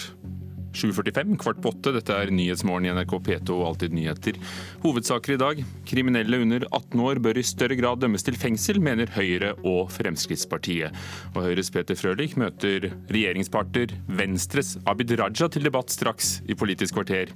7.45, 0.72 1.36
kvart 1.38 1.60
på 1.62 1.70
åtte. 1.70 1.92
Dette 1.94 2.14
er 2.16 2.32
Nyhetsmorgen 2.34 2.88
i 2.88 2.94
NRK 2.96 3.12
P2 3.22 3.54
og 3.54 3.66
Alltid 3.68 3.94
nyheter. 3.94 4.38
Hovedsaker 4.82 5.34
i 5.34 5.38
dag. 5.38 5.60
Kriminelle 5.86 6.40
under 6.42 6.66
18 6.70 7.02
år 7.04 7.20
bør 7.22 7.38
i 7.38 7.44
større 7.46 7.76
grad 7.78 8.00
dømmes 8.02 8.26
til 8.26 8.38
fengsel, 8.40 8.80
mener 8.82 9.12
Høyre 9.14 9.52
og 9.62 9.92
Fremskrittspartiet. 9.94 10.96
Og 11.36 11.44
Høyres 11.44 11.70
Peter 11.70 11.98
Frølich 11.98 12.34
møter 12.40 12.88
regjeringsparter 13.12 13.94
Venstres 14.10 14.74
Abid 14.90 15.14
Raja 15.20 15.46
til 15.52 15.68
debatt 15.68 15.94
straks 15.94 16.40
i 16.48 16.58
Politisk 16.58 16.98
kvarter. 16.98 17.30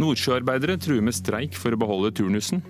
Nordsjøarbeidere 0.00 0.78
truer 0.80 1.04
med 1.04 1.16
streik 1.18 1.60
for 1.60 1.76
å 1.76 1.82
beholde 1.82 2.14
turnusen. 2.16 2.64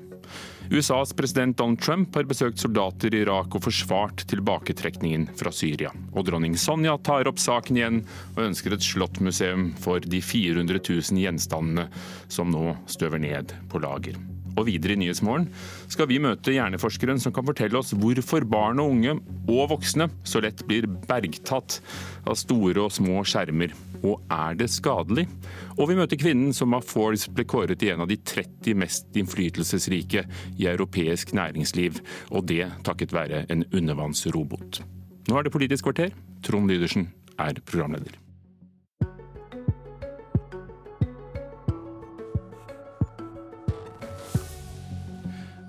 USAs 0.70 1.12
president 1.12 1.56
Donald 1.56 1.80
Trump 1.80 2.14
har 2.14 2.26
besøkt 2.26 2.58
soldater 2.58 3.14
i 3.14 3.22
Irak 3.22 3.54
og 3.54 3.62
forsvart 3.68 4.24
tilbaketrekningen 4.30 5.28
fra 5.38 5.52
Syria. 5.54 5.92
Og 6.12 6.26
dronning 6.26 6.56
Sonja 6.58 6.96
tar 7.06 7.30
opp 7.30 7.38
saken 7.42 7.78
igjen 7.78 8.00
og 8.34 8.46
ønsker 8.48 8.74
et 8.74 8.86
slottmuseum 8.86 9.68
for 9.82 10.02
de 10.02 10.22
400 10.22 10.82
000 10.82 11.22
gjenstandene 11.22 11.86
som 12.26 12.50
nå 12.50 12.74
støver 12.90 13.22
ned 13.22 13.54
på 13.70 13.82
lager. 13.84 14.18
Og 14.56 14.66
videre 14.70 14.96
i 14.96 15.00
Nyhetsmorgen 15.00 15.50
skal 15.92 16.08
vi 16.10 16.18
møte 16.22 16.54
hjerneforskeren 16.54 17.20
som 17.22 17.34
kan 17.36 17.46
fortelle 17.46 17.78
oss 17.78 17.92
hvorfor 17.94 18.46
barn 18.48 18.80
og 18.82 18.94
unge 18.94 19.18
og 19.46 19.68
voksne 19.74 20.08
så 20.26 20.40
lett 20.42 20.64
blir 20.66 20.88
bergtatt 21.06 21.78
av 22.26 22.38
store 22.40 22.88
og 22.88 22.94
små 22.96 23.22
skjermer. 23.28 23.76
Og 24.06 24.22
er 24.30 24.54
det 24.58 24.68
skadelig? 24.70 25.26
Og 25.76 25.90
vi 25.90 25.96
møter 25.98 26.20
kvinnen 26.20 26.54
som 26.54 26.76
av 26.76 26.86
Forbes 26.86 27.26
ble 27.32 27.46
kåret 27.48 27.80
til 27.80 27.94
en 27.94 28.04
av 28.04 28.10
de 28.10 28.18
30 28.22 28.78
mest 28.78 29.18
innflytelsesrike 29.18 30.26
i 30.56 30.68
europeisk 30.70 31.34
næringsliv, 31.36 31.98
og 32.30 32.46
det 32.50 32.68
takket 32.86 33.16
være 33.16 33.46
en 33.50 33.66
undervannsrobot. 33.72 34.82
Nå 35.26 35.38
er 35.38 35.46
det 35.46 35.54
Politisk 35.54 35.88
kvarter. 35.88 36.14
Trond 36.46 36.70
Lydersen 36.70 37.10
er 37.42 37.58
programleder. 37.66 38.14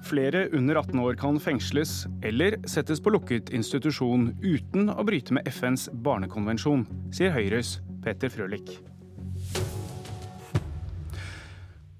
Flere 0.07 0.45
under 0.55 0.77
18 0.79 0.99
år 1.03 1.17
kan 1.19 1.39
fengsles 1.39 2.05
eller 2.23 2.55
settes 2.69 3.01
på 3.03 3.11
lukket 3.11 3.49
institusjon 3.51 4.29
uten 4.39 4.87
å 4.93 5.03
bryte 5.03 5.35
med 5.35 5.49
FNs 5.51 5.89
barnekonvensjon, 6.05 6.85
sier 7.11 7.33
Høyres 7.35 7.79
Peter 8.03 8.31
Frølich. 8.33 8.77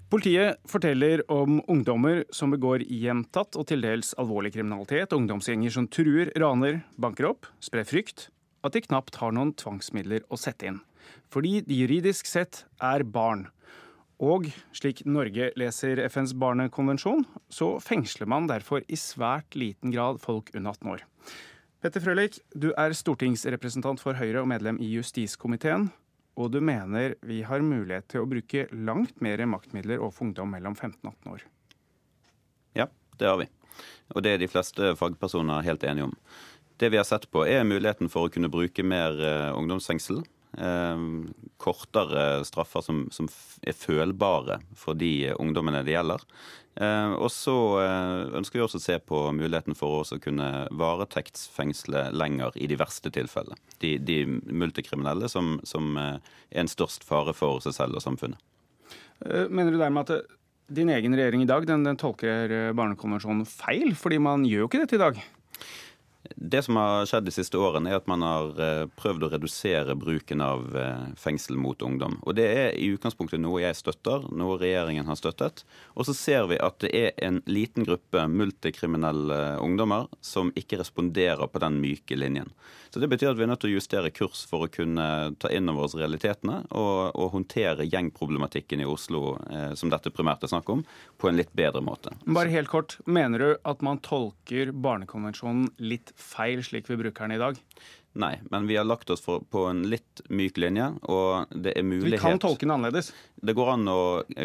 Politiet 0.08 0.56
forteller 0.72 1.20
om 1.32 1.58
ungdommer 1.68 2.22
som 2.32 2.54
begår 2.54 2.86
gjentatt 2.88 3.58
og 3.60 3.66
til 3.68 3.82
dels 3.84 4.14
alvorlig 4.16 4.54
kriminalitet, 4.56 5.12
ungdomsgjenger 5.12 5.74
som 5.76 5.90
truer, 5.92 6.32
raner, 6.40 6.80
banker 6.96 7.28
opp, 7.34 7.50
sprer 7.60 7.84
frykt, 7.84 8.30
at 8.64 8.78
de 8.78 8.86
knapt 8.86 9.20
har 9.20 9.36
noen 9.36 9.52
tvangsmidler 9.60 10.24
å 10.32 10.40
sette 10.40 10.70
inn. 10.70 10.80
Fordi 11.28 11.60
de 11.68 11.82
juridisk 11.82 12.30
sett 12.30 12.64
er 12.80 13.04
barn. 13.04 13.50
Og 14.24 14.48
slik 14.74 15.04
Norge 15.06 15.52
leser 15.60 16.00
FNs 16.08 16.32
barnekonvensjon, 16.40 17.26
så 17.52 17.76
fengsler 17.84 18.32
man 18.32 18.48
derfor 18.50 18.88
i 18.88 18.98
svært 18.98 19.60
liten 19.60 19.92
grad 19.92 20.24
folk 20.24 20.50
under 20.56 20.72
18 20.72 20.94
år. 20.96 21.04
Petter 21.78 22.02
Frølich, 22.02 22.40
du 22.58 22.72
er 22.74 22.94
stortingsrepresentant 22.98 24.02
for 24.02 24.18
Høyre 24.18 24.42
og 24.42 24.48
medlem 24.50 24.80
i 24.82 24.88
justiskomiteen. 24.96 25.92
Og 26.38 26.50
du 26.54 26.58
mener 26.62 27.14
vi 27.26 27.44
har 27.46 27.62
mulighet 27.66 28.08
til 28.10 28.24
å 28.24 28.30
bruke 28.30 28.64
langt 28.74 29.22
mer 29.22 29.44
maktmidler 29.50 30.02
overfor 30.02 30.26
ungdom 30.28 30.50
mellom 30.54 30.74
15 30.74 30.98
og 31.04 31.12
18 31.14 31.36
år. 31.36 31.44
Ja, 32.82 32.88
det 33.22 33.30
har 33.30 33.38
vi. 33.42 33.48
Og 34.16 34.26
det 34.26 34.34
er 34.34 34.42
de 34.42 34.50
fleste 34.50 34.96
fagpersoner 34.98 35.66
helt 35.66 35.86
enige 35.86 36.10
om. 36.10 36.16
Det 36.82 36.90
vi 36.94 36.98
har 36.98 37.06
sett 37.06 37.30
på, 37.30 37.46
er 37.46 37.66
muligheten 37.66 38.10
for 38.10 38.26
å 38.26 38.34
kunne 38.34 38.50
bruke 38.54 38.86
mer 38.86 39.18
eh, 39.22 39.54
ungdomsfengsel 39.58 40.24
kortere 41.62 42.46
straffer 42.48 42.82
som, 42.82 43.04
som, 43.14 43.28
er 43.62 43.76
følbare 43.78 44.60
for 44.78 44.98
de 44.98 45.34
ungdommene 45.38 45.84
det 45.86 45.94
gjelder. 45.94 46.24
Eh, 46.78 47.14
og 47.18 47.32
så 47.34 47.56
eh, 47.82 48.36
ønsker 48.38 48.60
vi 48.60 48.64
også 48.66 48.78
å 48.78 48.84
se 48.84 48.98
på 49.02 49.22
muligheten 49.34 49.78
for 49.78 50.04
å 50.04 50.20
kunne 50.22 50.68
varetektsfengsle 50.78 52.12
lenger 52.14 52.58
i 52.62 52.70
de 52.70 52.78
verste 52.78 53.10
tilfellene. 53.14 53.58
De, 53.82 53.96
de 53.98 54.20
multikriminelle 54.28 55.30
som, 55.32 55.56
som, 55.66 55.98
er 55.98 56.20
en 56.62 56.70
størst 56.70 57.08
fare 57.08 57.34
for 57.38 57.64
seg 57.66 57.78
selv 57.80 57.98
og 57.98 58.06
samfunnet. 58.06 58.42
Mener 59.50 59.74
du 59.74 59.80
dermed 59.82 60.12
at 60.12 60.36
din 60.70 60.92
egen 60.94 61.16
regjering 61.18 61.42
i 61.42 61.50
dag 61.50 61.66
den, 61.66 61.86
den 61.88 61.98
tolker 61.98 62.54
barnekonvensjonen 62.78 63.48
feil? 63.50 63.96
Fordi 63.98 64.22
man 64.22 64.46
gjør 64.46 64.66
jo 64.66 64.70
ikke 64.70 64.84
dette 64.84 65.00
i 65.00 65.02
dag? 65.02 65.22
Det 66.36 66.62
som 66.66 66.76
har 66.80 67.06
skjedd 67.10 67.28
de 67.28 67.34
siste 67.34 67.60
årene, 67.60 67.92
er 67.92 68.02
at 68.02 68.10
man 68.10 68.24
har 68.26 68.62
eh, 68.62 68.84
prøvd 69.00 69.28
å 69.28 69.32
redusere 69.34 69.96
bruken 70.00 70.44
av 70.44 70.76
eh, 70.78 71.06
fengsel 71.20 71.60
mot 71.60 71.82
ungdom. 71.82 72.20
Og 72.24 72.38
Det 72.38 72.48
er 72.48 72.72
i 72.78 72.90
utgangspunktet 72.96 73.42
noe 73.44 73.64
jeg 73.64 73.78
støtter, 73.80 74.28
noe 74.36 74.60
regjeringen 74.62 75.08
har 75.10 75.20
støttet. 75.20 75.64
Og 75.96 76.08
så 76.10 76.16
ser 76.18 76.50
vi 76.52 76.60
at 76.62 76.80
det 76.84 76.94
er 76.96 77.14
en 77.28 77.42
liten 77.50 77.88
gruppe 77.88 78.28
multikriminelle 78.32 79.58
ungdommer 79.64 80.10
som 80.22 80.52
ikke 80.58 80.82
responderer 80.82 81.48
på 81.52 81.64
den 81.64 81.80
myke 81.84 82.18
linjen. 82.20 82.52
Så 82.90 83.00
Det 83.00 83.08
betyr 83.08 83.32
at 83.32 83.38
vi 83.38 83.44
er 83.46 83.52
nødt 83.52 83.62
til 83.62 83.74
å 83.74 83.78
justere 83.78 84.12
kurs 84.16 84.46
for 84.50 84.66
å 84.66 84.72
kunne 84.72 85.36
ta 85.42 85.52
inn 85.54 85.68
over 85.70 85.88
oss 85.88 85.96
realitetene 85.98 86.62
og, 86.72 87.12
og 87.14 87.34
håndtere 87.36 87.86
gjengproblematikken 87.86 88.82
i 88.82 88.88
Oslo, 88.88 89.36
eh, 89.52 89.74
som 89.78 89.92
dette 89.92 90.14
primært 90.14 90.46
er 90.46 90.52
snakk 90.52 90.70
om, 90.72 90.84
på 91.20 91.30
en 91.30 91.38
litt 91.38 91.52
bedre 91.58 91.84
måte. 91.84 92.16
Bare 92.26 92.52
helt 92.54 92.72
kort, 92.72 92.98
Mener 93.06 93.40
du 93.40 93.50
at 93.68 93.84
man 93.86 94.00
tolker 94.04 94.72
barnekonvensjonen 94.72 95.70
litt 95.78 96.14
feil, 96.22 96.64
slik 96.66 96.90
vi 96.90 97.00
bruker 97.00 97.28
den 97.28 97.38
i 97.38 97.42
dag? 97.42 97.60
Nei, 98.18 98.40
men 98.50 98.66
vi 98.68 98.78
har 98.80 98.86
lagt 98.88 99.10
oss 99.14 99.22
for, 99.22 99.44
på 99.46 99.68
en 99.70 99.84
litt 99.92 100.24
myk 100.34 100.58
linje, 100.58 100.88
og 101.06 101.52
det 101.54 101.76
er 101.78 101.86
mulighet 101.86 102.18
Vi 102.18 102.22
kan 102.24 102.42
tolke 102.42 102.66
den 102.66 102.74
annerledes? 102.74 103.12
Det 103.36 103.54
går 103.58 103.76
an 103.76 103.92
å 103.92 104.00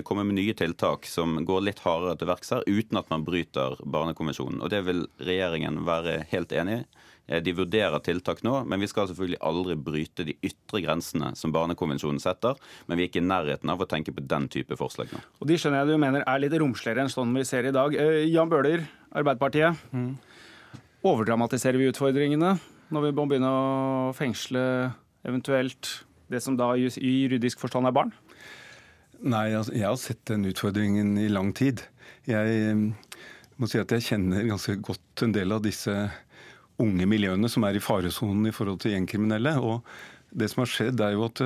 komme 0.04 0.26
med 0.28 0.36
nye 0.36 0.54
tiltak 0.56 1.08
som 1.08 1.38
går 1.48 1.64
litt 1.70 1.80
hardere 1.86 2.18
til 2.20 2.28
verks 2.28 2.52
her, 2.52 2.66
uten 2.68 3.00
at 3.00 3.08
man 3.12 3.24
bryter 3.24 3.78
Barnekonvensjonen. 3.80 4.60
Og 4.60 4.72
det 4.74 4.82
vil 4.88 5.06
regjeringen 5.24 5.80
være 5.88 6.20
helt 6.34 6.52
enig 6.52 6.82
i. 6.82 6.84
Eh, 7.26 7.40
de 7.42 7.54
vurderer 7.56 8.02
tiltak 8.04 8.42
nå, 8.42 8.58
men 8.68 8.82
vi 8.82 8.90
skal 8.90 9.08
selvfølgelig 9.08 9.40
aldri 9.46 9.76
bryte 9.78 10.26
de 10.26 10.34
ytre 10.44 10.82
grensene 10.84 11.32
som 11.38 11.54
Barnekonvensjonen 11.54 12.20
setter. 12.22 12.58
Men 12.86 12.98
vi 12.98 13.06
er 13.06 13.12
ikke 13.12 13.22
i 13.22 13.28
nærheten 13.28 13.72
av 13.72 13.80
å 13.80 13.88
tenke 13.88 14.14
på 14.14 14.24
den 14.26 14.50
type 14.52 14.76
forslag 14.78 15.14
nå. 15.14 15.22
Og 15.40 15.48
De 15.48 15.56
skjønner 15.56 15.82
jeg 15.82 15.94
du 15.94 16.02
mener 16.02 16.26
er 16.26 16.42
litt 16.42 16.58
romsligere 16.60 17.06
enn 17.06 17.12
sånn 17.12 17.32
vi 17.38 17.46
ser 17.48 17.70
i 17.70 17.74
dag. 17.74 17.96
Eh, 17.96 18.26
Jan 18.32 18.52
Bøhler, 18.52 18.84
Arbeiderpartiet. 19.16 19.80
Mm. 19.94 20.12
Overdramatiserer 21.02 21.80
vi 21.80 21.90
utfordringene 21.90 22.56
når 22.92 23.06
vi 23.08 23.12
må 23.16 23.24
begynne 23.26 23.50
å 23.50 24.12
fengsle 24.14 24.62
eventuelt 25.26 25.88
det 26.30 26.40
som 26.44 26.56
da 26.58 26.70
i 26.76 26.86
juridisk 26.86 27.60
forstand 27.62 27.88
er 27.88 27.94
barn? 27.96 28.12
Nei, 29.22 29.52
altså, 29.54 29.74
jeg 29.74 29.86
har 29.86 29.98
sett 30.00 30.22
den 30.30 30.46
utfordringen 30.50 31.16
i 31.20 31.28
lang 31.30 31.52
tid. 31.56 31.82
Jeg 32.26 32.54
eh, 32.72 32.84
må 33.58 33.68
si 33.70 33.80
at 33.80 33.92
jeg 33.94 34.06
kjenner 34.08 34.46
ganske 34.48 34.76
godt 34.82 35.24
en 35.26 35.34
del 35.34 35.54
av 35.54 35.62
disse 35.64 35.94
unge 36.82 37.06
miljøene 37.06 37.50
som 37.50 37.66
er 37.66 37.78
i 37.78 37.82
faresonen 37.82 38.48
i 38.50 38.54
forhold 38.54 38.82
til 38.82 38.96
gjengkriminelle. 38.96 39.56
Og 39.62 39.82
det 40.34 40.50
som 40.50 40.64
har 40.64 40.72
skjedd, 40.72 41.02
er 41.02 41.16
jo 41.16 41.26
at 41.28 41.42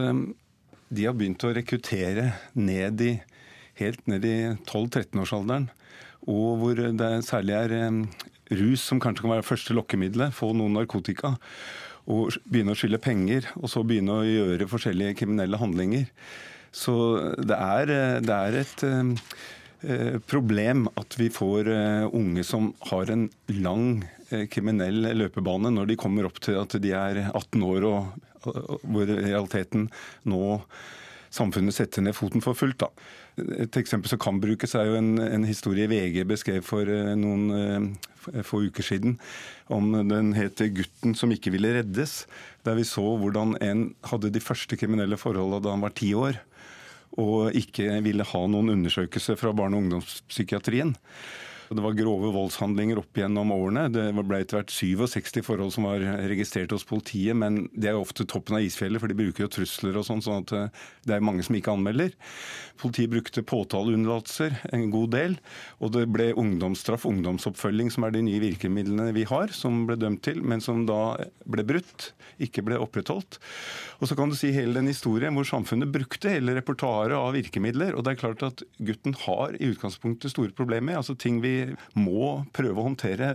de 0.89 1.09
har 1.09 1.17
begynt 1.19 1.45
å 1.45 1.53
rekruttere 1.57 2.31
ned 2.55 3.03
i, 3.05 3.13
helt 3.81 4.07
ned 4.09 4.25
i 4.25 4.37
12-13-årsalderen. 4.69 5.69
Og 6.31 6.63
hvor 6.63 6.81
det 6.81 7.11
særlig 7.27 7.57
er 7.59 7.75
rus 8.51 8.85
som 8.85 9.01
kanskje 9.03 9.25
kan 9.25 9.35
være 9.37 9.47
første 9.47 9.77
lokkemiddelet. 9.77 10.35
Få 10.37 10.53
noe 10.57 10.73
narkotika. 10.73 11.35
Og 12.07 12.37
begynne 12.47 12.77
å 12.77 12.79
skylde 12.79 13.03
penger, 13.03 13.49
og 13.59 13.71
så 13.73 13.83
begynne 13.83 14.21
å 14.21 14.27
gjøre 14.27 14.69
forskjellige 14.71 15.17
kriminelle 15.23 15.59
handlinger. 15.59 16.07
Så 16.77 16.95
det 17.43 17.57
er, 17.57 17.93
det 18.23 18.37
er 18.37 18.59
et 18.61 18.85
eh, 18.87 20.19
problem 20.29 20.87
at 20.95 21.17
vi 21.19 21.31
får 21.33 21.71
eh, 21.73 22.05
unge 22.07 22.45
som 22.47 22.69
har 22.93 23.11
en 23.11 23.27
lang 23.57 24.05
eh, 24.29 24.45
kriminell 24.53 25.09
løpebane 25.17 25.73
når 25.73 25.91
de 25.91 25.99
kommer 25.99 26.29
opp 26.29 26.39
til 26.45 26.61
at 26.61 26.77
de 26.83 26.93
er 26.95 27.25
18 27.33 27.67
år, 27.67 27.89
og 27.91 28.23
hvor 28.87 29.11
realiteten 29.11 29.89
nå 30.31 30.45
samfunnet 31.37 31.77
setter 31.77 32.05
ned 32.05 32.17
foten 32.17 32.45
for 32.45 32.57
fullt. 32.59 32.81
da. 32.81 32.89
Et 33.63 33.77
eksempel 33.77 34.11
som 34.11 34.21
kan 34.23 34.41
brukes, 34.41 34.75
er 34.75 34.89
jo 34.89 34.99
en, 34.99 35.17
en 35.21 35.45
historie 35.45 35.89
VG 35.91 36.25
beskrev 36.29 36.65
for 36.65 36.89
noen 37.21 37.97
få 38.47 38.65
uker 38.67 38.83
siden. 38.83 39.19
om 39.69 39.93
Den 40.09 40.33
heter 40.35 40.73
'Gutten 40.73 41.15
som 41.15 41.31
ikke 41.31 41.53
ville 41.55 41.77
reddes'. 41.77 42.27
Der 42.65 42.75
vi 42.75 42.85
så 42.85 43.05
hvordan 43.17 43.57
en 43.63 43.95
hadde 44.05 44.33
de 44.33 44.41
første 44.41 44.77
kriminelle 44.77 45.17
forholdene 45.17 45.63
da 45.63 45.71
han 45.71 45.85
var 45.85 45.95
ti 45.95 46.15
år 46.15 46.41
og 47.17 47.55
ikke 47.57 47.89
ville 48.05 48.27
ha 48.29 48.43
noen 48.47 48.73
undersøkelse 48.75 49.37
fra 49.41 49.53
barne- 49.57 49.77
og 49.77 49.87
ungdomspsykiatrien. 49.87 50.97
Det 51.69 51.83
var 51.83 51.97
grove 51.99 52.29
voldshandlinger 52.31 53.01
opp 53.01 53.19
gjennom 53.19 53.51
årene. 53.51 53.89
Det 53.91 54.05
ble 54.21 54.39
etter 54.43 54.61
hvert 54.61 54.71
67 54.71 55.43
forhold 55.43 55.73
som 55.75 55.89
var 55.89 56.03
registrert 56.31 56.71
hos 56.71 56.87
politiet, 56.87 57.35
men 57.35 57.65
det 57.75 57.91
er 57.91 57.97
jo 57.97 58.05
ofte 58.05 58.27
toppen 58.29 58.59
av 58.59 58.63
isfjellet, 58.63 59.03
for 59.03 59.11
de 59.11 59.19
bruker 59.19 59.47
jo 59.47 59.51
trusler 59.57 59.99
og 59.99 60.07
sånn, 60.07 60.23
sånn 60.23 60.45
at 60.45 60.55
eh, 60.55 60.85
det 61.09 61.17
er 61.17 61.25
mange 61.27 61.43
som 61.47 61.57
ikke 61.59 61.75
anmelder. 61.75 62.15
Politiet 62.79 63.11
brukte 63.11 63.43
påtaleunnlatelser 63.47 64.61
en 64.77 64.87
god 64.95 65.15
del, 65.17 65.35
og 65.83 65.95
det 65.97 66.05
ble 66.15 66.29
ungdomsstraff, 66.39 67.09
ungdomsoppfølging, 67.11 67.91
som 67.95 68.07
er 68.07 68.15
de 68.15 68.23
nye 68.29 68.43
virkemidlene 68.45 69.11
vi 69.17 69.27
har, 69.27 69.51
som 69.57 69.83
ble 69.91 69.99
dømt 69.99 70.23
til, 70.29 70.45
men 70.47 70.63
som 70.63 70.85
da 70.87 71.17
ble 71.51 71.67
brutt, 71.67 72.13
ikke 72.43 72.63
ble 72.69 72.79
opprettholdt. 72.79 73.41
Og 73.99 74.07
så 74.07 74.19
kan 74.19 74.31
du 74.31 74.39
si 74.39 74.53
hele 74.55 74.79
den 74.79 74.93
historien 74.93 75.35
hvor 75.35 75.49
samfunnet 75.49 75.91
brukte 75.91 76.31
hele 76.31 76.55
repertoaret 76.61 77.17
av 77.19 77.35
virkemidler, 77.35 77.97
og 77.97 78.07
det 78.07 78.15
er 78.15 78.23
klart 78.23 78.47
at 78.47 78.63
gutten 78.79 79.19
har 79.25 79.59
i 79.59 79.73
utgangspunktet 79.73 80.31
store 80.31 80.55
problemer. 80.55 81.01
altså 81.01 81.17
ting 81.19 81.41
vi 81.43 81.56
må 81.99 82.31
prøve 82.57 82.81
å 82.81 82.87
håndtere 82.89 83.33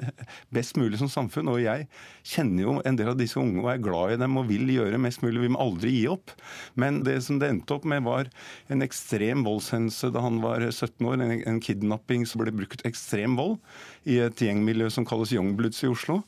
best 0.54 0.78
mulig 0.80 1.00
som 1.02 1.12
samfunn. 1.12 1.52
Og 1.54 1.62
jeg 1.64 1.88
kjenner 2.28 2.66
jo 2.66 2.76
en 2.86 3.00
del 3.00 3.12
av 3.14 3.20
disse 3.20 3.40
unge 3.42 3.64
og 3.64 3.72
er 3.74 3.84
glad 3.84 4.16
i 4.16 4.20
dem 4.22 4.40
og 4.40 4.50
vil 4.52 4.70
gjøre 4.74 5.02
mest 5.02 5.24
mulig. 5.26 5.44
Vi 5.46 5.54
må 5.56 5.62
aldri 5.64 5.94
gi 5.96 6.06
opp. 6.12 6.36
Men 6.80 7.02
det 7.08 7.20
som 7.26 7.40
det 7.42 7.52
endte 7.52 7.78
opp 7.78 7.88
med, 7.90 8.06
var 8.08 8.30
en 8.72 8.86
ekstrem 8.86 9.46
voldshendelse 9.48 10.12
da 10.14 10.26
han 10.26 10.42
var 10.44 10.68
17 10.70 11.08
år. 11.08 11.20
En, 11.22 11.36
en 11.54 11.64
kidnapping 11.64 12.28
som 12.30 12.44
ble 12.44 12.54
brukt 12.56 12.86
ekstrem 12.88 13.38
vold 13.40 13.60
i 14.10 14.18
et 14.24 14.42
gjengmiljø 14.42 14.90
som 14.94 15.06
kalles 15.08 15.34
Youngbloods 15.36 15.84
i 15.86 15.90
Oslo. 15.92 16.22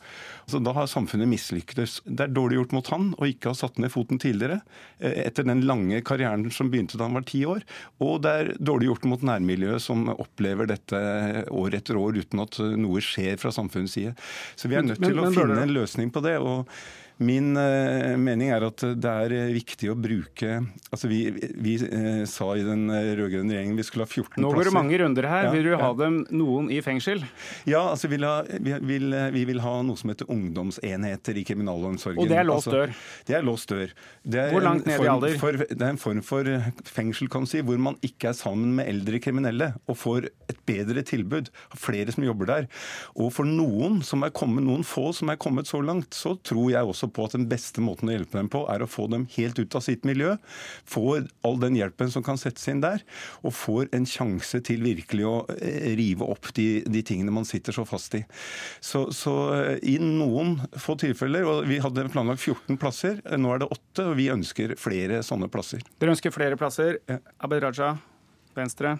Så 0.45 0.59
Da 0.63 0.73
har 0.75 0.89
samfunnet 0.91 1.29
mislyktes. 1.29 2.01
Det 2.05 2.27
er 2.27 2.33
dårlig 2.33 2.59
gjort 2.59 2.75
mot 2.75 2.89
han 2.93 3.13
å 3.17 3.27
ikke 3.29 3.53
ha 3.53 3.57
satt 3.57 3.79
ned 3.81 3.91
foten 3.93 4.19
tidligere, 4.19 4.61
eh, 4.99 5.25
etter 5.25 5.43
den 5.47 5.65
lange 5.65 6.01
karrieren 6.01 6.51
som 6.51 6.69
begynte 6.69 6.97
da 6.97 7.05
han 7.05 7.13
var 7.17 7.25
ti 7.25 7.45
år. 7.45 7.63
Og 7.99 8.21
det 8.21 8.31
er 8.31 8.53
dårlig 8.59 8.91
gjort 8.91 9.05
mot 9.05 9.21
nærmiljøet, 9.21 9.81
som 9.81 10.09
opplever 10.09 10.67
dette 10.67 11.47
år 11.49 11.73
etter 11.73 11.97
år 11.97 12.19
uten 12.19 12.43
at 12.43 12.59
noe 12.77 12.99
skjer 12.99 13.39
fra 13.39 13.51
samfunnets 13.51 13.93
side. 13.93 14.15
Så 14.55 14.67
vi 14.67 14.75
er 14.75 14.83
nødt 14.83 15.01
til 15.01 15.17
å 15.17 15.31
finne 15.31 15.61
en 15.63 15.73
løsning 15.73 16.11
på 16.11 16.21
det. 16.21 16.37
og 16.37 16.67
Min 17.21 17.53
uh, 17.57 18.15
mening 18.17 18.49
er 18.53 18.65
at 18.65 18.83
det 18.97 19.11
er 19.11 19.33
viktig 19.53 19.91
å 19.91 19.95
bruke 19.97 20.55
altså 20.89 21.09
Vi, 21.11 21.19
vi 21.61 21.75
uh, 21.81 22.23
sa 22.29 22.47
i 22.57 22.63
den 22.65 22.87
rød-grønne 22.89 23.53
regjeringen 23.53 23.77
vi 23.77 23.85
skulle 23.85 24.07
ha 24.07 24.09
14 24.09 24.33
plasser. 24.33 24.43
Nå 24.45 24.53
går 24.55 24.69
det 24.69 24.73
mange 24.75 24.99
runder 25.01 25.27
her. 25.29 25.47
Ja, 25.47 25.53
vil 25.53 25.67
du 25.67 25.71
ja. 25.73 25.79
ha 25.81 25.91
dem 25.99 26.19
noen 26.33 26.69
i 26.73 26.79
fengsel? 26.85 27.23
Ja, 27.69 27.83
altså 27.91 28.09
vi 28.09 28.17
vil, 28.17 28.27
ha, 28.27 28.41
vi, 28.43 28.75
vil, 28.89 29.17
vi 29.33 29.45
vil, 29.49 29.61
ha 29.63 29.75
noe 29.85 29.99
som 29.99 30.11
heter 30.13 30.29
ungdomsenheter 30.33 31.39
i 31.39 31.45
kriminalomsorgen. 31.47 32.21
Og 32.23 32.29
det 32.29 32.39
er 32.41 32.47
låst 32.47 32.67
altså, 32.67 32.75
dør? 32.75 32.93
Altså, 32.93 33.27
det 33.29 33.37
er 33.37 33.47
låst 33.47 33.73
dør. 33.73 33.93
Er 34.33 34.53
hvor 34.53 34.65
langt 34.65 34.89
ned 34.89 35.03
i 35.03 35.09
alder? 35.11 35.37
For, 35.41 35.59
det 35.63 35.79
er 35.79 35.93
en 35.93 36.01
form 36.01 36.21
for 36.25 36.49
fengsel 36.87 37.31
kan 37.31 37.47
si, 37.49 37.63
hvor 37.65 37.79
man 37.81 37.97
ikke 38.05 38.31
er 38.31 38.37
sammen 38.37 38.75
med 38.77 38.89
eldre 38.91 39.21
kriminelle 39.23 39.71
og 39.87 39.99
får 39.99 40.29
et 40.51 40.59
bedre 40.67 41.03
tilbud. 41.07 41.51
Flere 41.79 42.13
som 42.15 42.25
jobber 42.25 42.49
der. 42.49 42.69
Og 43.17 43.33
for 43.35 43.47
noen, 43.47 44.01
som 44.05 44.25
er 44.25 44.33
kommet, 44.35 44.65
noen 44.65 44.85
få 44.87 45.09
som 45.15 45.31
er 45.33 45.39
kommet 45.41 45.69
så 45.69 45.81
langt, 45.83 46.13
så 46.17 46.35
tror 46.45 46.71
jeg 46.73 46.93
også 46.93 47.02
på 47.11 47.25
at 47.27 47.35
den 47.35 47.47
beste 47.51 47.83
måten 47.83 48.09
å 48.09 48.15
hjelpe 48.15 48.37
dem 48.37 48.49
på, 48.51 48.63
er 48.71 48.83
å 48.83 48.89
få 48.89 49.07
dem 49.11 49.25
helt 49.35 49.59
ut 49.59 49.75
av 49.77 49.83
sitt 49.85 50.05
miljø. 50.07 50.35
Får 50.89 51.27
all 51.47 51.59
den 51.61 51.77
hjelpen 51.79 52.11
som 52.13 52.25
kan 52.25 52.39
settes 52.39 52.67
inn 52.71 52.83
der, 52.83 53.03
og 53.43 53.55
får 53.57 53.91
en 53.95 54.07
sjanse 54.09 54.61
til 54.67 54.83
virkelig 54.85 55.27
å 55.27 55.35
eh, 55.57 55.93
rive 55.99 56.27
opp 56.29 56.51
de, 56.57 56.67
de 56.87 57.03
tingene 57.05 57.33
man 57.33 57.47
sitter 57.47 57.75
så 57.75 57.85
fast 57.87 58.17
i. 58.19 58.23
Så, 58.83 59.05
så, 59.15 59.35
eh, 59.57 59.77
i 59.93 59.97
noen 60.01 60.57
få 60.79 60.97
tilfeller, 61.01 61.47
og 61.49 61.69
vi 61.69 61.81
hadde 61.83 62.07
planlagt 62.13 62.43
14 62.43 62.79
plasser, 62.81 63.19
eh, 63.25 63.39
nå 63.39 63.55
er 63.55 63.63
det 63.63 63.71
8, 63.73 64.09
og 64.11 64.17
vi 64.19 64.29
ønsker 64.33 64.77
flere 64.81 65.23
sånne 65.25 65.49
plasser. 65.53 65.83
Dere 65.99 66.15
ønsker 66.15 66.33
flere 66.35 66.59
plasser. 66.59 67.01
Abid 67.43 67.65
Raja, 67.65 67.95
Venstre. 68.57 68.97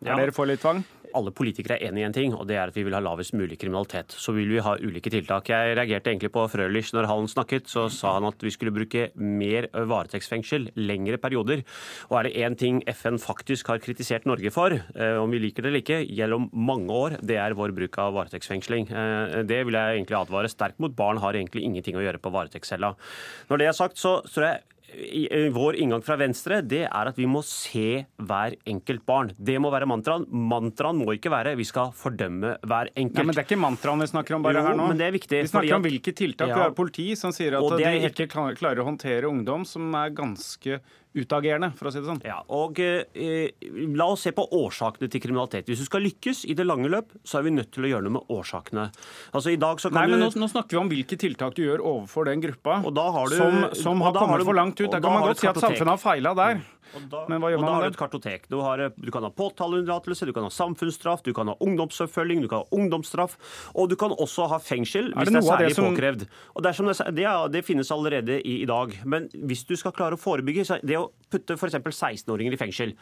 Er 0.00 0.14
ja. 0.14 0.16
dere 0.16 0.32
for 0.32 0.48
litt 0.48 0.62
tvang? 0.62 0.80
Alle 1.16 1.32
politikere 1.34 1.78
er 1.78 1.90
enige 1.90 2.04
i 2.04 2.08
en 2.08 2.14
ting, 2.16 2.34
og 2.36 2.46
det 2.48 2.56
er 2.58 2.70
at 2.70 2.76
vi 2.76 2.84
vil 2.86 2.94
ha 2.96 3.02
lavest 3.02 3.34
mulig 3.36 3.58
kriminalitet. 3.60 4.14
Så 4.16 4.34
vil 4.36 4.50
vi 4.50 4.62
ha 4.64 4.76
ulike 4.80 5.12
tiltak. 5.12 5.50
Jeg 5.52 5.76
reagerte 5.78 6.12
egentlig 6.12 6.32
på 6.34 6.46
Frølich 6.50 6.92
når 6.96 7.08
han 7.10 7.28
snakket. 7.30 7.68
Så 7.70 7.88
sa 7.92 8.14
han 8.16 8.28
at 8.28 8.42
vi 8.44 8.52
skulle 8.54 8.74
bruke 8.74 9.08
mer 9.16 9.68
varetektsfengsel, 9.74 10.70
lengre 10.80 11.20
perioder. 11.22 11.64
Og 12.10 12.18
er 12.18 12.28
det 12.28 12.34
én 12.46 12.58
ting 12.58 12.80
FN 12.94 13.20
faktisk 13.22 13.72
har 13.72 13.82
kritisert 13.82 14.26
Norge 14.28 14.52
for, 14.54 14.72
eh, 14.72 15.16
om 15.20 15.30
vi 15.30 15.42
liker 15.42 15.62
det 15.62 15.70
eller 15.70 15.84
ikke, 15.84 16.00
gjennom 16.08 16.50
mange 16.52 16.90
år, 16.90 17.18
det 17.22 17.36
er 17.36 17.54
vår 17.54 17.74
bruk 17.76 17.98
av 17.98 18.14
varetektsfengsling. 18.14 18.90
Eh, 18.90 19.42
det 19.42 19.64
vil 19.66 19.74
jeg 19.74 20.00
egentlig 20.00 20.20
advare 20.20 20.50
sterkt 20.50 20.80
mot. 20.80 20.94
Barn 20.94 21.18
har 21.18 21.34
egentlig 21.34 21.64
ingenting 21.64 21.96
å 21.96 22.04
gjøre 22.04 22.20
på 22.20 22.32
varetektscella. 22.32 22.94
Når 23.50 23.58
det 23.58 23.66
er 23.66 23.72
sagt, 23.72 23.96
så 23.96 24.20
tror 24.26 24.46
jeg 24.46 24.62
vår 25.54 25.76
inngang 25.80 26.02
fra 26.04 26.16
Venstre 26.20 26.60
det 26.66 26.82
er 26.86 27.10
at 27.10 27.18
vi 27.18 27.26
må 27.30 27.42
se 27.46 28.04
hver 28.18 28.56
enkelt 28.68 29.04
barn. 29.06 29.32
Det 29.38 29.56
må 29.62 29.70
være 29.72 29.88
mantraen. 29.88 30.26
Mantraen 30.28 31.00
må 31.00 31.14
ikke 31.16 31.32
være 31.32 31.54
vi 31.58 31.66
skal 31.68 31.92
fordømme 31.96 32.56
hver 32.66 32.90
enkelt. 32.94 33.20
Nei, 33.20 33.26
men 33.28 33.36
Det 33.36 33.44
er 33.44 33.48
ikke 33.48 33.60
mantraen 33.60 34.04
vi 34.04 34.10
snakker 34.10 34.38
om 34.38 34.46
bare 34.46 34.60
jo, 34.60 34.66
her 34.68 34.78
nå. 34.78 34.88
Men 34.92 35.00
det 35.00 35.08
er 35.08 35.14
viktig. 35.16 35.42
Vi 35.46 35.52
snakker 35.52 35.76
om 35.78 35.86
hvilke 35.86 36.14
tiltak 36.16 36.50
ja. 36.50 36.56
vi 36.56 36.64
har 36.66 36.74
politi 36.76 37.10
som 37.18 37.34
sier 37.34 37.58
at 37.58 37.76
de 37.80 38.10
ikke 38.10 38.28
klarer 38.30 38.82
å 38.82 38.88
håndtere 38.88 39.30
ungdom 39.30 39.66
som 39.68 39.94
er 39.98 40.12
ganske 40.16 40.80
utagerende, 41.18 41.72
for 41.78 41.88
å 41.88 41.92
si 41.92 42.00
det 42.00 42.06
sånn. 42.06 42.20
Ja, 42.26 42.38
og 42.54 42.78
eh, 42.80 43.50
La 43.96 44.06
oss 44.12 44.22
se 44.26 44.32
på 44.36 44.44
årsakene 44.54 45.10
til 45.10 45.22
kriminalitet. 45.22 45.66
Hvis 45.70 45.82
du 45.82 45.88
skal 45.88 46.04
lykkes 46.06 46.44
i 46.50 46.54
det 46.58 46.66
lange 46.68 46.90
løp, 46.92 47.10
så 47.26 47.40
er 47.40 47.48
vi 47.48 47.54
nødt 47.54 47.72
til 47.74 47.88
å 47.88 47.90
gjøre 47.90 48.06
noe 48.06 48.16
med 48.20 48.30
årsakene. 48.30 48.86
Altså 49.34 49.54
i 49.54 49.58
dag 49.60 49.82
så 49.82 49.90
kan 49.90 50.04
Nei, 50.04 50.12
men 50.14 50.22
nå, 50.22 50.30
nå, 50.38 50.50
snakker 50.52 50.76
vi 50.76 50.82
om 50.82 50.92
hvilke 50.92 51.18
tiltak 51.20 51.56
du 51.58 51.64
gjør 51.64 51.82
overfor 51.82 52.30
den 52.30 52.44
gruppa 52.44 52.78
du, 52.86 53.00
som, 53.34 53.64
som 53.76 54.04
har 54.06 54.14
kommet 54.14 54.46
for 54.46 54.58
langt 54.58 54.78
ut. 54.78 54.90
Da 54.92 55.02
kan 55.02 55.18
man 55.18 55.26
godt 55.26 55.42
si 55.42 55.50
at 55.50 55.58
samfunnet 55.58 55.96
har 55.96 56.02
feila 56.02 56.34
der. 56.38 56.62
Da, 57.10 57.22
Men 57.30 57.42
hva 57.42 57.52
gjør 57.52 57.62
man 57.62 57.68
da 57.68 57.74
har 57.76 57.84
du 57.86 57.92
et 57.92 57.98
kartotek. 58.00 58.46
Du, 58.50 58.58
har, 58.64 58.82
du 58.94 59.10
kan 59.14 59.26
ha 59.26 59.30
påtaleunnlatelse, 59.34 60.26
du 60.28 60.34
kan 60.36 60.46
ha 60.46 60.52
samfunnsstraff, 60.54 61.22
du 61.26 61.32
kan 61.36 61.50
ha 61.52 61.56
ungdomsoppfølging, 61.62 62.42
du 62.44 62.48
kan 62.50 62.64
ha 62.64 62.76
ungdomsstraff, 62.76 63.36
og 63.74 63.90
du 63.92 63.96
kan 64.00 64.14
også 64.16 64.48
ha 64.50 64.60
fengsel 64.62 65.12
hvis 65.14 65.30
det, 65.30 65.36
det, 65.36 65.42
er 65.42 65.48
særlig 65.48 65.70
det 65.70 65.78
som... 65.78 65.90
påkrevd. 65.90 66.26
Og 66.54 66.66
det, 66.66 66.74
det, 67.16 67.26
det, 67.56 67.64
finnes 67.66 67.92
allerede 67.94 68.40
i, 68.40 68.60
i, 68.62 68.68
dag. 68.70 68.96
Men 69.04 69.28
hvis 69.34 69.66
du 69.68 69.76
skal 69.78 69.94
klare 69.96 70.18
å 70.18 70.20
forebygge, 70.20 70.66
så 70.66 70.80
det 70.82 70.98
å 70.98 71.10
putte 71.30 71.58
f.eks. 71.58 71.78
16-åringer 71.80 72.56
i 72.56 72.60
fengsel 72.60 72.96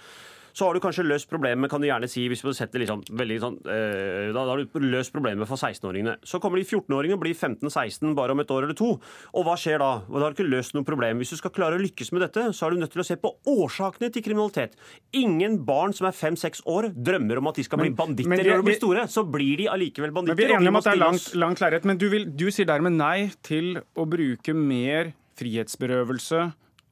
så 0.52 0.66
har 0.66 0.76
du 0.76 0.82
kanskje 0.82 1.06
løst 1.06 1.28
problemet, 1.30 1.70
kan 1.70 1.82
du 1.82 1.88
gjerne 1.88 2.08
si, 2.10 2.24
hvis 2.30 2.42
du 2.44 2.50
setter 2.56 2.82
liksom, 2.82 3.04
veldig 3.18 3.38
sånn, 3.42 3.58
eh, 3.68 4.30
da, 4.34 4.44
har 4.48 4.62
du 4.62 4.86
løst 4.88 5.14
problemet 5.14 5.48
for 5.50 5.60
16-åringene. 5.60 6.18
Så 6.26 6.40
kommer 6.42 6.60
de 6.60 6.66
14-åringene 6.66 7.18
og 7.18 7.22
blir 7.24 7.36
15-16 7.36 8.14
bare 8.18 8.34
om 8.34 8.42
et 8.42 8.52
år 8.54 8.68
eller 8.68 8.78
to. 8.78 8.94
Og 9.32 9.46
hva 9.46 9.56
skjer 9.60 9.80
da? 9.82 9.90
Da 10.06 10.22
har 10.24 10.34
du 10.34 10.38
ikke 10.38 10.48
løst 10.48 10.76
noe 10.76 10.86
problem. 10.86 11.22
Hvis 11.22 11.34
du 11.34 11.40
skal 11.40 11.54
klare 11.54 11.78
å 11.78 11.82
lykkes 11.82 12.12
med 12.14 12.24
dette, 12.26 12.48
så 12.56 12.66
er 12.66 12.74
du 12.74 12.82
nødt 12.82 12.94
til 12.94 13.04
å 13.04 13.06
se 13.06 13.18
på 13.20 13.34
årsakene 13.48 14.12
til 14.14 14.24
kriminalitet. 14.26 14.78
Ingen 15.18 15.60
barn 15.68 15.94
som 15.96 16.08
er 16.10 16.16
5-6 16.16 16.64
år, 16.68 16.90
drømmer 16.94 17.42
om 17.42 17.50
at 17.52 17.60
de 17.60 17.66
skal 17.66 17.82
bli 17.82 17.92
banditter 17.96 18.32
men, 18.32 18.44
når 18.44 18.62
de 18.62 18.68
blir 18.70 18.80
store. 18.80 19.06
Så 19.12 19.24
blir 19.28 19.62
de 19.62 19.68
allikevel 19.72 20.14
banditter. 20.14 20.38
Men 20.38 20.42
vi 20.42 20.48
er 20.48 20.56
enige 20.58 20.74
om 20.74 20.80
at 20.80 20.88
det 20.88 20.94
er 20.94 21.02
langt, 21.02 21.28
langt 21.38 21.62
klarhet, 21.62 21.88
Men 21.88 22.00
du, 22.00 22.08
vil, 22.12 22.28
du 22.32 22.48
sier 22.54 22.68
dermed 22.68 22.96
nei 22.98 23.30
til 23.46 23.78
å 23.98 24.06
bruke 24.08 24.54
mer 24.56 25.12
frihetsberøvelse 25.38 26.48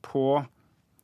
på 0.07 0.27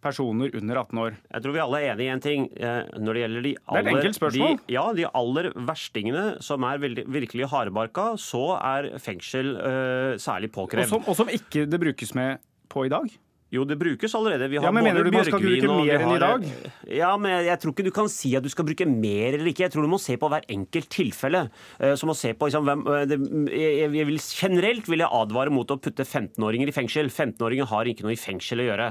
personer 0.03 0.53
under 0.59 0.81
18 0.83 1.01
år? 1.05 1.17
Jeg 1.31 1.45
tror 1.45 1.57
vi 1.57 1.63
alle 1.63 1.81
er 1.81 1.93
enige 1.93 2.09
i 2.09 2.13
en 2.13 2.23
ting. 2.23 2.47
Eh, 2.57 2.93
når 2.99 3.19
det 3.19 3.25
gjelder 3.25 3.47
de 3.47 3.55
aller, 3.67 4.01
er. 4.03 4.37
De, 4.37 4.49
ja, 4.75 4.85
de 4.99 5.09
aller 5.23 5.51
verstingene 5.71 6.25
som 6.45 6.67
er 6.69 6.83
veldig, 6.83 7.07
virkelig 7.13 7.51
hardbarka, 7.53 8.13
så 8.21 8.45
er 8.59 8.93
fengsel 9.03 9.55
uh, 9.57 10.15
særlig 10.21 10.53
påkrevd. 10.55 10.89
Og 10.89 10.97
som, 10.97 11.07
og 11.07 11.19
som 11.23 11.31
ikke 11.33 11.67
det 11.71 11.81
brukes 11.83 12.15
med 12.19 12.43
på 12.73 12.87
i 12.89 12.93
dag? 12.93 13.07
Jo, 13.53 13.67
det 13.69 13.77
brukes 13.77 14.15
allerede. 14.17 14.47
Vi 14.49 14.57
har 14.57 14.65
ja, 14.65 14.71
men 14.73 14.87
Mener 14.87 15.05
du 15.05 15.13
man 15.13 15.27
skal 15.29 15.43
bruke 15.45 15.75
mer 15.77 16.01
enn 16.01 16.15
i 16.15 16.21
dag? 16.23 16.45
Ja, 16.89 17.11
men 17.21 17.35
jeg 17.45 17.61
tror 17.61 17.75
ikke 17.75 17.85
du 17.85 17.91
kan 17.93 18.07
si 18.09 18.31
at 18.39 18.45
du 18.47 18.49
skal 18.49 18.65
bruke 18.65 18.87
mer 18.89 19.35
eller 19.37 19.51
ikke. 19.51 19.67
Jeg 19.67 19.75
tror 19.75 19.85
du 19.85 19.91
må 19.93 19.99
se 20.01 20.17
på 20.17 20.31
hver 20.33 20.47
enkelt 20.55 20.89
tilfelle. 20.95 21.43
Eh, 21.77 21.93
så 22.01 22.09
må 22.09 22.15
se 22.17 22.31
på, 22.33 22.49
liksom, 22.49 22.65
hvem, 22.65 22.85
det, 23.11 23.19
jeg 23.53 24.07
vil, 24.09 24.17
Generelt 24.33 24.89
vil 24.89 25.05
jeg 25.05 25.13
advare 25.19 25.53
mot 25.53 25.69
å 25.69 25.77
putte 25.77 26.07
15-åringer 26.07 26.73
i 26.73 26.75
fengsel. 26.79 27.11
15-åringer 27.13 27.69
har 27.69 27.91
ikke 27.93 28.07
noe 28.07 28.15
i 28.15 28.23
fengsel 28.23 28.63
å 28.65 28.67
gjøre. 28.71 28.87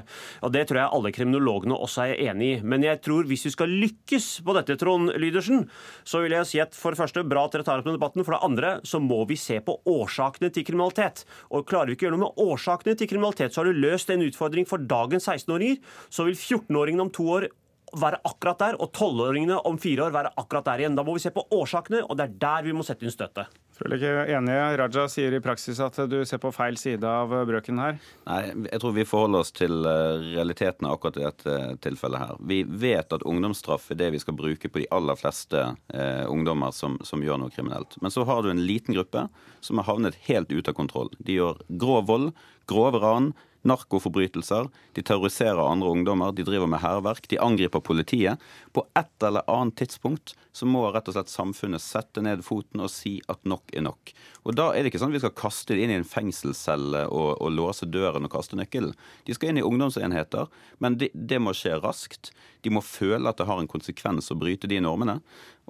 Og 0.45 0.53
Det 0.53 0.64
tror 0.70 0.82
jeg 0.84 0.93
alle 0.99 1.14
kriminologene 1.18 1.82
også 1.82 2.05
er 2.12 2.22
enig 2.30 2.51
i. 2.51 2.62
Men 2.62 2.86
jeg 2.86 3.01
tror 3.01 3.26
hvis 3.32 3.47
vi 3.49 3.53
skal 3.55 3.74
lykkes 3.74 4.30
på 4.45 4.57
dette, 4.59 4.78
Trond 4.78 5.09
Lydersen, 5.18 5.66
så 6.05 6.22
vil 6.22 6.38
jeg 6.38 6.51
si 6.51 6.62
at 6.62 6.78
for 6.78 6.93
det 6.93 7.01
første, 7.01 7.26
bra 7.26 7.47
at 7.49 7.57
dere 7.57 7.66
tar 7.66 7.82
opp 7.82 7.89
den 7.89 7.97
debatten. 7.97 8.22
For 8.28 8.38
det 8.38 8.45
andre 8.45 8.76
så 8.86 9.01
må 9.01 9.24
vi 9.26 9.41
se 9.41 9.57
på 9.66 9.80
årsakene 9.89 10.53
til 10.53 10.70
kriminalitet. 10.70 11.26
Og 11.49 11.66
klarer 11.66 11.89
vi 11.89 11.97
ikke 11.97 12.05
å 12.05 12.12
gjøre 12.12 12.22
noe 12.22 12.28
med 12.30 12.45
årsakene 12.45 12.93
til 13.01 13.09
kriminalitet, 13.09 13.57
så 13.57 13.64
har 13.64 13.72
du 13.74 13.82
løst 13.82 14.14
den 14.14 14.22
utfordring 14.30 14.50
utfordring 14.51 14.67
for 14.67 14.77
dagens 14.77 15.27
16-åringer, 15.27 15.81
så 16.09 16.27
vil 16.27 16.35
14-åringene 16.35 17.07
om 17.07 17.11
to 17.11 17.27
år 17.29 17.49
være 17.91 18.21
akkurat 18.23 18.59
der, 18.59 18.77
og 18.79 18.93
12-åringene 18.95 19.57
om 19.67 19.77
fire 19.79 20.05
år 20.05 20.13
være 20.15 20.31
akkurat 20.39 20.69
der 20.69 20.79
igjen. 20.79 20.95
Da 20.95 21.03
må 21.03 21.17
vi 21.17 21.23
se 21.25 21.31
på 21.35 21.43
årsakene, 21.51 22.05
og 22.05 22.15
det 22.17 22.29
er 22.29 22.37
der 22.39 22.63
vi 22.63 22.75
må 22.75 22.85
sette 22.87 23.03
inn 23.03 23.11
støtet. 23.11 23.51
Frølich 23.75 24.05
er 24.05 24.29
enig. 24.37 24.55
Raja 24.79 25.07
sier 25.11 25.33
i 25.35 25.41
praksis 25.43 25.79
at 25.83 25.97
du 26.07 26.21
ser 26.27 26.39
på 26.39 26.53
feil 26.55 26.77
side 26.79 27.03
av 27.07 27.33
brøken 27.49 27.81
her. 27.81 27.99
Nei, 28.29 28.39
jeg 28.69 28.79
tror 28.83 28.95
vi 28.95 29.07
forholder 29.07 29.43
oss 29.43 29.51
til 29.57 29.87
eh, 29.89 30.23
realitetene 30.37 30.91
akkurat 30.93 31.19
i 31.19 31.25
dette 31.25 31.57
tilfellet 31.83 32.23
her. 32.23 32.39
Vi 32.47 32.61
vet 32.63 33.11
at 33.11 33.25
ungdomsstraff 33.27 33.89
er 33.91 33.99
det 34.03 34.11
vi 34.15 34.23
skal 34.23 34.37
bruke 34.39 34.71
på 34.71 34.83
de 34.83 34.87
aller 34.95 35.19
fleste 35.19 35.65
eh, 35.91 36.23
ungdommer 36.31 36.71
som, 36.77 36.99
som, 37.03 37.25
gjør 37.25 37.41
noe 37.43 37.51
kriminelt. 37.51 37.99
Men 37.99 38.13
så 38.13 38.23
har 38.29 38.45
du 38.45 38.53
en 38.53 38.63
liten 38.63 38.95
gruppe 38.95 39.27
som 39.59 39.81
har 39.81 39.89
havnet 39.89 40.19
helt 40.29 40.53
ute 40.53 40.71
av 40.71 40.77
kontroll. 40.77 41.11
De 41.19 41.41
gjør 41.41 41.59
grov 41.81 42.07
vold, 42.07 42.31
grove 42.71 43.01
ran 43.03 43.33
narkoforbrytelser, 43.68 44.70
de 44.95 45.03
terroriserer 45.05 45.62
andre 45.62 45.91
ungdommer, 45.93 46.34
de 46.34 46.45
driver 46.47 46.70
med 46.70 46.82
hærverk, 46.82 47.28
de 47.30 47.39
angriper 47.41 47.84
politiet. 47.84 48.41
På 48.74 48.86
et 48.97 49.26
eller 49.28 49.45
annet 49.51 49.78
tidspunkt 49.82 50.36
så 50.51 50.68
må 50.68 50.84
rett 50.91 51.07
og 51.07 51.16
slett 51.16 51.32
samfunnet 51.32 51.84
sette 51.84 52.24
ned 52.26 52.43
foten 52.45 52.84
og 52.84 52.91
si 52.91 53.20
at 53.32 53.45
nok 53.47 53.72
er 53.76 53.86
nok. 53.86 54.14
Og 54.43 54.57
Da 54.57 54.72
er 54.72 54.82
det 54.82 54.91
ikke 54.91 55.01
sånn 55.03 55.14
at 55.14 55.20
vi 55.20 55.24
skal 55.24 55.38
kaste 55.38 55.76
dem 55.76 55.86
inn 55.86 55.93
i 55.93 55.99
en 56.01 56.07
fengselscelle 56.07 57.05
og, 57.07 57.38
og 57.38 57.53
låse 57.53 57.88
døren 57.88 58.26
og 58.28 58.34
kaste 58.34 58.57
nøkkelen. 58.59 58.95
De 59.28 59.38
skal 59.38 59.51
inn 59.51 59.62
i 59.62 59.66
ungdomsenheter, 59.66 60.49
men 60.84 60.97
det, 60.97 61.12
det 61.14 61.39
må 61.39 61.53
skje 61.55 61.78
raskt. 61.80 62.34
De 62.66 62.74
må 62.74 62.84
føle 62.86 63.30
at 63.30 63.39
det 63.39 63.47
har 63.49 63.62
en 63.62 63.70
konsekvens 63.70 64.32
å 64.34 64.39
bryte 64.39 64.70
de 64.70 64.82
normene. 64.84 65.20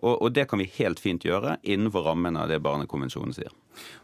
Og, 0.01 0.15
og 0.15 0.31
det 0.33 0.47
kan 0.49 0.61
vi 0.61 0.71
helt 0.79 1.01
fint 1.03 1.25
gjøre 1.27 1.59
innenfor 1.61 2.07
rammen 2.07 2.39
av 2.39 2.49
det 2.49 2.61
Barnekonvensjonen 2.63 3.35
sier. 3.35 3.51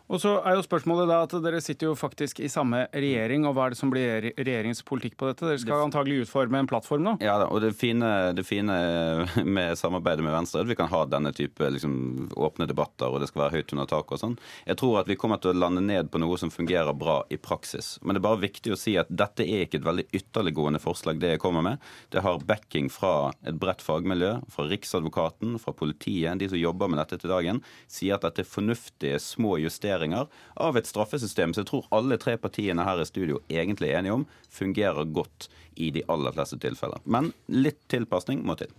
Og 0.07 0.21
så 0.23 0.37
er 0.47 0.55
jo 0.55 0.63
spørsmålet 0.63 1.09
da 1.09 1.17
at 1.25 1.33
Dere 1.43 1.59
sitter 1.63 1.89
jo 1.89 1.95
faktisk 1.99 2.39
i 2.39 2.49
samme 2.51 2.85
regjering, 2.93 3.43
og 3.47 3.57
hva 3.57 3.65
er 3.67 3.73
det 3.73 3.79
som 3.79 3.91
blir 3.91 4.29
regjeringens 4.37 4.79
politikk 4.87 5.17
på 5.19 5.27
dette? 5.27 5.43
Dere 5.43 5.59
skal 5.59 5.83
antagelig 5.83 6.21
utforme 6.23 6.61
en 6.61 6.69
plattform 6.69 7.03
nå? 7.03 7.15
Ja, 7.23 7.35
og 7.43 7.59
det 7.63 7.73
fine, 7.79 8.07
det 8.37 8.45
fine 8.47 8.77
med 9.57 9.75
samarbeidet 9.79 10.23
med 10.23 10.31
Venstre 10.31 10.61
er 10.61 10.67
at 10.67 10.71
vi 10.71 10.77
kan 10.79 10.91
ha 10.93 11.01
denne 11.11 11.33
type 11.35 11.71
liksom, 11.75 11.97
åpne 12.39 12.69
debatter, 12.69 13.11
og 13.11 13.19
det 13.19 13.27
skal 13.31 13.45
være 13.45 13.59
høyt 13.59 13.73
under 13.75 13.89
taket 13.91 14.15
og 14.15 14.21
sånn. 14.23 14.37
Jeg 14.69 14.79
tror 14.79 15.01
at 15.01 15.11
vi 15.11 15.17
kommer 15.19 15.41
til 15.43 15.51
å 15.51 15.59
lande 15.59 15.83
ned 15.83 16.11
på 16.13 16.23
noe 16.23 16.39
som 16.39 16.53
fungerer 16.53 16.95
bra 16.95 17.19
i 17.27 17.39
praksis. 17.41 17.97
Men 17.99 18.15
det 18.15 18.23
er 18.23 18.27
bare 18.29 18.43
viktig 18.45 18.73
å 18.73 18.79
si 18.79 18.95
at 18.99 19.11
dette 19.11 19.43
er 19.43 19.65
ikke 19.65 19.81
et 19.81 19.89
veldig 19.89 20.07
ytterliggående 20.15 20.81
forslag, 20.83 21.19
det 21.19 21.35
jeg 21.35 21.43
kommer 21.43 21.65
med. 21.67 21.83
Det 22.15 22.23
har 22.23 22.39
backing 22.47 22.87
fra 22.93 23.33
et 23.43 23.59
bredt 23.59 23.83
fagmiljø, 23.83 24.37
fra 24.55 24.69
Riksadvokaten, 24.71 25.59
fra 25.59 25.75
politiet. 25.75 26.39
De 26.39 26.47
som 26.47 26.63
jobber 26.63 26.95
med 26.95 27.03
dette 27.03 27.19
til 27.19 27.35
dagen, 27.35 27.59
sier 27.91 28.15
at 28.15 28.23
dette 28.23 28.45
er 28.45 28.51
fornuftige, 28.55 29.19
små 29.19 29.57
justeringer 29.59 29.96
justeringer 29.97 30.27
av 30.55 30.77
et 30.77 30.87
straffesystem 30.87 31.53
som 31.53 31.63
jeg 31.63 31.69
tror 31.69 31.87
alle 31.91 32.17
tre 32.17 32.37
partiene 32.37 32.83
her 32.85 33.01
i 33.01 33.05
studio 33.05 33.41
egentlig 33.49 33.91
er 33.91 33.99
enige 33.99 34.13
om 34.13 34.25
fungerer 34.49 35.05
godt 35.05 35.49
i 35.75 35.91
de 35.91 36.03
aller 36.07 36.33
fleste 36.33 36.57
tilfeller. 36.59 36.99
Men 37.05 37.33
litt 37.47 37.79
tilpasning 37.89 38.43
må 38.45 38.55
til. 38.57 38.69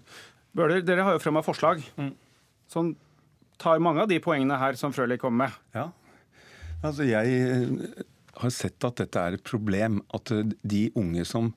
Bøhler, 0.52 0.82
dere 0.82 1.04
har 1.04 1.16
jo 1.16 1.22
fremma 1.22 1.42
forslag 1.42 1.82
mm. 1.96 2.12
som 2.68 2.94
tar 3.58 3.78
mange 3.82 4.02
av 4.02 4.08
de 4.08 4.18
poengene 4.20 4.58
her 4.58 4.74
som 4.78 4.92
Frølich 4.92 5.20
kommer 5.20 5.46
med. 5.46 5.58
Ja, 5.74 5.90
altså 6.82 7.06
jeg 7.06 7.26
eh, 7.26 8.02
har 8.38 8.50
sett 8.54 8.84
at 8.84 8.98
dette 8.98 9.18
er 9.20 9.36
et 9.36 9.44
problem. 9.46 10.02
At 10.14 10.30
eh, 10.34 10.46
de 10.62 10.88
unge 10.98 11.24
som 11.26 11.52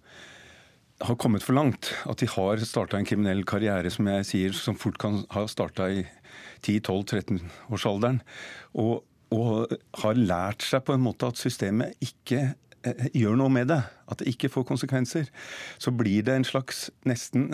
har 1.01 1.17
kommet 1.17 1.41
for 1.41 1.57
langt, 1.57 1.93
at 2.05 2.21
de 2.21 2.29
har 2.29 2.61
starta 2.61 2.97
en 2.97 3.07
kriminell 3.07 3.41
karriere 3.49 3.89
som 3.89 4.05
jeg 4.09 4.27
sier, 4.29 4.53
som 4.53 4.77
fort 4.77 4.99
kan 5.01 5.23
ha 5.33 5.47
starta 5.49 5.89
i 5.89 6.03
10-12-13-årsalderen. 6.61 8.21
Og 8.77 9.01
og 9.31 9.71
har 10.01 10.19
lært 10.19 10.65
seg 10.65 10.83
på 10.85 10.95
en 10.95 11.05
måte 11.05 11.29
at 11.31 11.39
systemet 11.39 11.95
ikke 12.03 12.43
eh, 12.51 13.07
gjør 13.15 13.39
noe 13.39 13.53
med 13.53 13.71
det, 13.71 13.81
at 13.81 14.21
det 14.21 14.33
ikke 14.33 14.51
får 14.51 14.67
konsekvenser, 14.73 15.31
så 15.79 15.93
blir 15.95 16.27
det 16.27 16.35
en 16.35 16.47
slags 16.47 16.89
nesten 17.07 17.51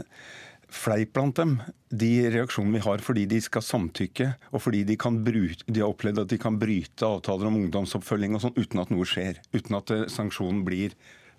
fleip 0.67 1.13
blant 1.15 1.37
dem, 1.39 1.53
de 1.87 2.27
reaksjonene 2.33 2.75
vi 2.75 2.83
har 2.83 3.03
fordi 3.03 3.23
de 3.31 3.39
skal 3.43 3.63
samtykke, 3.63 4.31
og 4.51 4.63
fordi 4.65 4.83
de, 4.89 4.97
bryte, 4.97 5.63
de, 5.67 5.79
har 5.79 5.93
opplevd 5.93 6.25
at 6.25 6.33
de 6.33 6.39
kan 6.41 6.57
bryte 6.59 7.07
avtaler 7.07 7.47
om 7.47 7.61
ungdomsoppfølging 7.61 8.35
og 8.35 8.43
sånn 8.43 8.57
uten 8.57 8.83
at 8.83 8.91
noe 8.91 9.07
skjer. 9.07 9.39
Uten 9.55 9.79
at 9.79 9.93
eh, 9.95 10.07
sanksjonen 10.11 10.65
blir 10.67 10.97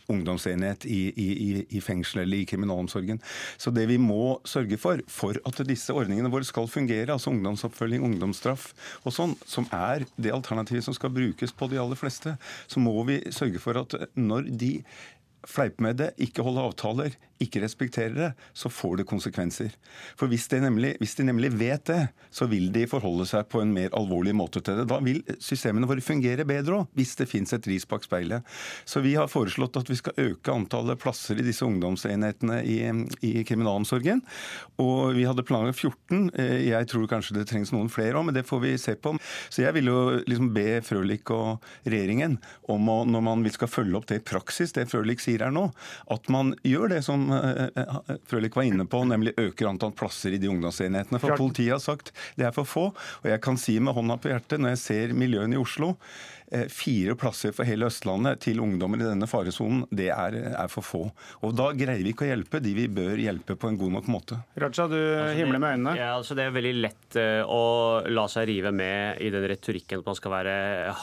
ungdomsenhet 0.08 0.86
i, 0.88 1.00
i, 1.12 1.66
i 1.76 1.82
fengsel 1.84 2.22
eller 2.22 2.42
i 2.42 2.46
kriminalomsorgen. 2.48 3.20
Så 3.60 3.72
det 3.74 3.86
vi 3.90 3.98
må 4.00 4.38
sørge 4.48 4.78
for, 4.80 5.02
for 5.12 5.38
at 5.48 5.62
disse 5.68 5.94
ordningene 5.94 6.32
våre 6.32 6.48
skal 6.48 6.70
fungere, 6.70 7.12
altså 7.12 7.32
ungdomsoppfølging, 7.34 8.04
ungdomsstraff 8.08 8.70
og 9.04 9.14
sånn, 9.14 9.36
som 9.48 9.68
er 9.74 10.06
det 10.16 10.34
alternativet 10.34 10.86
som 10.86 10.96
skal 10.96 11.12
brukes 11.14 11.54
på 11.54 11.70
de 11.70 11.80
aller 11.80 11.98
fleste, 11.98 12.36
så 12.66 12.82
må 12.82 12.96
vi 13.08 13.20
sørge 13.34 13.62
for 13.62 13.80
at 13.80 13.96
når 14.18 14.48
de 14.60 14.72
fleiper 15.48 15.84
med 15.84 16.00
det, 16.00 16.12
ikke 16.20 16.44
holder 16.44 16.70
avtaler, 16.70 17.16
ikke 17.42 17.62
respekterer 17.62 18.14
det, 18.16 18.28
så 18.56 18.70
får 18.72 19.00
det 19.00 19.08
konsekvenser. 19.08 19.74
For 20.18 20.30
hvis 20.30 20.48
de, 20.50 20.60
nemlig, 20.64 20.94
hvis 21.00 21.14
de 21.18 21.26
nemlig 21.28 21.52
vet 21.58 21.84
det, 21.90 22.00
så 22.34 22.48
vil 22.50 22.70
de 22.74 22.86
forholde 22.90 23.26
seg 23.30 23.46
på 23.50 23.62
en 23.62 23.72
mer 23.74 23.94
alvorlig 23.96 24.34
måte 24.36 24.62
til 24.64 24.80
det. 24.80 24.88
Da 24.90 24.98
vil 25.04 25.22
systemene 25.42 25.88
våre 25.88 26.04
fungere 26.04 26.46
bedre 26.48 26.80
òg, 26.80 26.90
hvis 26.98 27.14
det 27.20 27.28
fins 27.30 27.54
et 27.54 27.68
ris 27.70 27.86
bak 27.88 28.06
speilet. 28.06 28.46
Så 28.88 29.02
vi 29.04 29.14
har 29.18 29.30
foreslått 29.30 29.78
at 29.80 29.90
vi 29.90 29.98
skal 29.98 30.18
øke 30.18 30.54
antallet 30.54 31.00
plasser 31.00 31.38
i 31.38 31.46
disse 31.46 31.66
ungdomsenhetene 31.66 32.60
i, 32.66 32.78
i 33.24 33.44
kriminalomsorgen. 33.46 34.24
Og 34.82 35.14
vi 35.18 35.26
hadde 35.28 35.46
planlagt 35.46 35.78
14. 35.78 36.30
Eh, 36.34 36.68
jeg 36.68 36.90
tror 36.90 37.08
kanskje 37.10 37.38
det 37.38 37.46
trengs 37.50 37.72
noen 37.74 37.92
flere 37.92 38.18
òg, 38.18 38.28
men 38.28 38.38
det 38.38 38.46
får 38.48 38.64
vi 38.64 38.74
se 38.80 38.96
på. 38.98 39.14
Så 39.48 39.62
jeg 39.64 39.76
vil 39.78 39.92
jo 39.92 39.98
liksom 40.26 40.52
be 40.56 40.80
Frølich 40.84 41.30
og 41.34 41.64
regjeringen 41.86 42.38
om 42.70 42.90
å, 42.90 43.00
når 43.08 43.24
man 43.24 43.46
skal 43.52 43.70
følge 43.70 43.98
opp 43.98 44.08
det 44.10 44.20
i 44.20 44.26
praksis, 44.26 44.74
det 44.76 44.88
Frølich 44.90 45.22
sier 45.24 45.46
her 45.46 45.54
nå, 45.54 45.68
at 46.12 46.28
man 46.32 46.52
gjør 46.66 46.92
det 46.92 47.02
som 47.06 47.27
Eh, 47.34 47.68
eh, 47.82 48.16
Frølich 48.28 48.56
var 48.56 48.68
inne 48.68 48.86
på, 48.88 49.02
nemlig 49.08 49.34
øker 49.38 49.70
antall 49.70 49.92
plasser 49.96 50.34
i 50.34 50.40
de 50.40 50.50
ungdomsenhetene. 50.50 51.20
For 51.22 51.38
politiet 51.38 51.76
har 51.76 51.84
sagt 51.84 52.12
det 52.38 52.48
er 52.48 52.56
for 52.56 52.68
få. 52.68 52.88
Og 53.22 53.30
jeg 53.30 53.42
kan 53.44 53.60
si 53.60 53.78
med 53.82 53.96
hånda 53.96 54.18
på 54.20 54.32
hjertet, 54.32 54.60
når 54.62 54.76
jeg 54.76 54.84
ser 54.84 55.16
miljøene 55.18 55.58
i 55.58 55.62
Oslo 55.62 55.94
Eh, 55.94 56.37
fire 56.72 57.14
plasser 57.18 57.52
for 57.52 57.68
hele 57.68 57.88
Østlandet 57.88 58.40
til 58.44 58.60
ungdommer 58.62 59.02
i 59.02 59.06
denne 59.06 59.28
faresonen, 59.28 59.84
det 59.94 60.08
er, 60.14 60.36
er, 60.52 60.70
for 60.72 60.84
få. 60.86 61.02
Og 61.44 61.54
Da 61.58 61.70
greier 61.76 62.00
vi 62.04 62.14
ikke 62.14 62.26
å 62.26 62.30
hjelpe 62.30 62.60
de 62.64 62.72
vi 62.76 62.86
bør 62.92 63.20
hjelpe 63.20 63.56
på 63.58 63.68
en 63.68 63.78
god 63.80 63.94
nok 63.98 64.08
måte. 64.12 64.38
Raja, 64.56 64.86
du 64.88 64.96
altså 64.96 65.36
himler 65.36 65.62
med 65.62 65.76
øynene. 65.76 65.94
Ja, 65.98 66.10
altså 66.16 66.36
Det 66.38 66.46
er 66.46 66.54
veldig 66.54 66.74
lett 66.78 67.18
uh, 67.18 67.42
å 67.44 67.62
la 68.08 68.24
seg 68.32 68.48
rive 68.50 68.72
med 68.72 69.20
i 69.24 69.30
den 69.34 69.44
retorikken 69.50 70.02
at 70.02 70.08
man 70.08 70.18
skal 70.18 70.34
være 70.34 70.54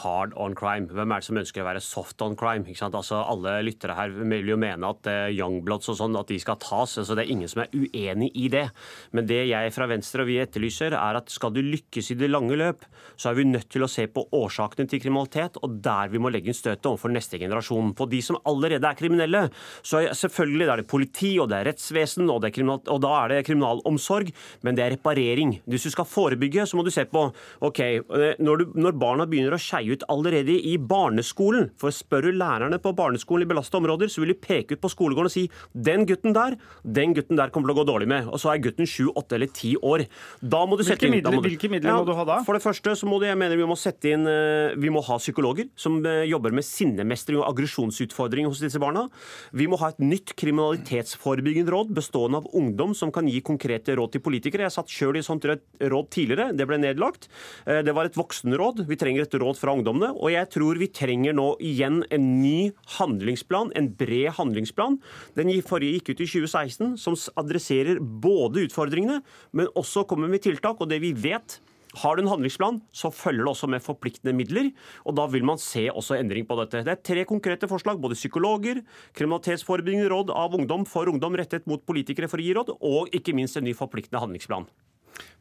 hard 0.02 0.36
on 0.42 0.58
crime. 0.58 0.90
Hvem 0.90 1.14
er 1.14 1.22
det 1.22 1.30
som 1.30 1.42
ønsker 1.42 1.66
å 1.66 1.70
være 1.70 1.84
soft 1.86 2.26
on 2.26 2.38
crime? 2.40 2.66
Ikke 2.66 2.82
sant? 2.82 2.98
Altså 2.98 3.22
Alle 3.22 3.58
lyttere 3.66 3.98
her 3.98 4.14
vil 4.16 4.54
jo 4.54 4.60
mene 4.62 4.94
at 4.96 5.12
uh, 5.12 5.28
youngbloods 5.34 5.94
og 5.94 6.00
sånn, 6.02 6.18
at 6.20 6.32
de 6.32 6.40
skal 6.42 6.60
tas. 6.64 6.98
altså 7.04 7.18
Det 7.18 7.26
er 7.26 7.34
ingen 7.36 7.52
som 7.52 7.66
er 7.66 7.74
uenig 7.76 8.32
i 8.34 8.50
det. 8.54 8.66
Men 9.14 9.30
det 9.30 9.44
jeg 9.52 9.76
fra 9.76 9.90
Venstre 9.92 10.26
og 10.26 10.32
vi 10.32 10.42
etterlyser, 10.42 10.98
er 10.98 11.22
at 11.22 11.32
skal 11.34 11.54
du 11.54 11.62
lykkes 11.62 12.14
i 12.14 12.20
det 12.20 12.32
lange 12.32 12.58
løp, 12.58 12.86
så 13.16 13.32
er 13.32 13.40
vi 13.40 13.50
nødt 13.50 13.70
til 13.74 13.86
å 13.86 13.92
se 13.92 14.08
på 14.12 14.26
årsakene 14.36 14.90
til 14.90 15.02
kriminalitet 15.04 15.35
kriminalitet, 15.36 15.60
og 15.64 15.82
der 15.84 16.10
vi 16.12 16.20
må 16.20 16.32
legge 16.32 16.50
inn 16.50 16.56
støtet 16.56 16.86
overfor 16.86 17.12
neste 17.12 17.40
generasjon. 17.40 17.94
På 17.96 18.08
de 18.10 18.22
som 18.22 18.38
allerede 18.46 18.88
er 18.88 18.96
kriminelle, 18.96 19.50
så 19.84 20.02
er 20.02 20.14
selvfølgelig 20.16 20.68
er 20.68 20.82
det 20.82 20.88
politi, 20.88 21.38
og 21.40 21.50
det 21.50 21.60
er 21.60 21.70
rettsvesen, 21.72 22.30
og, 22.30 22.42
det 22.42 22.54
er 22.58 22.70
og 22.70 23.02
da 23.02 23.14
er 23.24 23.34
det 23.34 23.46
kriminalomsorg, 23.48 24.32
men 24.64 24.76
det 24.76 24.84
er 24.84 24.96
reparering. 24.96 25.60
Hvis 25.66 25.84
du 25.84 25.92
skal 25.92 26.06
forebygge, 26.06 26.66
så 26.66 26.78
må 26.78 26.84
du 26.86 26.92
se 26.92 27.06
på 27.06 27.28
ok, 27.62 27.80
eh, 27.80 28.36
når, 28.40 28.58
du, 28.58 28.80
når 28.80 28.98
barna 29.00 29.26
begynner 29.26 29.56
å 29.56 29.62
skeie 29.62 29.96
ut 29.96 30.06
allerede 30.10 30.56
i 30.56 30.78
barneskolen, 30.78 31.72
for 31.78 31.94
spør 31.94 32.30
du 32.30 32.40
lærerne 32.40 32.80
på 32.82 32.96
barneskolen 32.96 33.46
i 33.46 33.50
belastede 33.50 33.84
områder, 33.84 34.12
så 34.12 34.24
vil 34.24 34.34
de 34.34 34.40
peke 34.40 34.76
ut 34.76 34.84
på 34.84 34.92
skolegården 34.94 35.32
og 35.32 35.36
si 35.36 35.48
den 35.74 36.06
gutten 36.08 36.36
der, 36.36 36.58
den 36.84 37.16
gutten 37.16 37.40
der 37.40 37.52
kommer 37.54 37.72
til 37.72 37.78
å 37.78 37.82
gå 37.82 37.88
dårlig 37.92 38.10
med. 38.12 38.30
Og 38.32 38.42
så 38.42 38.54
er 38.54 38.64
gutten 38.64 38.88
sju, 38.90 39.10
åtte 39.16 39.38
eller 39.38 39.52
ti 39.52 39.76
år. 39.76 40.06
Da 40.42 40.64
må 40.68 40.78
du 40.80 40.86
sette 40.86 41.06
hvilke 41.06 41.12
inn 41.12 41.18
midler, 41.20 41.36
du, 41.36 41.46
Hvilke 41.46 41.70
midler 41.72 41.92
ja, 41.92 41.98
må 42.00 42.08
du 42.08 42.16
ha 42.18 42.26
da? 42.28 42.40
For 42.48 42.58
det 42.58 42.64
første 42.64 42.96
så 42.98 43.10
må 43.10 43.20
du, 43.22 43.28
jeg 43.28 43.38
mener 43.40 43.60
vi 43.60 43.68
må 43.68 43.78
sette 43.80 44.12
inn 44.16 44.26
eh, 44.30 44.76
Vi 44.80 44.92
må 44.94 45.04
ha 45.06 45.18
psykologer 45.26 45.70
som 45.80 45.98
eh, 46.06 46.24
jobber 46.30 46.54
med 46.56 46.66
sinnemestring 46.68 47.42
og 47.42 47.50
aggresjonsutfordringer 47.50 48.52
hos 48.52 48.62
disse 48.64 48.82
barna. 48.82 49.08
Vi 49.56 49.68
må 49.70 49.80
ha 49.82 49.92
et 49.92 50.02
nytt 50.04 50.36
kriminalitetsforebyggende 50.40 51.74
råd 51.74 51.94
bestående 51.98 52.42
av 52.42 52.50
ungdom 52.58 52.96
som 52.98 53.12
kan 53.16 53.30
gi 53.30 53.42
konkrete 53.46 53.98
råd 53.98 54.16
til 54.16 54.24
politikere. 54.26 54.68
Jeg 54.68 54.76
satt 54.78 54.94
sjøl 54.94 55.18
i 55.18 55.24
et 55.24 55.28
sånt 55.28 55.46
råd 55.46 56.10
tidligere, 56.14 56.52
det 56.56 56.68
ble 56.70 56.80
nedlagt. 56.82 57.30
Eh, 57.66 57.82
det 57.86 57.96
var 57.96 58.10
et 58.10 58.18
voksenråd. 58.20 58.86
Vi 58.90 59.00
trenger 59.02 59.26
et 59.26 59.38
råd 59.42 59.60
fra 59.60 59.76
ungdommene. 59.76 60.14
Og 60.16 60.34
jeg 60.34 60.52
tror 60.54 60.82
vi 60.82 60.92
trenger 60.94 61.36
nå 61.36 61.52
igjen 61.64 62.04
en 62.14 62.32
ny 62.40 62.72
handlingsplan, 62.98 63.74
en 63.76 63.92
bred 63.98 64.36
handlingsplan. 64.40 65.00
Den 65.38 65.54
forrige 65.66 66.00
gikk 66.00 66.14
ut 66.14 66.26
i 66.26 66.30
2016, 66.30 66.96
som 67.02 67.18
adresserer 67.40 68.02
både 68.02 68.66
utfordringene, 68.68 69.22
men 69.56 69.72
også 69.78 70.06
kommer 70.10 70.32
med 70.32 70.44
tiltak. 70.46 70.82
Og 70.82 70.92
det 70.92 71.02
vi 71.04 71.14
vet 71.16 71.60
har 72.02 72.16
du 72.16 72.24
en 72.24 72.32
handlingsplan, 72.32 72.80
så 72.96 73.12
følger 73.14 73.46
det 73.46 73.52
også 73.54 73.70
med 73.72 73.84
forpliktende 73.84 74.36
midler. 74.36 74.72
og 75.06 75.16
Da 75.16 75.28
vil 75.32 75.46
man 75.48 75.62
se 75.62 75.88
også 75.90 76.20
endring 76.20 76.48
på 76.48 76.58
dette. 76.60 76.84
Det 76.84 76.92
er 76.92 77.04
tre 77.04 77.26
konkrete 77.26 77.68
forslag. 77.72 78.02
Både 78.02 78.18
psykologer, 78.20 78.84
kriminalitetsforebyggende 79.14 80.10
råd 80.12 80.34
av 80.36 80.56
ungdom 80.56 80.86
for 80.86 81.08
ungdom 81.12 81.36
rettet 81.36 81.68
mot 81.68 81.86
politikere 81.86 82.30
for 82.32 82.42
å 82.42 82.46
gi 82.46 82.56
råd, 82.58 82.76
og 82.82 83.16
ikke 83.16 83.36
minst 83.36 83.58
en 83.58 83.66
ny 83.68 83.74
forpliktende 83.78 84.22
handlingsplan. 84.24 84.68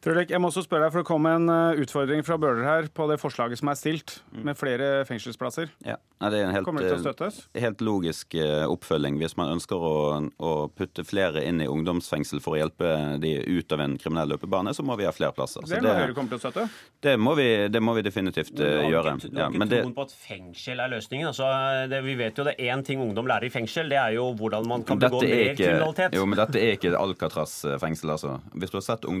Frølik, 0.05 0.29
jeg 0.29 0.37
må 0.37 0.51
også 0.51 0.61
spørre 0.61 0.85
deg, 0.85 0.93
for 0.93 1.01
Det 1.01 1.07
kom 1.07 1.25
en 1.25 1.49
eh, 1.49 1.79
utfordring 1.81 2.21
fra 2.25 2.35
Bøhler 2.37 2.67
her 2.67 2.89
på 2.93 3.07
det 3.09 3.17
forslaget 3.17 3.57
som 3.57 3.71
er 3.71 3.77
stilt, 3.79 4.19
med 4.37 4.53
flere 4.53 5.01
fengselsplasser. 5.09 5.71
Ja, 5.81 5.95
Det 6.21 6.37
er 6.37 6.45
en 6.45 6.53
helt, 6.53 6.65
Kommer 6.67 6.85
det 6.85 6.91
til 6.91 6.99
å 6.99 7.05
støttes? 7.07 7.39
Eh, 7.55 7.63
helt 7.63 7.81
logisk 7.81 8.35
eh, 8.37 8.67
oppfølging. 8.69 9.17
Hvis 9.17 9.33
man 9.39 9.49
ønsker 9.55 9.81
å, 9.81 9.95
å, 10.37 10.51
putte 10.69 11.01
flere 11.07 11.41
inn 11.49 11.63
i 11.63 11.67
ungdomsfengsel 11.69 12.43
for 12.43 12.53
å 12.53 12.59
hjelpe 12.59 12.91
de 13.23 13.31
ut 13.49 13.73
av 13.73 13.81
en 13.81 13.95
kriminell 13.97 14.35
løpebane, 14.35 14.75
så 14.77 14.85
må 14.85 14.93
vi 14.99 15.07
ha 15.09 15.13
flere 15.15 15.33
plasser. 15.33 15.65
Det, 15.65 15.81
det, 15.81 15.95
Høyre 15.97 16.13
til 16.13 16.37
å 16.37 16.41
støtte? 16.43 16.67
Det 17.01 17.15
må 17.17 17.33
vi, 17.39 17.49
det 17.73 17.81
må 17.81 17.97
vi 17.97 18.05
definitivt 18.05 18.53
uh, 18.61 18.85
gjøre. 18.85 19.15
Du 19.25 19.41
har 19.41 19.49
ikke 19.49 19.69
troen 19.73 19.97
på 19.97 20.05
at 20.05 20.13
fengsel 20.13 20.85
er 20.85 20.93
løsningen? 20.93 21.31
Altså, 21.31 21.49
det, 21.89 22.03
vi 22.05 22.17
vet 22.19 22.37
jo 22.37 22.45
det 22.45 22.53
er 22.59 22.75
én 22.75 22.85
ting 22.85 23.01
ungdom 23.01 23.25
lærer 23.29 23.49
i 23.49 23.53
fengsel, 23.53 23.89
det 23.89 23.97
er 24.03 24.19
jo 24.19 24.29
hvordan 24.37 24.69
man 24.69 24.85
kan 24.85 25.01
begå 25.01 25.23
mer 25.25 25.57
kriminalitet. 25.57 26.13
Jo, 26.19 26.29
men 26.29 26.43
dette 26.43 26.61
er 26.61 26.77
ikke 26.77 26.93
Alcatraz-fengsel, 26.99 28.13
altså. 28.13 28.37
Hvis 28.53 28.73
du 28.73 28.77
har 28.77 28.87
sett 28.91 29.09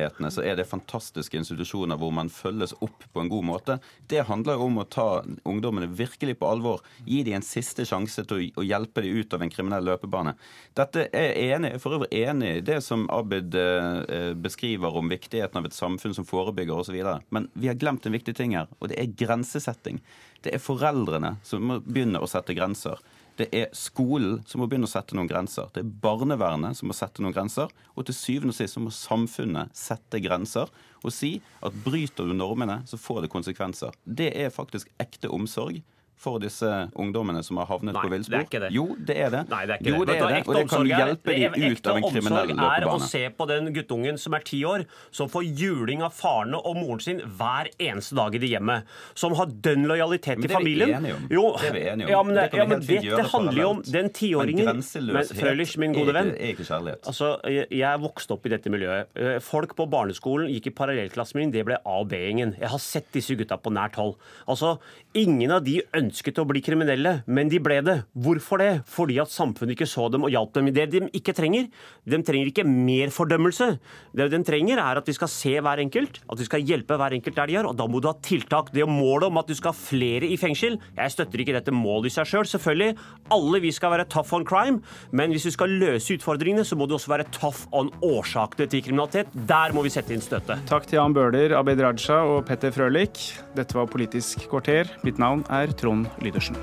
ungdomsenhetene 0.00 0.30
så 0.30 0.42
er 0.42 0.56
det 0.56 0.68
fantastiske 0.68 1.36
institusjoner 1.36 1.98
hvor 1.98 2.12
man 2.12 2.30
følges 2.30 2.72
opp 2.80 3.04
på 3.12 3.20
en 3.20 3.28
god 3.28 3.44
måte. 3.44 3.78
Det 4.08 4.26
handler 4.28 4.60
om 4.60 4.78
å 4.78 4.84
ta 4.84 5.22
ungdommene 5.44 5.86
virkelig 5.86 6.38
på 6.38 6.48
alvor. 6.48 6.80
Gi 7.06 7.22
dem 7.24 7.38
en 7.38 7.42
siste 7.42 7.84
sjanse 7.84 8.24
til 8.24 8.50
å 8.56 8.64
hjelpe 8.64 9.02
dem 9.02 9.20
ut 9.20 9.34
av 9.34 9.42
en 9.42 9.50
kriminell 9.50 9.84
løpebane. 9.84 10.34
Dette 10.74 11.08
er 11.12 11.36
enig, 11.54 11.78
for 11.80 11.98
øvrig 11.98 12.10
enig 12.12 12.56
i 12.56 12.64
det 12.64 12.80
som 12.82 13.08
Abid 13.10 13.54
eh, 13.54 14.32
beskriver 14.34 14.96
om 14.96 15.10
viktigheten 15.10 15.60
av 15.60 15.66
et 15.66 15.76
samfunn 15.76 16.14
som 16.14 16.28
forebygger 16.28 16.80
osv. 16.80 17.00
Men 17.30 17.48
vi 17.54 17.70
har 17.70 17.78
glemt 17.78 18.06
en 18.06 18.16
viktig 18.16 18.36
ting 18.36 18.56
her, 18.56 18.70
og 18.80 18.90
det 18.90 19.00
er 19.00 19.14
grensesetting. 19.16 20.00
Det 20.40 20.54
er 20.54 20.62
foreldrene 20.62 21.36
som 21.44 21.64
må 21.66 21.80
begynne 21.84 22.20
å 22.20 22.28
sette 22.30 22.56
grenser. 22.56 23.00
Det 23.40 23.48
er 23.56 23.70
skolen 23.76 24.42
som 24.44 24.60
må 24.60 24.66
begynne 24.68 24.84
å 24.84 24.90
sette 24.90 25.16
noen 25.16 25.28
grenser. 25.30 25.70
Det 25.72 25.80
er 25.80 25.92
barnevernet 26.02 26.76
som 26.76 26.90
må 26.90 26.96
sette 26.96 27.22
noen 27.24 27.32
grenser. 27.32 27.70
Og 27.96 28.04
til 28.04 28.16
syvende 28.16 28.52
og 28.52 28.58
sist 28.58 28.76
så 28.76 28.82
må 28.84 28.92
samfunnet 28.92 29.72
sette 29.76 30.20
grenser 30.20 30.68
og 31.00 31.14
si 31.14 31.38
at 31.64 31.76
bryter 31.86 32.28
du 32.28 32.34
normene, 32.36 32.82
så 32.84 33.00
får 33.00 33.24
det 33.24 33.32
konsekvenser. 33.32 33.96
Det 34.04 34.28
er 34.36 34.52
faktisk 34.52 34.90
ekte 35.00 35.32
omsorg 35.32 35.80
for 36.20 36.40
disse 36.42 36.68
ungdommene 37.00 37.40
som 37.44 37.58
har 37.60 37.68
havnet 37.70 37.96
Nei, 37.96 38.02
på 38.04 38.12
villspor? 38.12 38.44
Det 38.50 38.70
jo, 38.74 38.86
det 39.08 39.16
er 39.16 39.30
det. 39.32 39.42
Nei, 39.48 39.60
det 39.68 39.76
er 39.76 39.80
ikke 39.80 39.92
jo, 39.94 40.04
det, 40.04 40.16
er 40.16 40.34
det. 40.34 40.40
Og 40.44 40.58
det 40.58 40.64
kan 40.68 40.88
hjelpe 40.90 41.36
dem 41.36 41.54
ut 41.56 41.88
av 41.88 42.00
en 42.00 42.06
kriminell 42.06 42.50
løpebane. 42.50 42.74
er 42.76 42.88
å 42.90 42.98
se 43.04 43.22
på 43.38 43.46
den 43.48 43.70
guttungen 43.76 44.20
som 44.20 44.36
er 44.36 44.44
ti 44.44 44.60
år, 44.68 44.84
som 45.16 45.30
får 45.32 45.46
juling 45.60 46.04
av 46.04 46.12
farene 46.16 46.60
og 46.60 46.76
moren 46.76 47.00
sin 47.04 47.22
hver 47.24 47.70
eneste 47.80 48.18
dag 48.18 48.36
i 48.36 48.42
det 48.42 48.50
hjemmet. 48.52 48.90
Som 49.16 49.36
har 49.38 49.48
dønn 49.48 49.88
lojalitet 49.88 50.42
til 50.44 50.52
familien. 50.52 50.92
Men 50.92 51.08
det 51.08 51.14
er 51.14 51.16
vi 51.16 51.16
enige 51.16 51.16
om. 51.16 51.30
Jo, 51.38 51.46
det 51.56 51.70
er 51.70 51.76
vi 51.78 51.84
enige 51.94 52.08
om. 52.08 52.12
Ja, 52.12 52.20
men 52.26 52.36
det, 52.36 52.46
ja, 52.60 52.68
men 52.68 52.84
det, 52.84 53.00
det 53.06 53.26
handler 53.32 53.62
jo 53.62 53.70
om 53.70 53.82
den 53.86 54.12
tiåringen 54.20 54.82
Men 54.84 55.32
Frølich, 55.40 55.76
min 55.80 55.96
gode 55.96 56.16
venn. 56.16 56.34
Er 56.36 56.52
ikke 56.54 56.68
kjærlighet. 56.68 57.06
Altså, 57.08 57.32
jeg 57.48 58.04
vokste 58.04 58.36
opp 58.36 58.44
i 58.44 58.52
dette 58.52 58.72
miljøet. 58.72 59.08
Eh, 59.16 59.38
folk 59.44 59.72
på 59.78 59.88
barneskolen 59.90 60.50
gikk 60.52 60.68
i 60.68 60.74
parallellklassen 60.82 61.40
min. 61.40 61.54
Det 61.54 61.64
ble 61.68 61.80
A- 61.80 61.98
og 62.00 62.10
B-gjengen. 62.12 62.54
Jeg 62.60 62.72
har 62.72 62.82
sett 62.82 63.08
disse 63.16 63.36
gutta 63.38 63.56
på 63.60 63.72
nært 63.74 63.96
hold. 64.00 64.16
Altså, 64.50 64.76
ingen 65.16 65.50
av 65.54 65.64
de 65.66 65.80
ønsket 65.96 66.38
å 66.40 66.46
bli 66.48 66.62
kriminelle 66.64 67.20
men 67.26 67.50
de 67.50 67.60
ble 67.62 67.80
det. 67.84 67.96
Hvorfor 68.14 68.60
det? 68.62 68.70
Fordi 68.90 69.18
at 69.22 69.32
samfunnet 69.32 69.76
ikke 69.76 69.88
så 69.88 70.08
dem 70.12 70.26
og 70.26 70.32
hjalp 70.32 70.54
dem. 70.56 70.68
i 70.70 70.74
Det 70.74 70.86
de 70.92 71.02
ikke 71.16 71.34
trenger, 71.36 71.68
de 72.04 72.20
trenger 72.26 72.50
ikke 72.50 72.66
mer 72.66 73.12
fordømmelse. 73.14 73.70
Det 74.16 74.28
de 74.32 74.42
trenger, 74.46 74.80
er 74.80 75.00
at 75.00 75.08
vi 75.08 75.16
skal 75.16 75.30
se 75.30 75.54
hver 75.60 75.82
enkelt, 75.82 76.20
at 76.30 76.40
vi 76.40 76.48
skal 76.48 76.64
hjelpe 76.66 76.98
hver 76.98 77.16
enkelt 77.16 77.36
der 77.36 77.50
de 77.50 77.58
er. 77.60 77.68
Og 77.68 77.76
da 77.78 77.86
må 77.90 78.00
du 78.00 78.08
ha 78.10 78.16
tiltak. 78.22 78.72
Det 78.74 78.86
målet 78.88 79.28
om 79.30 79.40
at 79.40 79.50
du 79.50 79.54
skal 79.56 79.74
ha 79.74 79.78
flere 79.78 80.28
i 80.28 80.38
fengsel, 80.40 80.78
jeg 80.96 81.14
støtter 81.14 81.42
ikke 81.42 81.56
dette 81.56 81.74
målet 81.74 82.10
i 82.10 82.14
seg 82.14 82.26
sjøl. 82.26 82.40
Selv. 82.40 82.50
Selvfølgelig, 82.50 82.96
alle 83.34 83.60
vi 83.62 83.70
skal 83.74 83.92
være 83.94 84.06
tough 84.10 84.34
on 84.36 84.44
crime, 84.46 84.80
men 85.12 85.34
hvis 85.34 85.46
vi 85.48 85.54
skal 85.54 85.74
løse 85.80 86.16
utfordringene, 86.16 86.64
så 86.66 86.76
må 86.78 86.86
du 86.88 86.94
også 86.96 87.12
være 87.12 87.28
tough 87.34 87.66
on 87.76 87.90
årsakene 88.04 88.68
til 88.70 88.84
kriminalitet. 88.86 89.32
Der 89.48 89.74
må 89.76 89.84
vi 89.84 89.92
sette 89.92 90.14
inn 90.14 90.24
støtet. 90.24 90.64
Takk 90.70 90.88
til 90.88 91.00
Jan 91.00 91.16
Bøhler, 91.16 91.56
Abid 91.58 91.82
Raja 91.84 92.20
og 92.28 92.44
Petter 92.48 92.72
Frølich. 92.74 93.30
Dette 93.56 93.76
var 93.76 93.90
Politisk 93.90 94.46
kvarter. 94.50 94.88
Mitt 95.02 95.18
navn 95.18 95.44
er 95.48 95.66
Trond 95.76 96.06
Lydersen. 96.20 96.56